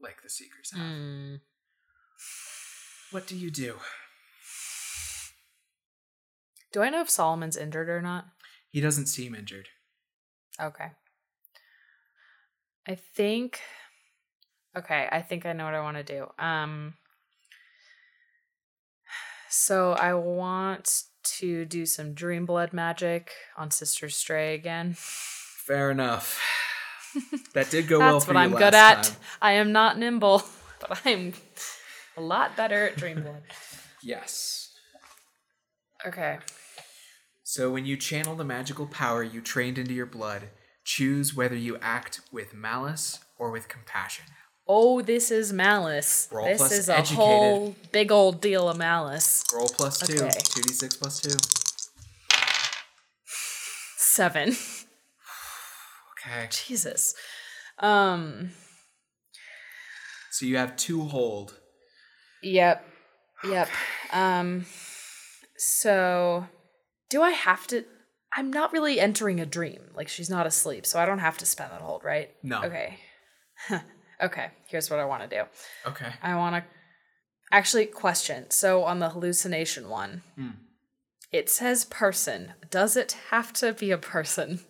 like 0.00 0.22
the 0.22 0.28
seekers 0.30 0.70
have 0.72 0.80
Hmm. 0.80 1.34
what 3.10 3.26
do 3.26 3.36
you 3.36 3.50
do? 3.50 3.78
Do 6.72 6.80
I 6.82 6.88
know 6.88 7.02
if 7.02 7.10
Solomon's 7.10 7.56
injured 7.58 7.88
or 7.90 8.00
not? 8.00 8.26
He 8.70 8.80
doesn't 8.80 9.06
seem 9.06 9.34
injured. 9.34 9.68
Okay. 10.60 10.92
I 12.88 12.94
think 12.94 13.60
Okay, 14.74 15.06
I 15.12 15.20
think 15.20 15.44
I 15.44 15.52
know 15.52 15.66
what 15.66 15.74
I 15.74 15.82
want 15.82 15.98
to 15.98 16.02
do. 16.02 16.26
Um 16.42 16.94
so 19.52 19.92
I 19.92 20.14
want 20.14 21.02
to 21.24 21.64
do 21.66 21.84
some 21.84 22.14
dream 22.14 22.46
blood 22.46 22.72
magic 22.72 23.30
on 23.56 23.70
Sister 23.70 24.08
Stray 24.08 24.54
again. 24.54 24.94
Fair 24.96 25.90
enough. 25.90 26.40
That 27.52 27.68
did 27.68 27.88
go 27.88 27.98
well 27.98 28.14
That's 28.14 28.24
for 28.24 28.32
what 28.32 28.40
I'm 28.40 28.52
good 28.52 28.74
at. 28.74 29.02
time. 29.02 29.16
I 29.42 29.52
am 29.52 29.70
not 29.70 29.98
nimble, 29.98 30.42
but 30.80 31.02
I'm 31.04 31.34
a 32.16 32.22
lot 32.22 32.56
better 32.56 32.86
at 32.86 32.96
dream 32.96 33.20
blood. 33.20 33.42
Yes. 34.02 34.72
Okay. 36.06 36.38
So 37.42 37.70
when 37.70 37.84
you 37.84 37.98
channel 37.98 38.34
the 38.34 38.46
magical 38.46 38.86
power 38.86 39.22
you 39.22 39.42
trained 39.42 39.76
into 39.76 39.92
your 39.92 40.06
blood, 40.06 40.48
choose 40.84 41.34
whether 41.34 41.54
you 41.54 41.76
act 41.82 42.22
with 42.32 42.54
malice 42.54 43.18
or 43.38 43.50
with 43.50 43.68
compassion. 43.68 44.24
Oh, 44.74 45.02
this 45.02 45.30
is 45.30 45.52
malice. 45.52 46.28
Roll 46.32 46.46
this 46.46 46.56
plus 46.56 46.72
is 46.72 46.88
a 46.88 46.96
educated. 46.96 47.18
whole 47.18 47.76
big 47.92 48.10
old 48.10 48.40
deal 48.40 48.70
of 48.70 48.78
malice. 48.78 49.44
Roll 49.54 49.68
plus 49.68 49.98
two. 49.98 50.14
Okay. 50.14 50.28
2d6 50.28 50.98
plus 50.98 51.20
two. 51.20 51.36
Seven. 53.98 54.56
Okay. 56.26 56.48
Jesus. 56.50 57.14
Um. 57.80 58.52
So 60.30 60.46
you 60.46 60.56
have 60.56 60.74
two 60.76 61.02
hold. 61.02 61.60
Yep. 62.42 62.82
Yep. 63.44 63.68
Um. 64.10 64.64
So, 65.58 66.46
do 67.10 67.20
I 67.20 67.32
have 67.32 67.66
to? 67.66 67.84
I'm 68.34 68.50
not 68.50 68.72
really 68.72 68.98
entering 68.98 69.38
a 69.38 69.44
dream. 69.44 69.82
Like 69.94 70.08
she's 70.08 70.30
not 70.30 70.46
asleep, 70.46 70.86
so 70.86 70.98
I 70.98 71.04
don't 71.04 71.18
have 71.18 71.36
to 71.38 71.44
spend 71.44 71.72
that 71.72 71.82
hold, 71.82 72.04
right? 72.04 72.30
No. 72.42 72.62
Okay. 72.62 72.98
okay. 74.22 74.50
Here's 74.68 74.90
what 74.90 75.00
I 75.00 75.04
want 75.04 75.28
to 75.28 75.36
do. 75.36 75.42
Okay. 75.86 76.12
I 76.22 76.36
want 76.36 76.56
to 76.56 76.64
actually 77.50 77.86
question. 77.86 78.50
So 78.50 78.84
on 78.84 78.98
the 78.98 79.10
hallucination 79.10 79.88
one, 79.88 80.22
Hmm. 80.36 80.50
it 81.30 81.50
says 81.50 81.84
person. 81.84 82.54
Does 82.70 82.96
it 82.96 83.12
have 83.30 83.52
to 83.54 83.72
be 83.72 83.90
a 83.90 83.98
person? 83.98 84.60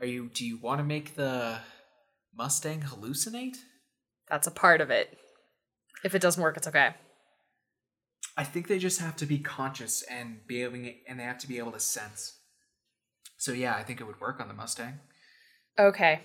Are 0.00 0.06
you 0.06 0.28
do 0.28 0.46
you 0.46 0.58
want 0.58 0.78
to 0.78 0.84
make 0.84 1.14
the 1.16 1.58
Mustang 2.36 2.82
hallucinate? 2.82 3.56
That's 4.28 4.46
a 4.46 4.52
part 4.52 4.80
of 4.80 4.90
it. 4.90 5.18
If 6.04 6.14
it 6.14 6.22
doesn't 6.22 6.42
work, 6.42 6.56
it's 6.56 6.68
okay. 6.68 6.94
I 8.36 8.44
think 8.44 8.68
they 8.68 8.78
just 8.78 9.00
have 9.00 9.16
to 9.16 9.26
be 9.26 9.38
conscious 9.40 10.02
and 10.02 10.46
be 10.46 10.62
able 10.62 10.76
and 11.08 11.18
they 11.18 11.24
have 11.24 11.38
to 11.38 11.48
be 11.48 11.58
able 11.58 11.72
to 11.72 11.80
sense. 11.80 12.38
So 13.36 13.52
yeah, 13.52 13.74
I 13.74 13.82
think 13.82 14.00
it 14.00 14.04
would 14.04 14.20
work 14.20 14.40
on 14.40 14.46
the 14.46 14.54
Mustang. 14.54 15.00
Okay. 15.78 16.20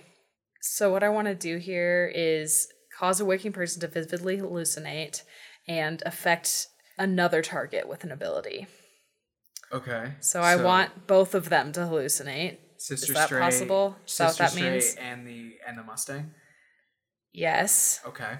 So 0.66 0.90
what 0.90 1.02
I 1.02 1.10
want 1.10 1.28
to 1.28 1.34
do 1.34 1.58
here 1.58 2.10
is 2.14 2.68
cause 2.98 3.20
a 3.20 3.24
waking 3.26 3.52
person 3.52 3.82
to 3.82 3.86
vividly 3.86 4.38
hallucinate 4.38 5.22
and 5.68 6.02
affect 6.06 6.68
another 6.96 7.42
target 7.42 7.86
with 7.86 8.02
an 8.02 8.10
ability. 8.10 8.66
Okay. 9.70 10.14
So, 10.20 10.40
I 10.40 10.56
want 10.56 11.06
both 11.06 11.34
of 11.34 11.50
them 11.50 11.72
to 11.72 11.80
hallucinate. 11.80 12.56
Sister 12.78 13.12
is 13.12 13.14
that 13.14 13.26
Stray, 13.26 13.40
possible? 13.40 13.96
Is 14.06 14.16
that 14.16 14.24
what 14.24 14.30
Sister 14.30 14.42
that 14.42 14.52
Stray 14.52 14.70
means? 14.70 14.94
and 14.94 15.26
the 15.26 15.52
and 15.68 15.76
the 15.76 15.82
Mustang. 15.82 16.30
Yes. 17.32 18.00
Okay. 18.06 18.38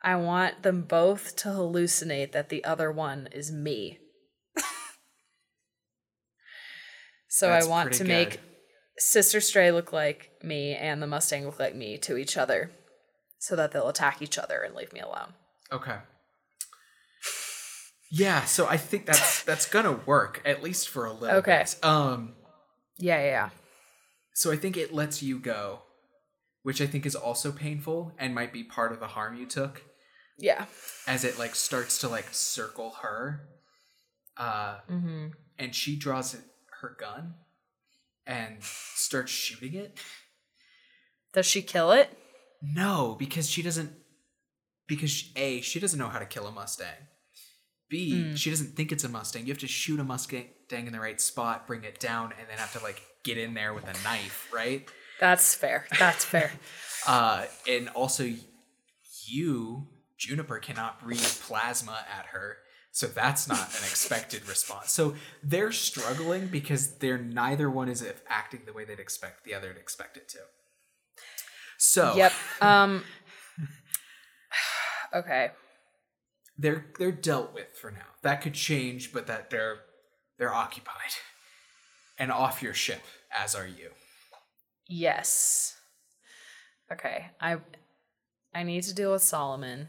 I 0.00 0.14
want 0.14 0.62
them 0.62 0.82
both 0.82 1.34
to 1.36 1.48
hallucinate 1.48 2.30
that 2.32 2.50
the 2.50 2.64
other 2.64 2.92
one 2.92 3.28
is 3.32 3.50
me. 3.50 3.98
so 7.28 7.48
That's 7.48 7.66
I 7.66 7.68
want 7.68 7.94
to 7.94 8.04
make 8.04 8.30
good. 8.30 8.40
Sister 8.98 9.40
Stray 9.40 9.70
look 9.70 9.92
like 9.92 10.30
me 10.42 10.74
and 10.74 11.00
the 11.02 11.06
Mustang 11.06 11.46
look 11.46 11.58
like 11.58 11.74
me 11.74 11.96
to 11.98 12.16
each 12.16 12.36
other 12.36 12.70
so 13.38 13.54
that 13.56 13.72
they'll 13.72 13.88
attack 13.88 14.20
each 14.20 14.36
other 14.38 14.60
and 14.62 14.74
leave 14.74 14.92
me 14.92 15.00
alone. 15.00 15.34
Okay. 15.72 15.96
Yeah, 18.10 18.44
so 18.44 18.66
I 18.66 18.76
think 18.76 19.06
that's 19.06 19.42
that's 19.44 19.66
gonna 19.66 19.92
work 19.92 20.40
at 20.44 20.62
least 20.62 20.88
for 20.88 21.04
a 21.04 21.12
little 21.12 21.36
Okay. 21.38 21.58
bit. 21.58 21.84
Um, 21.84 22.34
Yeah, 22.96 23.18
yeah, 23.20 23.24
yeah. 23.26 23.50
so 24.34 24.50
I 24.50 24.56
think 24.56 24.76
it 24.76 24.94
lets 24.94 25.22
you 25.22 25.38
go, 25.38 25.82
which 26.62 26.80
I 26.80 26.86
think 26.86 27.04
is 27.06 27.14
also 27.14 27.52
painful 27.52 28.12
and 28.18 28.34
might 28.34 28.52
be 28.52 28.64
part 28.64 28.92
of 28.92 29.00
the 29.00 29.08
harm 29.08 29.36
you 29.36 29.46
took. 29.46 29.82
Yeah. 30.40 30.66
as 31.08 31.24
it 31.24 31.36
like 31.38 31.54
starts 31.56 31.98
to 31.98 32.08
like 32.08 32.28
circle 32.30 32.90
her 33.02 33.40
uh 34.36 34.78
Mm-hmm. 34.90 35.26
and 35.58 35.74
she 35.74 35.96
draws 35.98 36.32
it, 36.34 36.42
her 36.80 36.96
gun 36.98 37.34
and 38.28 38.58
starts 38.60 39.32
shooting 39.32 39.74
it 39.74 39.98
Does 41.32 41.46
she 41.46 41.62
kill 41.62 41.90
it? 41.90 42.16
no 42.62 43.16
because 43.18 43.48
she 43.50 43.62
doesn't 43.62 43.90
because 44.86 45.30
a 45.36 45.60
she 45.62 45.80
doesn't 45.80 45.98
know 45.98 46.08
how 46.08 46.18
to 46.20 46.26
kill 46.26 46.46
a 46.46 46.52
mustang 46.52 46.86
B, 47.90 48.12
Mm. 48.12 48.36
she 48.36 48.50
doesn't 48.50 48.76
think 48.76 48.92
it's 48.92 49.04
a 49.04 49.08
Mustang. 49.08 49.46
You 49.46 49.52
have 49.54 49.60
to 49.60 49.66
shoot 49.66 49.98
a 49.98 50.04
Mustang 50.04 50.44
in 50.70 50.92
the 50.92 51.00
right 51.00 51.18
spot, 51.18 51.66
bring 51.66 51.84
it 51.84 51.98
down, 51.98 52.34
and 52.38 52.46
then 52.46 52.58
have 52.58 52.74
to 52.74 52.82
like 52.82 53.00
get 53.24 53.38
in 53.38 53.54
there 53.54 53.72
with 53.72 53.84
a 53.84 53.94
knife, 54.04 54.46
right? 54.52 54.86
That's 55.18 55.54
fair. 55.54 55.86
That's 55.98 56.22
fair. 56.22 56.50
Uh, 57.06 57.46
and 57.66 57.88
also, 57.90 58.28
you, 59.26 59.86
Juniper, 60.18 60.58
cannot 60.58 61.00
breathe 61.02 61.22
plasma 61.46 62.04
at 62.18 62.26
her. 62.32 62.58
So 62.92 63.06
that's 63.06 63.46
not 63.46 63.60
an 63.60 63.84
expected 63.84 64.48
response. 64.48 64.90
So 64.90 65.14
they're 65.42 65.72
struggling 65.72 66.48
because 66.48 66.96
they're 66.96 67.18
neither 67.18 67.70
one 67.70 67.88
is 67.88 68.04
acting 68.28 68.62
the 68.66 68.72
way 68.72 68.84
they'd 68.84 68.98
expect 68.98 69.44
the 69.44 69.54
other 69.54 69.72
to 69.72 69.78
expect 69.78 70.16
it 70.16 70.28
to. 70.30 70.38
So 71.78 72.14
Yep. 72.16 72.32
Um. 72.60 73.04
Okay. 75.14 75.50
they're 76.58 76.84
they're 76.98 77.10
dealt 77.12 77.54
with 77.54 77.68
for 77.80 77.90
now. 77.90 78.04
That 78.22 78.42
could 78.42 78.52
change, 78.54 79.12
but 79.12 79.26
that 79.28 79.48
they're 79.48 79.76
they're 80.38 80.52
occupied 80.52 81.12
and 82.18 82.30
off 82.30 82.62
your 82.62 82.74
ship, 82.74 83.00
as 83.36 83.54
are 83.54 83.66
you. 83.66 83.90
Yes. 84.86 85.76
Okay. 86.92 87.26
I 87.40 87.56
I 88.54 88.64
need 88.64 88.82
to 88.84 88.94
deal 88.94 89.12
with 89.12 89.22
Solomon. 89.22 89.88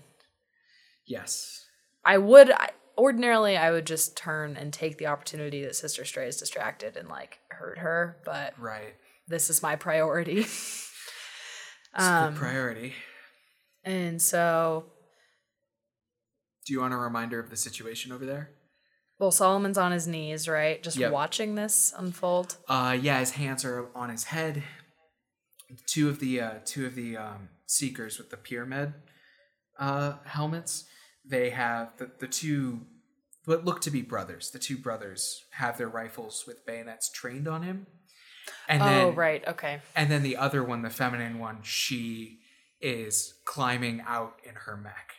Yes. 1.05 1.65
I 2.05 2.17
would 2.17 2.51
I, 2.51 2.69
ordinarily 2.99 3.57
I 3.57 3.71
would 3.71 3.85
just 3.87 4.15
turn 4.17 4.55
and 4.57 4.71
take 4.73 4.97
the 4.97 5.07
opportunity 5.07 5.63
that 5.63 5.75
Sister 5.75 6.05
Stray 6.05 6.27
is 6.27 6.37
distracted 6.37 6.97
and 6.97 7.07
like 7.09 7.39
hurt 7.49 7.79
her, 7.79 8.17
but 8.25 8.53
Right. 8.59 8.93
this 9.27 9.49
is 9.49 9.63
my 9.63 9.75
priority. 9.75 10.39
It's 10.41 10.91
um, 11.93 12.35
priority. 12.35 12.93
and 13.83 14.21
so, 14.21 14.85
Do 16.67 16.73
you 16.73 16.81
want 16.81 16.93
a 16.93 16.97
reminder 16.97 17.39
of 17.39 17.49
the 17.49 17.57
situation 17.57 18.11
over 18.11 18.25
there? 18.25 18.51
well, 19.17 19.31
Solomon's 19.31 19.77
on 19.77 19.91
his 19.91 20.07
knees, 20.07 20.47
right? 20.47 20.81
Just 20.81 20.95
Yep. 20.97 21.11
watching 21.11 21.55
this 21.55 21.93
unfold. 21.97 22.55
Uh, 22.69 22.97
yeah, 23.01 23.19
his 23.19 23.31
hands 23.31 23.65
are 23.65 23.87
on 23.93 24.09
his 24.09 24.25
head. 24.25 24.63
Two 25.87 26.07
of 26.07 26.19
the 26.21 26.39
uh, 26.39 26.53
two 26.65 26.85
of 26.85 26.95
the 26.95 27.17
um, 27.17 27.49
seekers 27.65 28.17
with 28.17 28.29
the 28.29 28.37
pyramid 28.37 28.93
uh, 29.77 30.13
helmets. 30.25 30.85
They 31.29 31.51
have 31.51 31.95
the, 31.97 32.09
the 32.19 32.27
two 32.27 32.81
what 33.45 33.65
look 33.65 33.81
to 33.81 33.91
be 33.91 34.01
brothers. 34.01 34.51
The 34.51 34.59
two 34.59 34.77
brothers 34.77 35.45
have 35.51 35.77
their 35.77 35.87
rifles 35.87 36.43
with 36.45 36.65
bayonets 36.65 37.09
trained 37.09 37.47
on 37.47 37.63
him. 37.63 37.87
And 38.67 38.81
oh, 38.81 38.85
then, 38.85 39.15
right. 39.15 39.47
Okay. 39.47 39.81
And 39.95 40.11
then 40.11 40.23
the 40.23 40.37
other 40.37 40.63
one, 40.63 40.81
the 40.81 40.89
feminine 40.89 41.39
one, 41.39 41.59
she 41.63 42.39
is 42.81 43.35
climbing 43.45 44.01
out 44.05 44.39
in 44.43 44.55
her 44.55 44.77
mech. 44.77 45.13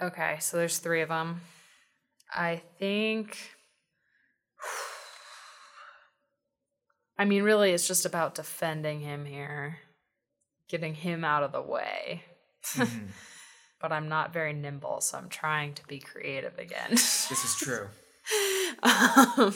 Okay. 0.00 0.36
So 0.40 0.56
there's 0.56 0.78
three 0.78 1.00
of 1.00 1.08
them. 1.08 1.40
I 2.32 2.62
think. 2.78 3.36
I 7.18 7.24
mean, 7.24 7.42
really, 7.42 7.72
it's 7.72 7.86
just 7.86 8.06
about 8.06 8.34
defending 8.34 9.00
him 9.00 9.24
here, 9.24 9.78
getting 10.68 10.94
him 10.94 11.24
out 11.24 11.42
of 11.42 11.52
the 11.52 11.62
way. 11.62 12.22
Mhm. 12.74 13.08
But 13.82 13.92
I'm 13.92 14.08
not 14.08 14.32
very 14.32 14.52
nimble, 14.52 15.00
so 15.00 15.18
I'm 15.18 15.28
trying 15.28 15.74
to 15.74 15.86
be 15.86 15.98
creative 15.98 16.56
again. 16.58 16.90
this 16.90 17.30
is 17.30 17.56
true. 17.56 17.88
um, 18.82 19.54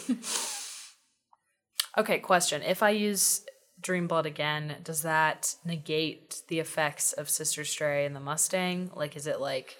okay, 1.97 2.19
question. 2.19 2.63
If 2.63 2.83
I 2.83 2.91
use 2.91 3.47
Dreamblood 3.81 4.25
again, 4.25 4.77
does 4.83 5.03
that 5.03 5.55
negate 5.65 6.43
the 6.49 6.59
effects 6.59 7.13
of 7.13 7.31
Sister 7.31 7.65
Stray 7.65 8.05
and 8.05 8.17
the 8.17 8.21
Mustang? 8.21 8.91
Like, 8.95 9.17
is 9.17 9.27
it 9.27 9.41
like 9.41 9.77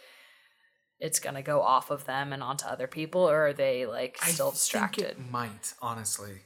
it's 1.01 1.19
gonna 1.19 1.43
go 1.43 1.61
off 1.61 1.91
of 1.91 2.05
them 2.05 2.33
and 2.33 2.43
onto 2.43 2.67
other 2.67 2.87
people, 2.87 3.29
or 3.29 3.49
are 3.49 3.53
they 3.53 3.87
like 3.87 4.17
still 4.23 4.49
I 4.49 4.53
distracted? 4.53 5.17
Think 5.17 5.19
it 5.19 5.31
might 5.31 5.75
honestly. 5.83 6.39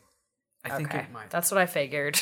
I 0.65 0.77
think 0.77 0.95
it 0.95 1.11
might. 1.11 1.31
that's 1.31 1.51
what 1.51 1.59
I 1.59 1.67
figured. 1.67 2.21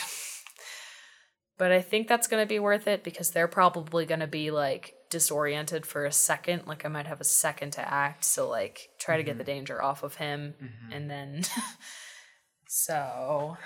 but 1.59 1.73
I 1.73 1.83
think 1.83 2.09
that's 2.09 2.29
gonna 2.29 2.47
be 2.47 2.59
worth 2.59 2.87
it 2.87 3.03
because 3.05 3.31
they're 3.31 3.49
probably 3.49 4.07
gonna 4.07 4.27
be 4.27 4.51
like 4.51 4.95
disoriented 5.11 5.87
for 5.87 6.05
a 6.05 6.13
second. 6.13 6.67
Like 6.67 6.85
I 6.85 6.89
might 6.89 7.07
have 7.07 7.21
a 7.21 7.25
second 7.25 7.73
to 7.73 7.81
act, 7.93 8.25
so 8.25 8.49
like 8.49 8.91
try 8.99 9.17
to 9.17 9.23
get 9.23 9.39
the 9.39 9.45
danger 9.45 9.83
off 9.83 10.03
of 10.03 10.17
him, 10.17 10.55
Mhm. 10.63 10.95
and 10.97 11.11
then 11.11 11.43
so. 12.69 13.57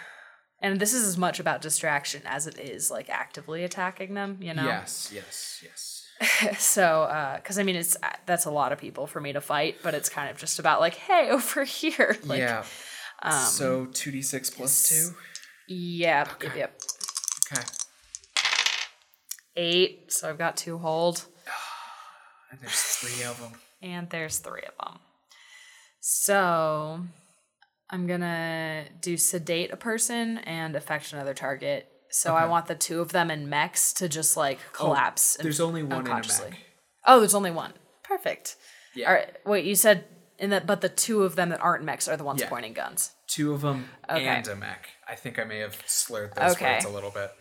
And 0.60 0.78
this 0.78 0.92
is 0.94 1.04
as 1.04 1.18
much 1.18 1.40
about 1.40 1.60
distraction 1.60 2.22
as 2.24 2.46
it 2.46 2.56
is 2.58 2.88
like 2.90 3.10
actively 3.10 3.64
attacking 3.64 4.14
them, 4.14 4.38
you 4.40 4.54
know. 4.54 4.64
Yes, 4.64 5.10
yes, 5.12 5.58
yes. 5.62 5.98
so, 6.60 7.36
because 7.42 7.58
I 7.58 7.64
mean, 7.64 7.74
it's 7.74 7.96
uh, 8.00 8.10
that's 8.26 8.44
a 8.44 8.50
lot 8.52 8.70
of 8.72 8.78
people 8.78 9.08
for 9.08 9.20
me 9.20 9.32
to 9.32 9.40
fight, 9.40 9.78
but 9.82 9.92
it's 9.94 10.08
kind 10.08 10.30
of 10.30 10.36
just 10.36 10.60
about 10.60 10.78
like, 10.78 10.94
hey, 10.94 11.30
over 11.32 11.64
here, 11.64 12.16
like, 12.24 12.38
yeah. 12.38 12.64
um, 13.22 13.32
so 13.46 13.86
two 13.86 14.12
d 14.12 14.22
six 14.22 14.50
two. 14.50 15.14
yep, 15.66 16.28
yep, 16.28 16.32
Okay. 16.34 16.58
yep. 16.60 16.80
Okay. 17.52 17.62
eight. 19.56 20.12
So 20.12 20.28
I've 20.30 20.38
got 20.38 20.56
two 20.56 20.78
hold, 20.78 21.24
there's 22.60 22.74
three 22.80 23.24
of 23.24 23.40
them. 23.40 23.52
and 23.82 24.08
there's 24.10 24.38
three 24.38 24.62
of 24.62 24.74
them. 24.84 24.98
So 26.00 27.00
I'm 27.90 28.06
gonna 28.06 28.84
do 29.00 29.16
sedate 29.16 29.72
a 29.72 29.76
person 29.76 30.38
and 30.38 30.74
affect 30.76 31.12
another 31.12 31.34
target. 31.34 31.88
So 32.10 32.34
I 32.36 32.42
Okay. 32.42 32.50
want 32.50 32.66
the 32.66 32.74
two 32.74 33.00
of 33.00 33.12
them 33.12 33.30
in 33.30 33.48
mechs 33.48 33.92
to 33.94 34.08
just 34.08 34.36
like 34.36 34.58
oh, 34.74 34.76
collapse. 34.76 35.36
and- 35.36 35.44
There's 35.44 35.60
only 35.60 35.82
one 35.82 35.92
in 35.92 36.06
a 36.06 36.10
unconsciously. 36.10 36.50
mech. 36.50 36.58
Oh, 37.06 37.20
there's 37.20 37.34
only 37.34 37.50
one. 37.50 37.72
Perfect. 38.02 38.56
Yeah. 38.94 39.08
All 39.08 39.14
right. 39.14 39.36
Wait, 39.46 39.64
you 39.64 39.74
said 39.74 40.04
in 40.38 40.50
that, 40.50 40.66
but 40.66 40.80
the 40.80 40.88
two 40.88 41.22
of 41.22 41.36
them 41.36 41.48
that 41.50 41.60
aren't 41.60 41.84
mechs 41.84 42.08
are 42.08 42.16
the 42.16 42.24
ones 42.24 42.42
Yeah. 42.42 42.48
pointing 42.48 42.72
guns. 42.74 43.12
Two 43.28 43.54
of 43.54 43.62
them 43.62 43.88
Okay. 44.10 44.26
and 44.26 44.46
a 44.48 44.56
mech. 44.56 44.88
I 45.08 45.14
think 45.14 45.38
I 45.38 45.44
may 45.44 45.58
have 45.60 45.80
slurred 45.86 46.34
those 46.34 46.52
Okay. 46.52 46.74
words 46.74 46.84
a 46.84 46.88
little 46.90 47.10
bit. 47.10 47.32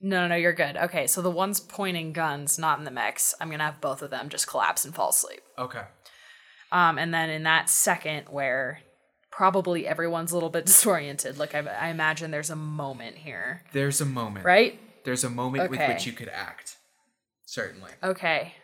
No, 0.00 0.22
no, 0.22 0.28
no, 0.28 0.34
you're 0.36 0.52
good. 0.54 0.76
Okay, 0.76 1.06
so 1.06 1.20
the 1.20 1.30
ones 1.30 1.60
pointing 1.60 2.12
guns, 2.12 2.58
not 2.58 2.78
in 2.78 2.84
the 2.84 2.90
mix. 2.90 3.34
I'm 3.40 3.50
gonna 3.50 3.64
have 3.64 3.80
both 3.80 4.00
of 4.02 4.10
them 4.10 4.28
just 4.28 4.46
collapse 4.46 4.84
and 4.84 4.94
fall 4.94 5.10
asleep. 5.10 5.40
Okay. 5.58 5.82
Um, 6.72 6.98
and 6.98 7.12
then 7.12 7.28
in 7.30 7.42
that 7.42 7.68
second 7.68 8.26
where 8.30 8.80
probably 9.30 9.86
everyone's 9.86 10.32
a 10.32 10.34
little 10.36 10.48
bit 10.50 10.66
disoriented, 10.66 11.38
like 11.38 11.54
I, 11.54 11.60
I 11.60 11.88
imagine 11.88 12.30
there's 12.30 12.50
a 12.50 12.56
moment 12.56 13.16
here, 13.16 13.62
There's 13.72 14.00
a 14.00 14.06
moment. 14.06 14.44
right? 14.46 14.80
There's 15.04 15.24
a 15.24 15.30
moment 15.30 15.70
with 15.70 15.80
which 15.80 16.06
you 16.06 16.12
could 16.12 16.28
act. 16.28 16.76
Certainly. 17.46 17.90
Okay. 18.02 18.54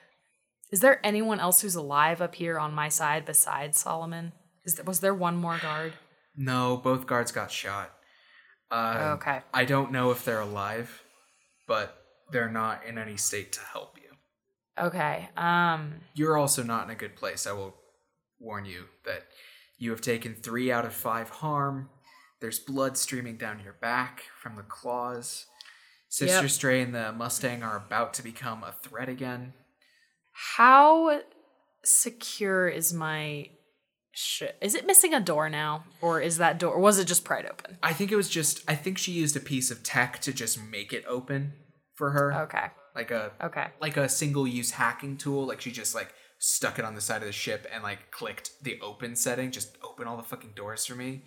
Is 0.71 0.81
there 0.81 1.01
anyone 1.05 1.41
else 1.41 1.61
who's 1.63 1.75
alive 1.75 2.21
up 2.23 2.35
here 2.35 2.59
on 2.59 2.73
my 2.75 2.89
side 2.89 3.25
besides 3.25 3.79
Solomon? 3.79 4.33
Is 4.65 4.75
there, 4.75 4.85
was 4.85 5.01
there 5.01 5.15
one 5.15 5.37
more 5.37 5.59
guard? 5.59 5.95
No, 6.37 6.77
both 6.77 7.07
guards 7.07 7.33
got 7.33 7.51
shot. 7.51 7.93
Uh, 8.71 9.17
Okay. 9.19 9.41
I 9.55 9.65
don't 9.65 9.93
know 9.93 10.11
if 10.11 10.25
they're 10.25 10.41
alive, 10.41 11.03
but 11.67 12.03
they're 12.31 12.51
not 12.51 12.85
in 12.87 12.99
any 12.99 13.17
state 13.17 13.53
to 13.53 13.61
help 13.61 13.97
you. 13.97 14.85
Okay. 14.85 15.29
Um. 15.37 15.95
You're 16.15 16.37
also 16.37 16.63
not 16.63 16.85
in 16.85 16.91
a 16.91 16.95
good 16.95 17.17
place. 17.17 17.47
I 17.47 17.53
will 17.53 17.75
warn 18.39 18.67
you 18.67 18.85
that 19.05 19.25
you 19.79 19.91
have 19.91 20.01
taken 20.01 20.35
three 20.35 20.71
out 20.71 20.85
of 20.85 20.93
five 20.93 21.31
harm. 21.31 21.89
There's 22.41 22.59
blood 22.59 22.97
streaming 22.99 23.37
down 23.37 23.61
your 23.65 23.73
back 23.75 24.25
from 24.41 24.57
the 24.57 24.63
claws. 24.63 25.47
Sister 26.09 26.43
Yep. 26.43 26.51
Stray 26.51 26.83
and 26.83 26.95
the 26.95 27.13
Mustang 27.13 27.63
are 27.63 27.77
about 27.77 28.15
to 28.15 28.23
become 28.23 28.63
a 28.63 28.73
threat 28.73 29.09
again. 29.09 29.55
How 30.33 31.21
secure 31.85 32.69
is 32.69 32.93
my 32.93 33.51
shit? 34.17 34.57
Is 34.61 34.75
it 34.75 34.87
missing 34.87 35.15
a 35.15 35.21
door 35.21 35.49
now, 35.49 35.85
or 36.01 36.21
is 36.21 36.39
that 36.39 36.59
door? 36.59 36.75
Or 36.75 36.81
was 36.81 36.99
it 36.99 37.05
just 37.07 37.25
pried 37.25 37.47
open? 37.47 37.79
I 37.83 37.93
think 37.93 38.11
it 38.11 38.17
was 38.17 38.29
just, 38.29 38.63
I 38.69 38.75
think 38.75 38.99
she 38.99 39.13
used 39.13 39.37
a 39.37 39.41
piece 39.41 39.71
of 39.71 39.83
tech 39.83 40.21
to 40.23 40.33
just 40.33 40.61
make 40.63 40.93
it 40.93 41.05
open 41.07 41.53
for 41.95 42.11
her. 42.11 42.35
Okay. 42.45 42.67
Like 42.95 43.11
a 43.11 43.33
Okay. 43.43 43.67
like 43.81 43.97
a 43.99 44.09
single 44.09 44.47
use 44.47 44.71
hacking 44.73 45.17
tool. 45.19 45.47
Like 45.47 45.61
she 45.61 45.71
just 45.71 45.95
like 45.95 46.15
stuck 46.39 46.79
it 46.79 46.85
on 46.85 46.95
the 46.95 47.01
side 47.01 47.21
of 47.23 47.27
the 47.27 47.33
ship 47.33 47.67
and 47.73 47.83
like 47.83 48.11
clicked 48.11 48.51
the 48.63 48.81
open 48.81 49.17
setting, 49.17 49.51
just 49.51 49.77
open 49.85 50.07
all 50.07 50.17
the 50.17 50.23
fucking 50.23 50.53
doors 50.57 50.87
for 50.87 50.95
me 50.95 51.23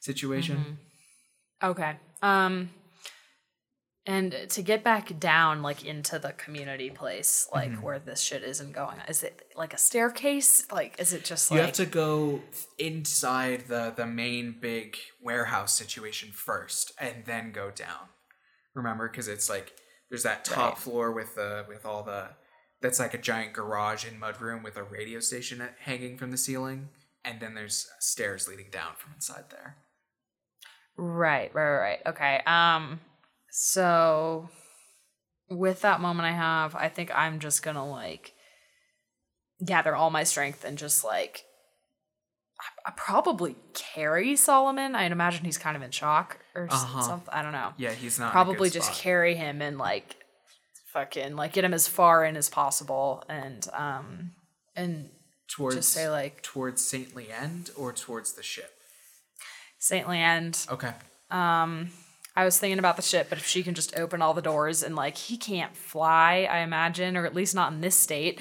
situation. 0.00 0.78
Okay. 1.62 1.96
Um 2.22 2.68
and 4.06 4.34
to 4.50 4.62
get 4.62 4.84
back 4.84 5.18
down 5.18 5.62
like 5.62 5.84
into 5.84 6.18
the 6.18 6.32
community 6.32 6.90
place, 6.90 7.48
like 7.52 7.70
Mm-hmm. 7.72 7.82
where 7.82 7.98
this 7.98 8.20
shit 8.20 8.42
isn't 8.44 8.72
going. 8.72 8.98
Is 9.08 9.22
it 9.22 9.42
like 9.56 9.74
a 9.74 9.78
staircase? 9.78 10.66
Like 10.70 10.94
is 10.98 11.12
it 11.12 11.24
just 11.24 11.50
You 11.50 11.56
like 11.58 11.66
have 11.66 11.74
to 11.76 11.86
go 11.86 12.40
inside 12.78 13.64
the 13.68 13.92
the 13.96 14.06
main 14.06 14.56
big 14.60 14.96
warehouse 15.22 15.72
situation 15.74 16.30
first, 16.32 16.92
and 17.00 17.24
then 17.26 17.52
go 17.52 17.70
down. 17.70 18.08
Remember, 18.74 19.08
because 19.08 19.26
it's 19.28 19.48
like 19.50 19.72
there's 20.08 20.22
that 20.22 20.44
top 20.44 20.74
Right. 20.74 20.78
floor 20.78 21.12
with 21.12 21.34
the 21.34 21.64
with 21.68 21.84
all 21.84 22.02
the 22.02 22.28
that's 22.82 23.00
like 23.00 23.14
a 23.14 23.18
giant 23.18 23.54
garage 23.54 24.04
and 24.04 24.20
mudroom 24.20 24.62
with 24.62 24.76
a 24.76 24.82
radio 24.84 25.18
station 25.18 25.66
hanging 25.80 26.16
from 26.18 26.30
the 26.30 26.36
ceiling, 26.36 26.90
and 27.24 27.40
then 27.40 27.54
there's 27.54 27.88
stairs 27.98 28.46
leading 28.46 28.70
down 28.70 28.92
from 28.98 29.14
inside 29.14 29.44
there. 29.50 29.76
Right, 30.98 31.54
right, 31.54 31.70
right, 31.70 31.78
right. 31.80 32.00
Okay. 32.06 32.42
Um 32.46 33.00
so 33.58 34.50
with 35.48 35.80
that 35.80 36.00
moment 36.02 36.26
I 36.26 36.32
have, 36.32 36.74
I 36.74 36.90
think 36.90 37.10
I'm 37.16 37.40
just 37.40 37.62
gonna 37.62 37.88
like 37.88 38.34
gather 39.64 39.96
all 39.96 40.10
my 40.10 40.24
strength 40.24 40.62
and 40.62 40.76
just 40.76 41.02
like 41.04 41.44
I 42.84 42.90
probably 42.96 43.56
carry 43.72 44.36
Solomon. 44.36 44.94
I'd 44.94 45.10
imagine 45.12 45.44
he's 45.46 45.56
kind 45.58 45.74
of 45.76 45.82
in 45.82 45.90
shock 45.90 46.38
or 46.54 46.68
Uh-huh. 46.70 47.00
something. 47.02 47.32
I 47.32 47.40
don't 47.42 47.52
know. 47.52 47.72
Yeah, 47.78 47.92
he's 47.92 48.18
not 48.18 48.30
Probably 48.32 48.68
just 48.70 48.88
spot. 48.88 48.98
carry 49.00 49.34
him 49.34 49.62
and 49.62 49.78
like 49.78 50.16
fucking 50.92 51.34
like 51.36 51.54
get 51.54 51.64
him 51.64 51.72
as 51.74 51.88
far 51.88 52.24
in 52.24 52.36
as 52.36 52.48
possible 52.50 53.24
and 53.28 53.66
um 53.72 54.32
and 54.74 55.08
towards 55.48 55.76
just 55.76 55.90
say 55.94 56.08
like 56.10 56.42
towards 56.42 56.84
Saint 56.84 57.14
Leanne 57.14 57.70
or 57.76 57.92
towards 57.94 58.32
the 58.34 58.42
ship. 58.42 58.70
Saint 59.78 60.06
Leanne. 60.06 60.70
Okay. 60.70 60.92
Um 61.30 61.90
I 62.36 62.44
was 62.44 62.58
thinking 62.58 62.78
about 62.78 62.96
the 62.96 63.02
ship, 63.02 63.28
but 63.30 63.38
if 63.38 63.46
she 63.46 63.62
can 63.62 63.74
just 63.74 63.96
open 63.98 64.20
all 64.20 64.34
the 64.34 64.42
doors 64.42 64.82
and 64.82 64.94
like 64.94 65.16
he 65.16 65.36
can't 65.38 65.74
fly, 65.74 66.46
I 66.50 66.58
imagine, 66.58 67.16
or 67.16 67.24
at 67.24 67.34
least 67.34 67.54
not 67.54 67.72
in 67.72 67.80
this 67.80 67.96
state. 67.96 68.40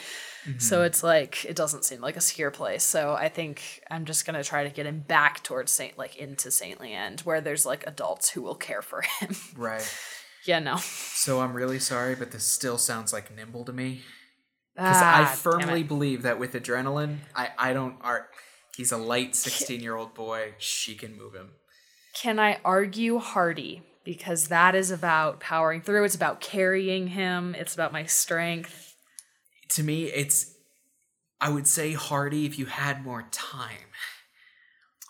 So 0.60 0.78
Mm-hmm. 0.78 0.86
it's 0.86 1.02
like 1.02 1.44
it 1.46 1.56
doesn't 1.56 1.86
seem 1.86 2.02
like 2.02 2.16
a 2.18 2.22
secure 2.22 2.52
place. 2.52 2.84
So 2.84 3.14
I 3.16 3.30
think 3.30 3.82
I'm 3.90 4.06
just 4.06 4.28
gonna 4.28 4.44
try 4.44 4.64
to 4.64 4.70
get 4.70 4.86
him 4.86 5.00
back 5.00 5.42
towards 5.42 5.72
Saint 5.72 5.98
like 5.98 6.18
into 6.18 6.52
Saint 6.52 6.78
Leanne, 6.80 7.26
where 7.26 7.42
there's 7.42 7.66
like 7.66 7.84
adults 7.88 8.30
who 8.30 8.44
will 8.44 8.54
care 8.54 8.84
for 8.84 9.02
him. 9.02 9.36
Right. 9.58 9.84
yeah, 10.46 10.60
no. 10.60 10.76
So 10.78 11.40
I'm 11.42 11.54
really 11.54 11.80
sorry, 11.80 12.14
but 12.14 12.30
this 12.32 12.44
still 12.46 12.78
sounds 12.78 13.12
like 13.12 13.36
nimble 13.36 13.66
to 13.66 13.74
me. 13.74 14.02
Because 14.76 15.02
I 15.02 15.22
Ah, 15.22 15.26
damn 15.26 15.36
firmly 15.38 15.82
believe 15.84 16.22
that 16.24 16.38
with 16.38 16.54
adrenaline, 16.54 17.20
I, 17.36 17.50
I 17.58 17.74
don't 17.74 17.96
art 18.02 18.28
he's 18.78 18.92
a 18.92 18.98
light 18.98 19.36
16 19.48 19.80
year 19.82 19.96
old 19.96 20.14
boy. 20.14 20.54
She 20.60 20.94
can 20.94 21.18
move 21.18 21.34
him. 21.34 21.54
Can 22.16 22.40
I 22.40 22.60
argue 22.64 23.20
Hardy? 23.20 23.84
Because 24.04 24.48
that 24.48 24.74
is 24.74 24.90
about 24.90 25.40
powering 25.40 25.82
through. 25.82 26.06
It's 26.06 26.16
about 26.16 26.40
carrying 26.40 27.08
him. 27.08 27.56
It's 27.56 27.74
about 27.74 27.92
my 27.92 28.06
strength. 28.06 28.96
To 29.70 29.84
me, 29.84 30.06
it's 30.06 30.54
I 31.42 31.50
would 31.50 31.68
say 31.68 31.94
Hardy 31.94 32.46
if 32.46 32.58
you 32.58 32.68
had 32.68 33.04
more 33.04 33.28
time. 33.32 33.92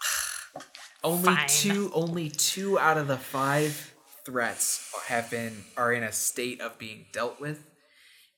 only 1.04 1.36
Fine. 1.36 1.48
two 1.48 1.92
only 1.94 2.30
two 2.30 2.80
out 2.80 2.98
of 2.98 3.08
the 3.08 3.18
five 3.18 3.94
threats 4.26 4.92
have 5.08 5.30
been 5.30 5.66
are 5.78 5.94
in 5.94 6.04
a 6.04 6.12
state 6.12 6.60
of 6.60 6.80
being 6.80 7.06
dealt 7.12 7.40
with. 7.40 7.70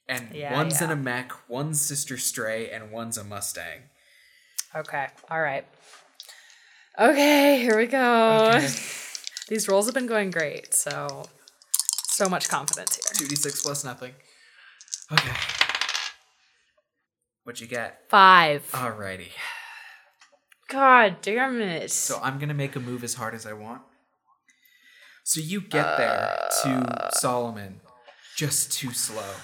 And 0.09 0.33
Yeah, 0.33 0.53
one's 0.53 0.81
in 0.81 0.89
a 0.89 0.95
mech, 0.95 1.31
one's 1.47 1.79
Sister 1.79 2.17
Stray, 2.17 2.69
and 2.69 2.91
one's 2.91 3.17
a 3.17 3.23
Mustang. 3.23 3.83
Okay. 4.75 5.07
All 5.29 5.41
right. 5.41 5.65
Okay, 6.99 7.59
here 7.61 7.77
we 7.77 7.85
go. 7.85 8.51
Okay. 8.55 8.67
These 9.49 9.67
rolls 9.67 9.85
have 9.85 9.93
been 9.93 10.07
going 10.07 10.31
great, 10.31 10.73
so 10.73 11.25
so 12.07 12.27
much 12.27 12.49
confidence 12.49 12.95
here. 12.95 13.27
2d6 13.27 13.61
plus 13.63 13.83
nothing. 13.83 14.13
Okay. 15.11 15.35
What'd 17.43 17.61
you 17.61 17.67
get? 17.67 18.01
Five. 18.09 18.69
Alrighty. 18.71 19.29
God 20.69 21.17
damn 21.21 21.61
it. 21.61 21.91
So 21.91 22.19
I'm 22.21 22.39
gonna 22.39 22.53
make 22.53 22.75
a 22.75 22.79
move 22.79 23.03
as 23.03 23.13
hard 23.13 23.35
as 23.35 23.45
I 23.45 23.53
want. 23.53 23.83
So 25.23 25.39
you 25.39 25.61
get 25.61 25.97
there 25.97 26.49
to 26.63 26.69
uh. 26.69 27.09
Solomon 27.11 27.81
just 28.35 28.71
too 28.73 28.91
slow. 28.91 29.35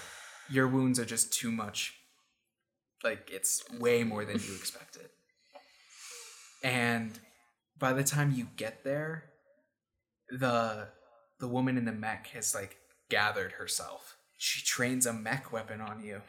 Your 0.50 0.68
wounds 0.68 1.00
are 1.00 1.06
just 1.06 1.32
too 1.32 1.52
much. 1.52 1.94
Like 3.04 3.30
it's 3.32 3.64
way 3.80 4.04
more 4.04 4.26
than 4.26 4.38
you 4.40 4.56
expected. 4.56 5.10
And 6.64 7.20
by 7.84 7.92
the 7.92 8.02
time 8.02 8.32
you 8.32 8.48
get 8.56 8.86
there, 8.86 9.26
the 10.30 10.88
the 11.42 11.50
woman 11.50 11.78
in 11.78 11.84
the 11.84 11.92
mech 11.92 12.28
has 12.28 12.56
like 12.56 12.78
gathered 13.10 13.52
herself. 13.52 14.16
She 14.38 14.64
trains 14.64 15.06
a 15.06 15.12
mech 15.12 15.52
weapon 15.52 15.82
on 15.82 16.02
you. 16.02 16.22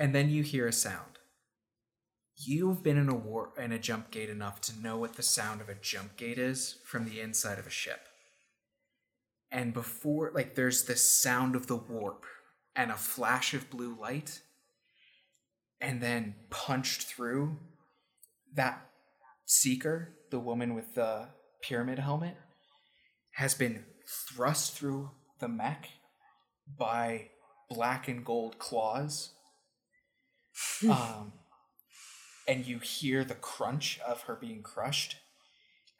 And 0.00 0.12
then 0.12 0.28
you 0.28 0.42
hear 0.42 0.66
a 0.66 0.72
sound. 0.72 1.20
You've 2.36 2.82
been 2.82 2.96
in 2.96 3.08
a 3.08 3.14
war 3.14 3.52
in 3.56 3.70
a 3.70 3.78
jump 3.78 4.10
gate 4.10 4.30
enough 4.30 4.60
to 4.62 4.80
know 4.80 4.98
what 4.98 5.14
the 5.14 5.22
sound 5.22 5.60
of 5.60 5.68
a 5.68 5.76
jump 5.76 6.16
gate 6.16 6.38
is 6.38 6.78
from 6.84 7.04
the 7.04 7.20
inside 7.20 7.60
of 7.60 7.68
a 7.68 7.70
ship. 7.70 8.08
And 9.52 9.72
before 9.72 10.32
like 10.34 10.56
there's 10.56 10.86
this 10.86 11.08
sound 11.08 11.54
of 11.54 11.68
the 11.68 11.76
warp 11.76 12.24
and 12.74 12.90
a 12.90 12.96
flash 12.96 13.54
of 13.54 13.70
blue 13.70 13.96
light 13.96 14.40
and 15.80 16.00
then 16.02 16.34
punched 16.50 17.02
through 17.02 17.58
that 18.54 18.89
seeker, 19.50 20.14
the 20.30 20.38
woman 20.38 20.74
with 20.74 20.94
the 20.94 21.26
pyramid 21.60 21.98
helmet, 21.98 22.36
has 23.32 23.52
been 23.54 23.84
thrust 24.32 24.76
through 24.76 25.10
the 25.40 25.48
mech 25.48 25.88
by 26.78 27.30
black 27.68 28.06
and 28.06 28.24
gold 28.24 28.58
claws. 28.58 29.30
um, 30.88 31.32
and 32.46 32.64
you 32.64 32.78
hear 32.78 33.24
the 33.24 33.34
crunch 33.34 33.98
of 34.06 34.22
her 34.22 34.36
being 34.36 34.62
crushed, 34.62 35.16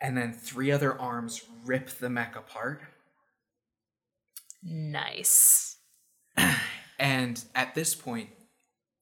and 0.00 0.16
then 0.16 0.32
three 0.32 0.70
other 0.70 0.96
arms 0.98 1.42
rip 1.64 1.88
the 1.98 2.08
mech 2.08 2.36
apart. 2.36 2.82
nice. 4.62 5.76
And 7.00 7.42
at 7.54 7.74
this 7.74 7.94
point, 7.94 8.28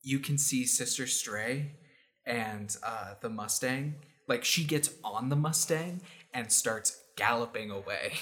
you 0.03 0.21
can 0.21 0.39
see 0.39 0.65
Sister 0.65 1.09
Stray 1.09 1.73
and 2.25 2.77
uh, 2.87 3.15
the 3.21 3.29
Mustang. 3.29 3.97
Like 4.29 4.45
she 4.45 4.63
gets 4.65 4.91
on 5.03 5.29
the 5.31 5.37
Mustang 5.37 6.03
and 6.35 6.53
starts 6.53 7.01
galloping 7.17 7.71
away. 7.71 8.13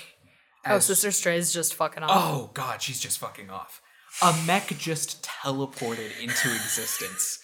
Oh, 0.64 0.76
as- 0.76 0.86
Sister 0.86 1.10
Stray's 1.12 1.52
just 1.52 1.74
fucking 1.74 2.02
off. 2.02 2.10
Oh 2.12 2.50
god, 2.54 2.80
she's 2.82 3.00
just 3.00 3.18
fucking 3.18 3.50
off. 3.50 3.82
A 4.22 4.34
mech 4.46 4.68
just 4.78 5.22
teleported 5.24 6.18
into 6.20 6.48
existence. 6.54 7.40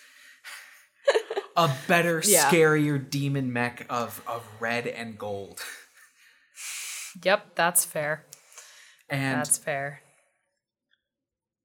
A 1.55 1.71
better, 1.87 2.23
Yeah. 2.27 2.49
scarier 2.51 2.99
demon 3.11 3.53
mech 3.53 3.85
of, 3.91 4.23
of 4.27 4.43
red 4.59 4.87
and 4.87 5.19
gold. 5.19 5.61
Yep, 7.23 7.55
that's 7.55 7.85
fair. 7.85 8.25
And 9.11 9.39
that's 9.41 9.59
fair. 9.59 10.01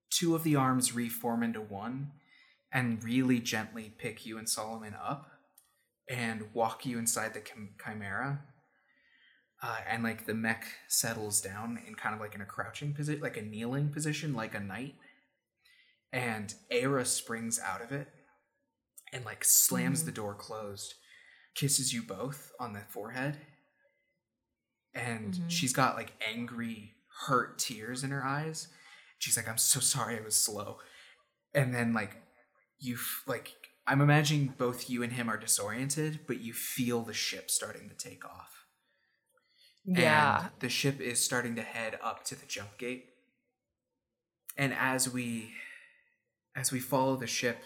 two 0.09 0.35
of 0.35 0.43
the 0.43 0.57
arms 0.57 0.93
reform 0.93 1.41
into 1.43 1.61
one 1.61 2.11
and 2.71 3.01
really 3.03 3.39
gently 3.39 3.93
pick 3.97 4.25
you 4.25 4.37
and 4.37 4.49
Solomon 4.49 4.93
up 5.01 5.29
and 6.09 6.53
walk 6.53 6.85
you 6.85 6.97
inside 6.97 7.33
the 7.33 7.41
chim- 7.41 7.75
chimera. 7.83 8.41
Uh, 9.61 9.77
and 9.89 10.03
like 10.03 10.25
the 10.27 10.35
mech 10.35 10.65
settles 10.87 11.41
down 11.41 11.79
in 11.87 11.95
kind 11.95 12.13
of 12.13 12.21
like 12.21 12.35
in 12.35 12.41
a 12.41 12.45
crouching 12.45 12.93
position, 12.93 13.21
like 13.21 13.37
a 13.37 13.41
kneeling 13.41 13.89
position, 13.89 14.33
like 14.35 14.53
a 14.53 14.59
knight. 14.59 14.95
And 16.13 16.53
Aira 16.71 17.05
springs 17.05 17.59
out 17.59 17.81
of 17.81 17.91
it 17.91 18.07
and 19.11 19.25
like 19.25 19.43
slams 19.43 20.03
the 20.03 20.11
door 20.11 20.35
closed, 20.35 20.93
kisses 21.55 21.91
you 21.91 22.03
both 22.03 22.51
on 22.59 22.73
the 22.73 22.81
forehead. 22.81 23.37
And 24.93 25.33
Mhm. 25.33 25.49
she's 25.49 25.73
got 25.73 25.95
like 25.95 26.13
angry, 26.25 26.95
hurt 27.25 27.57
tears 27.59 28.03
in 28.03 28.11
her 28.11 28.23
eyes. 28.23 28.67
She's 29.19 29.37
like, 29.37 29.47
I'm 29.47 29.57
so 29.57 29.79
sorry 29.79 30.17
I 30.17 30.21
was 30.21 30.35
slow. 30.35 30.79
And 31.53 31.73
then 31.73 31.93
like 31.93 32.15
you 32.79 32.95
f- 32.95 33.23
like 33.25 33.55
I'm 33.87 34.01
imagining 34.01 34.53
both 34.57 34.89
you 34.89 35.01
and 35.01 35.13
him 35.13 35.29
are 35.29 35.37
disoriented, 35.37 36.19
but 36.27 36.41
you 36.41 36.53
feel 36.53 37.03
the 37.03 37.13
ship 37.13 37.49
starting 37.49 37.87
to 37.87 37.95
take 37.95 38.25
off. 38.25 38.65
Yeah. 39.85 40.39
And 40.39 40.49
the 40.59 40.67
ship 40.67 40.99
is 40.99 41.23
starting 41.23 41.55
to 41.55 41.61
head 41.61 41.97
up 42.03 42.25
to 42.25 42.35
the 42.35 42.45
jump 42.45 42.77
gate. 42.77 43.05
And 44.57 44.73
as 44.73 45.11
we 45.11 45.53
as 46.55 46.71
we 46.71 46.79
follow 46.79 47.15
the 47.15 47.27
ship, 47.27 47.59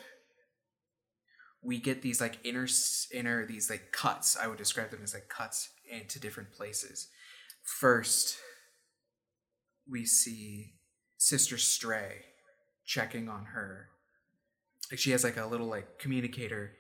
we 1.64 1.80
get 1.80 2.04
these 2.04 2.22
like 2.22 2.38
inner 2.44 2.68
inner 3.12 3.46
these 3.48 3.70
like 3.70 3.92
cuts. 3.92 4.38
I 4.38 4.48
would 4.48 4.60
describe 4.60 4.92
them 4.92 5.02
as 5.04 5.16
like 5.16 5.30
cuts 5.30 5.70
into 5.90 6.20
different 6.20 6.52
places. 6.52 7.08
First, 7.64 8.38
we 9.90 10.06
see 10.06 10.74
Sister 11.18 11.58
Stray 11.58 12.26
checking 12.86 13.28
on 13.30 13.46
her. 13.46 13.90
Like 14.92 15.00
she 15.00 15.12
has 15.12 15.24
like 15.24 15.38
a 15.38 15.46
little 15.46 15.68
like 15.68 15.98
communicator 16.00 16.74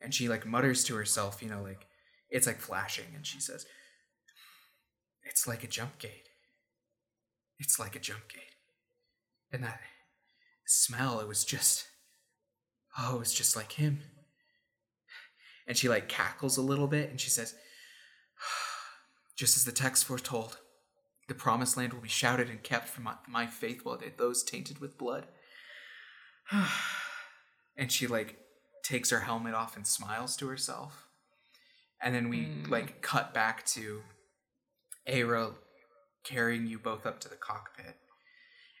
and 0.00 0.12
she 0.12 0.28
like 0.28 0.44
mutters 0.44 0.82
to 0.84 0.96
herself, 0.96 1.40
you 1.40 1.48
know, 1.48 1.62
like 1.62 1.86
it's 2.30 2.48
like 2.48 2.58
flashing 2.58 3.06
and 3.14 3.24
she 3.24 3.40
says, 3.40 3.64
It's 5.22 5.46
like 5.46 5.62
a 5.62 5.68
jump 5.68 5.98
gate. 5.98 6.28
It's 7.60 7.78
like 7.78 7.94
a 7.94 8.00
jump 8.00 8.28
gate. 8.28 8.56
And 9.52 9.62
that 9.62 9.80
smell, 10.66 11.20
it 11.20 11.28
was 11.28 11.44
just 11.44 11.86
oh, 12.98 13.16
it 13.16 13.18
was 13.20 13.32
just 13.32 13.54
like 13.54 13.72
him. 13.72 14.00
And 15.68 15.76
she 15.76 15.88
like 15.88 16.08
cackles 16.08 16.56
a 16.56 16.62
little 16.62 16.88
bit 16.88 17.08
and 17.08 17.20
she 17.20 17.30
says, 17.30 17.54
just 19.36 19.56
as 19.56 19.64
the 19.64 19.70
text 19.70 20.06
foretold, 20.06 20.58
the 21.28 21.34
promised 21.34 21.76
land 21.76 21.92
will 21.92 22.00
be 22.00 22.08
shouted 22.08 22.50
and 22.50 22.64
kept 22.64 22.88
from 22.88 23.04
my, 23.04 23.14
my 23.28 23.46
faithful 23.46 23.96
those 24.16 24.42
tainted 24.42 24.80
with 24.80 24.98
blood. 24.98 25.28
and 27.78 27.90
she 27.90 28.06
like 28.06 28.36
takes 28.82 29.08
her 29.10 29.20
helmet 29.20 29.54
off 29.54 29.76
and 29.76 29.86
smiles 29.86 30.36
to 30.36 30.48
herself. 30.48 31.08
And 32.02 32.14
then 32.14 32.28
we 32.28 32.40
Mm. 32.46 32.68
like 32.68 33.00
cut 33.00 33.32
back 33.32 33.64
to 33.66 34.02
Aira 35.06 35.54
carrying 36.24 36.66
you 36.66 36.78
both 36.78 37.06
up 37.06 37.20
to 37.20 37.28
the 37.28 37.36
cockpit. 37.36 37.96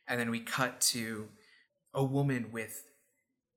And 0.06 0.20
then 0.20 0.30
we 0.30 0.40
cut 0.40 0.80
to 0.92 1.30
a 1.94 2.04
woman 2.04 2.52
with 2.52 2.84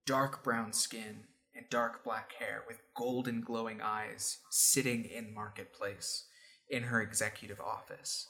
dark 0.05 0.43
brown 0.43 0.73
skin 0.73 1.27
and 1.53 1.69
dark 1.69 2.03
black 2.03 2.33
hair 2.33 2.63
with 2.67 2.81
golden 2.95 3.41
glowing 3.41 3.81
eyes 3.81 4.39
sitting 4.49 5.03
in 5.05 5.33
Marketplace 5.33 6.27
in 6.69 6.83
her 6.83 7.01
executive 7.01 7.59
office 7.59 8.27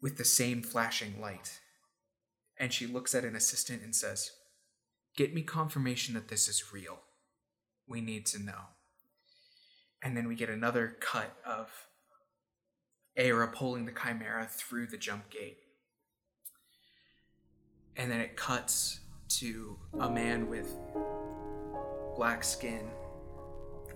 with 0.00 0.16
the 0.18 0.24
same 0.24 0.62
flashing 0.62 1.20
light. 1.20 1.60
And 2.58 2.72
she 2.72 2.86
looks 2.86 3.14
at 3.14 3.24
an 3.24 3.36
assistant 3.36 3.82
and 3.82 3.94
says, 3.94 4.32
Get 5.20 5.34
me 5.34 5.42
confirmation 5.42 6.14
that 6.14 6.28
this 6.28 6.48
is 6.48 6.72
real. 6.72 6.98
We 7.86 8.00
need 8.00 8.24
to 8.28 8.42
know. 8.42 8.70
And 10.02 10.16
then 10.16 10.26
we 10.26 10.34
get 10.34 10.48
another 10.48 10.96
cut 10.98 11.36
of 11.44 11.68
Aira 13.18 13.52
pulling 13.52 13.84
the 13.84 13.92
Chimera 13.92 14.48
through 14.50 14.86
the 14.86 14.96
jump 14.96 15.28
gate. 15.28 15.58
And 17.98 18.10
then 18.10 18.20
it 18.20 18.34
cuts 18.34 19.00
to 19.40 19.76
a 19.98 20.08
man 20.08 20.48
with 20.48 20.74
black 22.16 22.42
skin, 22.42 22.88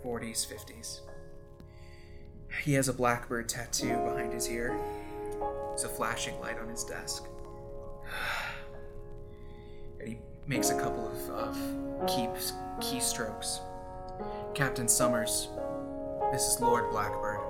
40s, 0.04 0.46
50s. 0.46 1.00
He 2.62 2.74
has 2.74 2.88
a 2.88 2.92
blackbird 2.92 3.48
tattoo 3.48 3.96
behind 4.04 4.34
his 4.34 4.46
ear. 4.50 4.78
There's 5.68 5.84
a 5.84 5.88
flashing 5.88 6.38
light 6.40 6.58
on 6.58 6.68
his 6.68 6.84
desk. 6.84 7.24
And 10.00 10.08
he 10.08 10.18
makes 10.46 10.70
a 10.70 10.78
couple 10.78 11.08
of, 11.08 11.30
of 11.30 11.56
key, 12.06 12.28
keystrokes. 12.80 13.60
Captain 14.54 14.88
Summers, 14.88 15.48
this 16.32 16.42
is 16.42 16.60
Lord 16.60 16.90
Blackbird. 16.90 17.40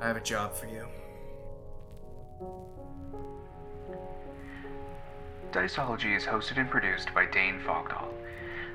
I 0.00 0.06
have 0.06 0.16
a 0.16 0.20
job 0.20 0.54
for 0.54 0.66
you. 0.66 0.86
Diceology 5.52 6.16
is 6.16 6.24
hosted 6.24 6.58
and 6.58 6.70
produced 6.70 7.12
by 7.14 7.26
Dane 7.26 7.60
Fogdahl. 7.60 8.08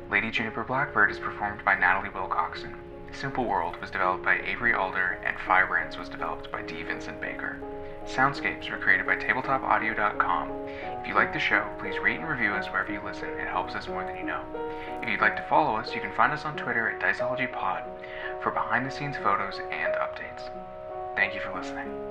Lady 0.10 0.30
Juniper 0.32 0.64
Blackbird 0.64 1.11
is 1.11 1.19
performed 1.19 1.64
by 1.64 1.76
Natalie 1.78 2.10
Wilcoxon. 2.10 2.76
Simple 3.14 3.45
World 3.45 3.78
was 3.80 3.91
developed 3.91 4.23
by 4.23 4.40
Avery 4.41 4.73
Alder, 4.73 5.19
and 5.23 5.38
Firebrands 5.45 5.98
was 5.98 6.10
developed 6.10 6.52
by 6.52 6.61
D. 6.64 6.84
Vincent 6.84 7.22
Baker. 7.22 7.60
Soundscapes 8.06 8.69
were 8.69 8.78
created 8.78 9.06
by 9.06 9.15
TabletopAudio.com. 9.15 10.52
If 11.02 11.07
you 11.07 11.14
like 11.14 11.34
the 11.34 11.40
show, 11.40 11.68
please 11.80 11.98
rate 11.99 12.19
and 12.19 12.28
review 12.28 12.52
us 12.52 12.68
wherever 12.68 12.91
you 12.91 13.02
listen. 13.03 13.30
It 13.30 13.48
helps 13.48 13.76
us 13.76 13.88
more 13.88 14.03
than 14.03 14.18
you 14.18 14.23
know. 14.23 14.44
If 15.02 15.10
you'd 15.10 15.22
like 15.22 15.36
to 15.38 15.44
follow 15.44 15.76
us, 15.76 15.94
you 15.94 16.02
can 16.02 16.14
find 16.14 16.34
us 16.34 16.45
on 16.45 16.56
Twitter 16.56 16.90
at 16.90 16.99
DiceologyPod 16.99 17.84
for 18.41 18.52
behind 18.52 18.86
the 18.86 18.91
scenes 18.91 19.18
photos 19.18 19.60
and 19.72 19.94
updates. 19.95 20.49
Thank 21.15 21.36
you 21.36 21.41
for 21.41 21.53
listening. 21.57 22.11